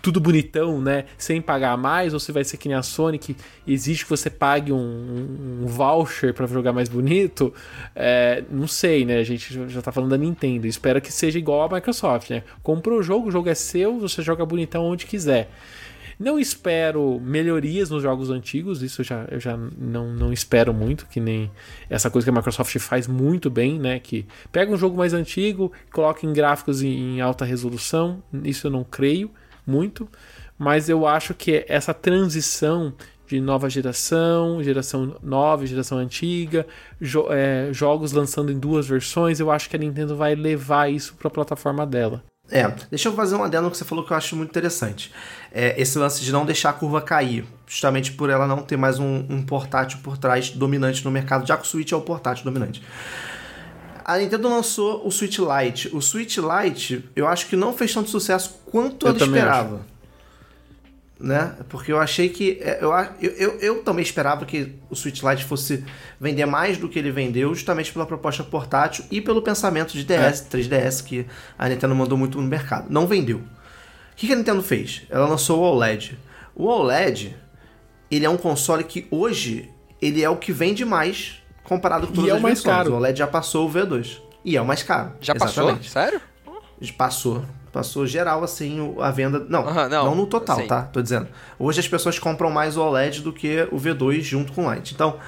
[0.00, 1.04] tudo bonitão, né?
[1.16, 3.36] Sem pagar mais, ou você vai ser que nem a Sony, que
[3.66, 7.52] exige que você pague um, um voucher para jogar mais bonito.
[7.94, 9.18] É, não sei, né?
[9.18, 10.66] A gente já tá falando da Nintendo.
[10.66, 12.42] Espero que seja igual a Microsoft, né?
[12.62, 15.50] Comprou o jogo, o jogo é seu, você joga bonitão onde quiser.
[16.22, 21.04] Não espero melhorias nos jogos antigos, isso eu já, eu já não, não espero muito,
[21.06, 21.50] que nem
[21.90, 23.98] essa coisa que a Microsoft faz muito bem, né?
[23.98, 28.70] Que pega um jogo mais antigo, coloca em gráficos em, em alta resolução, isso eu
[28.70, 29.32] não creio
[29.66, 30.08] muito,
[30.56, 32.94] mas eu acho que essa transição
[33.26, 36.64] de nova geração, geração nova, geração antiga,
[37.00, 41.16] jo é, jogos lançando em duas versões, eu acho que a Nintendo vai levar isso
[41.16, 42.22] para a plataforma dela.
[42.52, 45.10] É, deixa eu fazer um adendo que você falou que eu acho muito interessante.
[45.50, 48.98] É, esse lance de não deixar a curva cair, justamente por ela não ter mais
[48.98, 52.44] um, um portátil por trás dominante no mercado, já que o Switch é o portátil
[52.44, 52.82] dominante.
[54.04, 55.88] A Nintendo lançou o Switch Lite.
[55.96, 59.76] O Switch Lite, eu acho que não fez tanto sucesso quanto eu ela esperava.
[59.76, 59.91] Acho.
[61.22, 61.54] Né?
[61.68, 62.58] Porque eu achei que.
[62.60, 62.90] É, eu,
[63.20, 65.84] eu, eu, eu, também esperava que o Switch Lite fosse
[66.20, 70.16] vender mais do que ele vendeu, justamente pela proposta portátil e pelo pensamento de DS,
[70.16, 70.58] é.
[70.58, 71.24] 3DS, que
[71.56, 72.86] a Nintendo mandou muito no mercado.
[72.90, 73.38] Não vendeu.
[73.38, 75.02] O que a Nintendo fez?
[75.08, 76.18] Ela lançou o OLED.
[76.56, 77.36] O OLED,
[78.10, 79.70] ele é um console que hoje
[80.00, 82.76] ele é o que vende mais comparado com todas e é o mais versões.
[82.76, 82.92] Caro.
[82.94, 84.18] O OLED já passou o V2.
[84.44, 85.12] E é o mais caro.
[85.20, 85.88] Já exatamente.
[85.88, 86.02] passou?
[86.02, 86.20] Sério?
[86.98, 87.44] Passou.
[87.72, 89.46] Passou geral, assim, a venda.
[89.48, 90.66] Não, não, não, no total, sim.
[90.66, 90.82] tá?
[90.82, 91.28] Tô dizendo.
[91.58, 94.92] Hoje as pessoas compram mais o OLED do que o V2 junto com o Lite.
[94.92, 95.18] Então,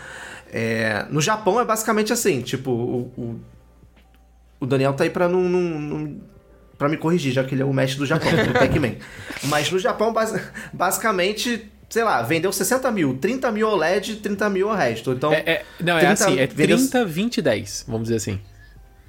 [0.52, 1.06] é...
[1.10, 3.40] no Japão é basicamente assim: tipo, o, o,
[4.60, 6.20] o Daniel tá aí pra não, não, não
[6.76, 8.96] para me corrigir, já que ele é o mestre do Japão, do Pac-Man.
[9.44, 10.12] Mas no Japão,
[10.72, 15.12] basicamente, sei lá, vendeu 60 mil, 30 mil OLED, 30 mil o resto.
[15.12, 17.08] Então, é, é, não, 30, é assim, é 30, vendeu...
[17.08, 18.40] 20, 10, vamos dizer assim.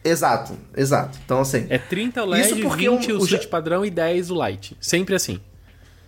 [0.06, 1.18] Exato, exato.
[1.26, 1.65] Então, assim.
[1.68, 4.77] É 30 OLED, isso porque 20 o, o, o padrão e 10 o Lite.
[4.80, 5.41] Sempre assim.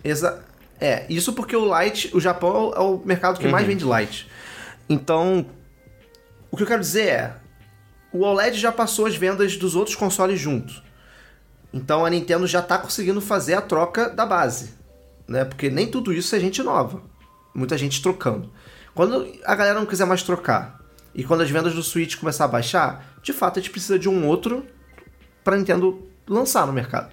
[0.04, 0.44] Exa
[0.80, 3.50] é, isso porque o Lite, o Japão é o mercado que uhum.
[3.50, 4.28] mais vende Lite.
[4.88, 5.44] Então,
[6.52, 7.34] O que eu quero dizer é,
[8.12, 10.80] o OLED já passou as vendas dos outros consoles juntos.
[11.72, 14.74] Então a Nintendo já está conseguindo fazer a troca da base,
[15.26, 15.44] né?
[15.44, 17.02] Porque nem tudo isso é gente nova.
[17.52, 18.50] Muita gente trocando.
[18.94, 20.77] Quando a galera não quiser mais trocar
[21.18, 24.08] e quando as vendas do Switch começar a baixar, de fato a gente precisa de
[24.08, 24.64] um outro
[25.42, 27.12] para Nintendo lançar no mercado.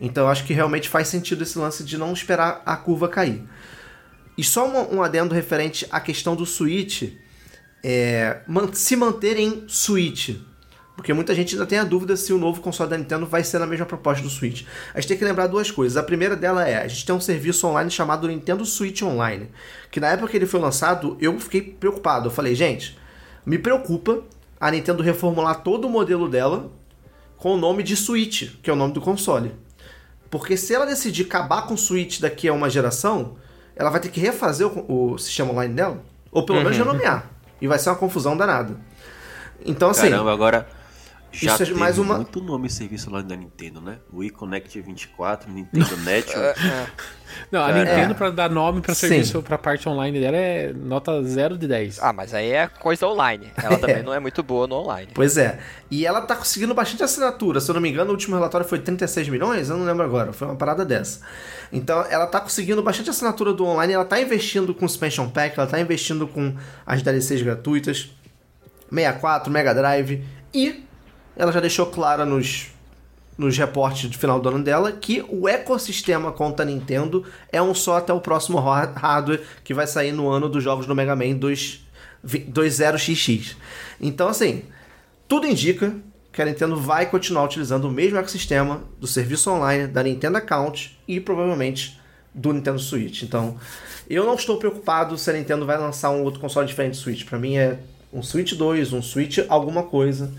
[0.00, 3.44] Então eu acho que realmente faz sentido esse lance de não esperar a curva cair.
[4.38, 7.12] E só um, um adendo referente à questão do Switch,
[7.84, 8.40] é,
[8.72, 10.36] se manter em Switch.
[10.96, 13.58] Porque muita gente ainda tem a dúvida se o novo console da Nintendo vai ser
[13.58, 14.64] na mesma proposta do Switch.
[14.94, 15.98] A gente tem que lembrar duas coisas.
[15.98, 19.50] A primeira dela é, a gente tem um serviço online chamado Nintendo Switch Online,
[19.90, 22.28] que na época que ele foi lançado, eu fiquei preocupado.
[22.28, 23.03] Eu falei, gente,
[23.44, 24.20] me preocupa
[24.60, 26.70] a Nintendo reformular todo o modelo dela
[27.36, 29.54] com o nome de Switch, que é o nome do console.
[30.30, 33.36] Porque se ela decidir acabar com o Switch daqui a uma geração,
[33.76, 36.02] ela vai ter que refazer o, o sistema online dela,
[36.32, 36.84] ou pelo menos Uhum.
[36.84, 37.30] renomear.
[37.60, 38.76] E vai ser uma confusão danada.
[39.64, 40.66] Então, assim, Caramba, agora
[41.36, 43.98] já isso é teve mais uma- muito nome serviço lá da Nintendo, né?
[44.12, 46.60] Wii Connect 24, Nintendo Network.
[47.50, 47.78] Não, a É.
[47.84, 49.08] Nintendo, pra dar nome pra Sim.
[49.08, 51.98] serviço pra parte online dela, é nota 0 de 10.
[52.00, 53.50] Ah, mas aí é coisa online.
[53.60, 55.10] Ela também não é muito boa no online.
[55.12, 55.58] Pois é.
[55.90, 57.60] E ela tá conseguindo bastante assinatura.
[57.60, 60.32] Se eu não me engano, o último relatório foi 36 milhões, eu não lembro agora.
[60.32, 61.20] Foi uma parada dessa.
[61.72, 65.58] Então, ela tá conseguindo bastante assinatura do online, ela tá investindo com o Expansion Pack,
[65.58, 66.54] ela tá investindo com
[66.86, 68.10] as DLCs gratuitas,
[68.90, 70.84] 64, Mega Drive, e
[71.36, 72.66] ela já deixou clara nos,
[73.36, 77.74] nos reportes de final do ano dela que o ecossistema contra a Nintendo é um
[77.74, 81.16] só até o próximo har- hardware que vai sair no ano dos jogos do Mega
[81.16, 81.80] Man 2,
[82.26, 83.56] 20XX.
[84.00, 84.62] Então, assim,
[85.28, 85.94] tudo indica
[86.32, 90.98] que a Nintendo vai continuar utilizando o mesmo ecossistema do serviço online da Nintendo Account
[91.06, 91.98] e provavelmente
[92.34, 93.22] do Nintendo Switch.
[93.22, 93.56] Então,
[94.10, 97.24] eu não estou preocupado se a Nintendo vai lançar um outro console diferente do Switch.
[97.24, 97.78] Para mim é
[98.12, 100.32] um Switch 2, um Switch alguma coisa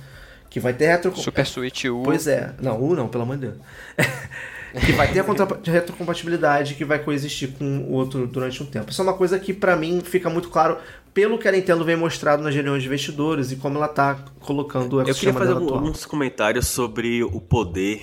[0.55, 2.01] que vai ter retro Super Switch U.
[2.05, 2.55] Pois é.
[2.61, 3.57] Não, U não, pelo amor de Deus.
[4.85, 8.89] que vai ter a contra- retrocompatibilidade que vai coexistir com o outro durante um tempo.
[8.89, 10.77] Isso é uma coisa que pra mim fica muito claro
[11.13, 14.93] pelo que a Nintendo vem mostrado nas reuniões de investidores e como ela tá colocando
[14.95, 18.01] o Eu queria fazer algum- alguns comentários sobre o poder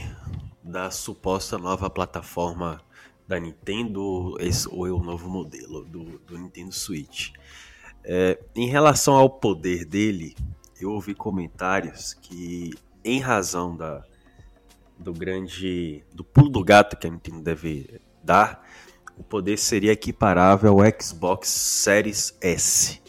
[0.62, 2.82] da suposta nova plataforma
[3.26, 7.30] da Nintendo, esse, ou é o novo modelo do, do Nintendo Switch.
[8.04, 10.34] É, em relação ao poder dele,
[10.84, 12.72] eu ouvi comentários que,
[13.04, 14.04] em razão da,
[14.98, 16.04] do grande.
[16.12, 18.66] do pulo do gato que a Nintendo deve dar,
[19.16, 23.00] o poder seria equiparável ao Xbox Series S.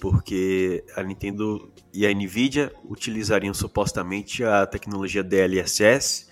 [0.00, 6.28] Porque a Nintendo e a Nvidia utilizariam supostamente a tecnologia DLSS,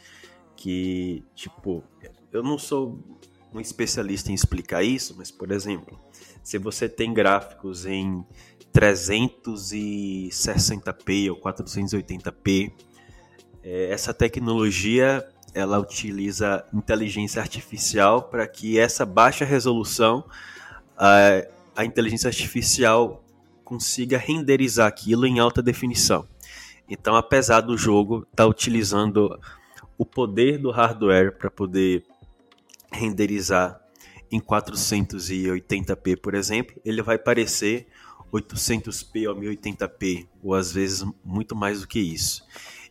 [0.57, 1.83] que, tipo,
[2.33, 2.99] eu não sou
[3.55, 6.01] um especialista em explicar isso, mas, por exemplo,
[6.43, 8.25] se você tem gráficos em
[8.73, 12.73] 360p ou 480p,
[13.63, 20.25] eh, essa tecnologia ela utiliza inteligência artificial para que essa baixa resolução
[20.97, 21.45] a,
[21.77, 23.25] a inteligência artificial
[23.65, 26.27] consiga renderizar aquilo em alta definição.
[26.89, 29.39] Então, apesar do jogo estar utilizando
[29.97, 32.05] o poder do hardware para poder
[32.91, 33.81] renderizar
[34.31, 37.87] em 480p, por exemplo, ele vai parecer
[38.33, 42.45] 800p ou 1080p, ou às vezes muito mais do que isso.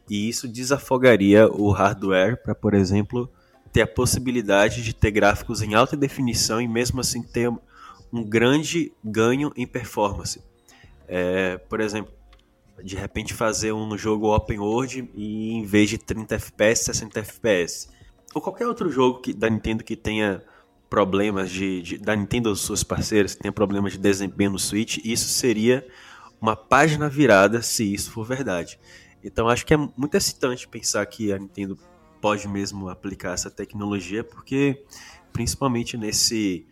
[0.10, 3.30] E isso desafogaria o hardware para, por exemplo,
[3.72, 7.50] ter a possibilidade de ter gráficos em alta definição e mesmo assim ter
[8.12, 10.42] um grande ganho em performance.
[11.08, 12.14] É, por exemplo,
[12.84, 17.90] de repente fazer um jogo open world e em vez de 30 FPS, 60 FPS.
[18.34, 20.42] Ou qualquer outro jogo que, da Nintendo que tenha
[20.92, 25.30] problemas de, de da Nintendo suas parceiras que tenha problemas de desempenho no Switch, isso
[25.30, 25.88] seria
[26.42, 28.78] uma página virada se isso for verdade.
[29.24, 31.80] Então acho que é muito excitante pensar que a Nintendo
[32.20, 34.84] pode mesmo aplicar essa tecnologia, porque
[35.32, 36.68] principalmente nesse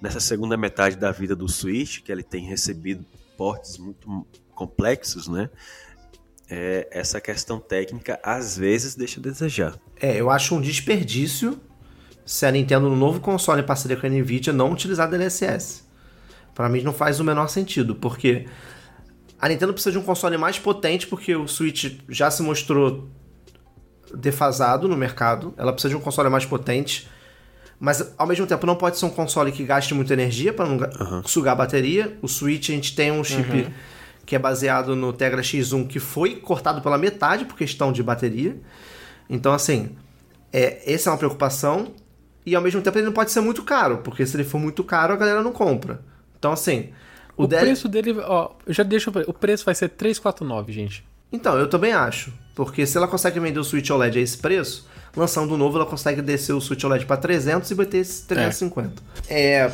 [0.00, 3.06] nessa segunda metade da vida do Switch, que ele tem recebido
[3.36, 4.26] portes muito
[4.56, 5.48] complexos, né?
[6.50, 9.78] É, essa questão técnica às vezes deixa a desejar.
[10.00, 11.60] É, eu acho um desperdício
[12.24, 15.82] se a Nintendo no novo console em parceria com a Nvidia não utilizar DLSS.
[16.54, 18.46] Para mim não faz o menor sentido, porque
[19.40, 23.08] a Nintendo precisa de um console mais potente porque o Switch já se mostrou
[24.14, 25.54] defasado no mercado.
[25.56, 27.08] Ela precisa de um console mais potente,
[27.80, 30.76] mas ao mesmo tempo não pode ser um console que gaste muita energia para não
[30.76, 30.90] ga-
[31.24, 32.16] sugar a bateria.
[32.22, 33.68] O Switch a gente tem um chip
[34.24, 38.56] que é baseado no Tegra X1 que foi cortado pela metade por questão de bateria.
[39.28, 39.96] Então assim,
[40.52, 41.92] é, essa é uma preocupação.
[42.44, 44.82] E ao mesmo tempo ele não pode ser muito caro, porque se ele for muito
[44.82, 46.00] caro a galera não compra.
[46.38, 46.90] Então assim,
[47.36, 49.10] O, O preço dele, ó, eu já deixo.
[49.26, 51.04] O preço vai ser 349, gente.
[51.32, 52.32] Então, eu também acho.
[52.54, 54.86] Porque se ela consegue vender o Switch OLED a esse preço,
[55.16, 59.02] lançando um novo, ela consegue descer o Switch OLED pra 300 e bater esse 350.
[59.30, 59.72] É.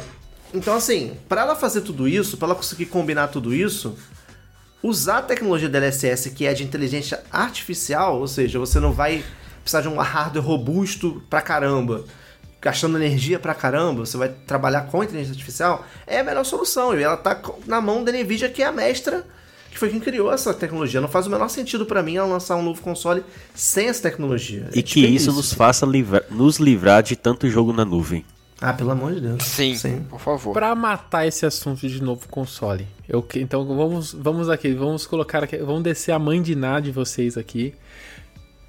[0.55, 3.97] Então, assim, pra ela fazer tudo isso, pra ela conseguir combinar tudo isso,
[4.83, 9.25] usar a tecnologia DLSS, que é de inteligência artificial, ou seja, você não vai
[9.61, 12.05] precisar de um hardware robusto pra caramba,
[12.61, 16.99] gastando energia pra caramba, você vai trabalhar com inteligência artificial, é a melhor solução.
[16.99, 19.25] E ela tá na mão da Nvidia, que é a mestra
[19.71, 21.01] que foi quem criou essa tecnologia.
[21.01, 23.23] Não faz o menor sentido pra mim ela lançar um novo console
[23.55, 24.69] sem essa tecnologia.
[24.75, 25.33] E É que isso desperdício.
[25.35, 28.25] nos faça livra- nos livrar de tanto jogo na nuvem.
[28.61, 29.45] Ah, pelo amor de Deus.
[29.45, 30.53] Sim, por favor.
[30.53, 35.45] Pra matar esse assunto de novo console, eu, que- então vamos, vamos aqui, vamos colocar
[35.45, 37.73] aqui, vamos descer a mãe de nada de vocês aqui.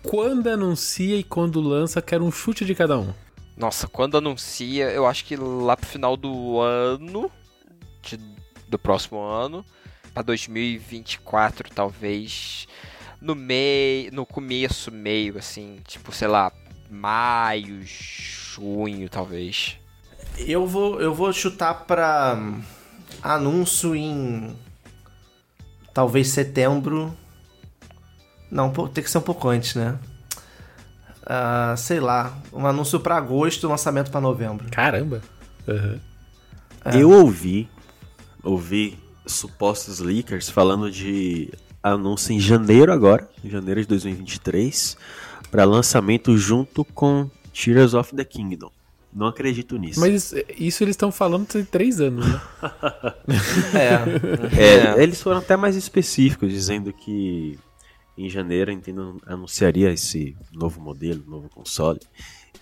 [0.04, 3.14] Quando anuncia e quando lança, quero um chute de cada um.
[3.60, 7.30] Nossa, quando anuncia, eu acho que lá pro final do ano,
[8.02, 8.18] de-
[8.70, 9.66] do próximo ano,
[10.14, 12.66] pra 2024 talvez,
[13.22, 16.54] no meio, no começo, meio assim, tipo, sei lá,
[16.90, 19.78] maio, junho talvez.
[20.38, 22.62] Eu vou, eu vou chutar pra hum,
[23.22, 24.56] anúncio em
[25.94, 27.14] talvez setembro.
[28.50, 30.00] Não, tem que ser um pouco antes, né?
[31.32, 34.66] Ah, sei lá, um anúncio pra agosto, lançamento pra novembro.
[34.72, 35.22] Caramba.
[35.68, 36.00] Aham.
[36.98, 37.70] Eu ouvi,
[38.44, 38.98] ouvi
[39.28, 41.54] supostos leakers falando de
[41.84, 44.98] anúncio em janeiro agora, em janeiro de 2023,
[45.52, 48.72] para lançamento junto com Tears of the Kingdom.
[49.14, 50.00] Não acredito nisso.
[50.00, 52.42] Mas isso eles estão falando tem três anos, né?
[53.74, 57.58] É, É, eles foram até mais específicos, dizendo que
[58.26, 62.00] em janeiro a Nintendo anunciaria esse novo modelo, novo console,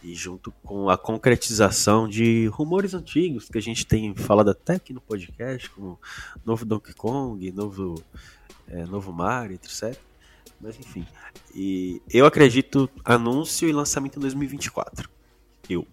[0.03, 4.93] e junto com a concretização de rumores antigos que a gente tem falado até aqui
[4.93, 5.99] no podcast, como
[6.45, 7.95] novo Donkey Kong, novo,
[8.67, 9.99] é, novo Mario, etc.
[10.61, 11.05] Mas enfim,
[11.53, 15.09] e eu acredito anúncio e lançamento em 2024.
[15.69, 15.88] Eu.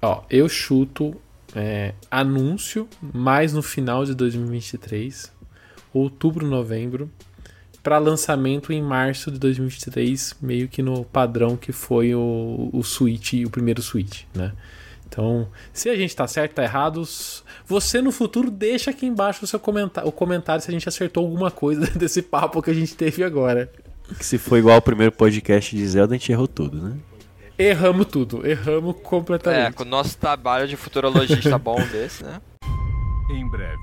[0.00, 1.14] Ó, eu chuto
[1.54, 5.32] é, anúncio mais no final de 2023,
[5.92, 7.10] outubro, novembro,
[7.86, 13.34] para lançamento em março de 2023, meio que no padrão que foi o, o Switch,
[13.46, 14.52] o primeiro Switch, né?
[15.06, 17.04] Então, se a gente tá certo, tá errado,
[17.64, 21.22] você no futuro deixa aqui embaixo o seu comentário, o comentário se a gente acertou
[21.24, 23.70] alguma coisa desse papo que a gente teve agora.
[24.18, 26.96] Que se for igual ao primeiro podcast de Zelda, a gente errou tudo, né?
[27.56, 29.74] Erramos tudo, erramos É, completamente.
[29.74, 32.40] com o nosso trabalho de futurologista bom desse, né?
[33.30, 33.78] Em breve.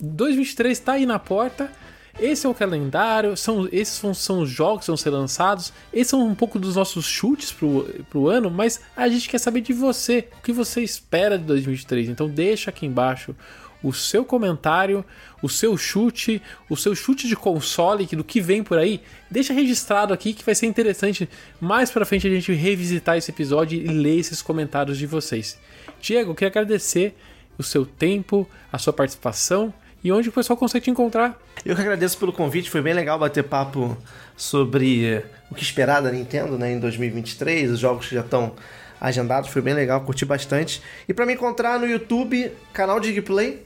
[0.00, 1.70] 2023 tá aí na porta.
[2.18, 5.72] Esse é o calendário, são, esses são, são os jogos que vão ser lançados.
[5.92, 9.60] Esses são um pouco dos nossos chutes pro, pro ano, mas a gente quer saber
[9.60, 12.08] de você, o que você espera de 2023.
[12.08, 13.34] Então deixa aqui embaixo
[13.82, 15.04] o seu comentário,
[15.42, 19.02] o seu chute, o seu chute de console, do que vem por aí.
[19.30, 21.28] Deixa registrado aqui que vai ser interessante
[21.60, 25.58] mais pra frente a gente revisitar esse episódio e ler esses comentários de vocês.
[26.00, 27.14] Diego, queria agradecer
[27.58, 29.72] o seu tempo, a sua participação
[30.04, 31.40] e onde o pessoal consegue te encontrar.
[31.64, 33.96] Eu que agradeço pelo convite, foi bem legal bater papo
[34.36, 38.52] sobre o que esperar da Nintendo né, em 2023, os jogos que já estão
[39.00, 40.82] agendados, foi bem legal, curti bastante.
[41.08, 43.64] E pra me encontrar no YouTube, canal Digplay,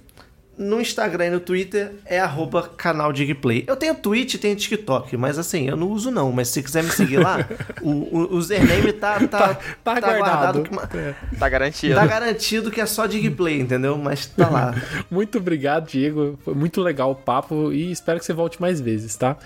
[0.59, 3.65] no Instagram e no Twitter é arroba canal Digplay.
[3.67, 6.83] Eu tenho Twitch e tenho TikTok, mas assim, eu não uso não, mas se quiser
[6.83, 7.49] me seguir lá,
[7.81, 9.55] o, o, username tá, tá,
[9.85, 10.69] tá guardado.
[10.69, 11.17] guardado.
[11.39, 11.95] Tá garantido.
[11.95, 13.97] Tá garantido que é só Digplay, entendeu?
[13.97, 14.75] Mas tá lá.
[15.09, 16.37] Muito obrigado, Diego.
[16.45, 19.37] Foi muito legal o papo e espero que você volte mais vezes, tá?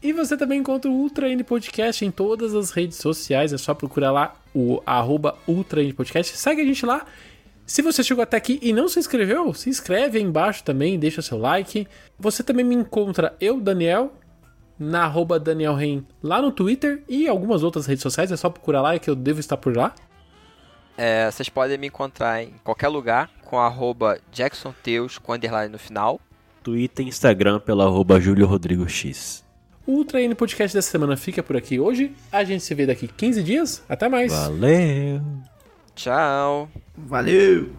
[0.00, 3.52] E você também encontra o Ultra N Podcast em todas as redes sociais.
[3.52, 6.36] É só procurar lá o arroba Ultra N Podcast.
[6.36, 7.04] Segue a gente lá.
[7.68, 11.20] Se você chegou até aqui e não se inscreveu, se inscreve aí embaixo também, deixa
[11.20, 11.86] seu like.
[12.18, 14.14] Você também me encontra, eu, Daniel,
[14.78, 18.32] na arroba Daniel Rein, lá no Twitter e algumas outras redes sociais.
[18.32, 19.94] É só procurar lá que eu devo estar por lá.
[20.96, 26.18] É, vocês podem me encontrar em qualquer lugar com arroba JacksonTeus com underline no final.
[26.62, 29.44] Twitter e Instagram pela arroba Júlio Rodrigo X.
[29.86, 32.14] O Ultra N Podcast dessa semana fica por aqui hoje.
[32.32, 33.84] A gente se vê daqui 15 dias.
[33.86, 34.32] Até mais.
[34.32, 35.20] Valeu!
[35.98, 36.68] Tchau.
[36.96, 37.72] Valeu!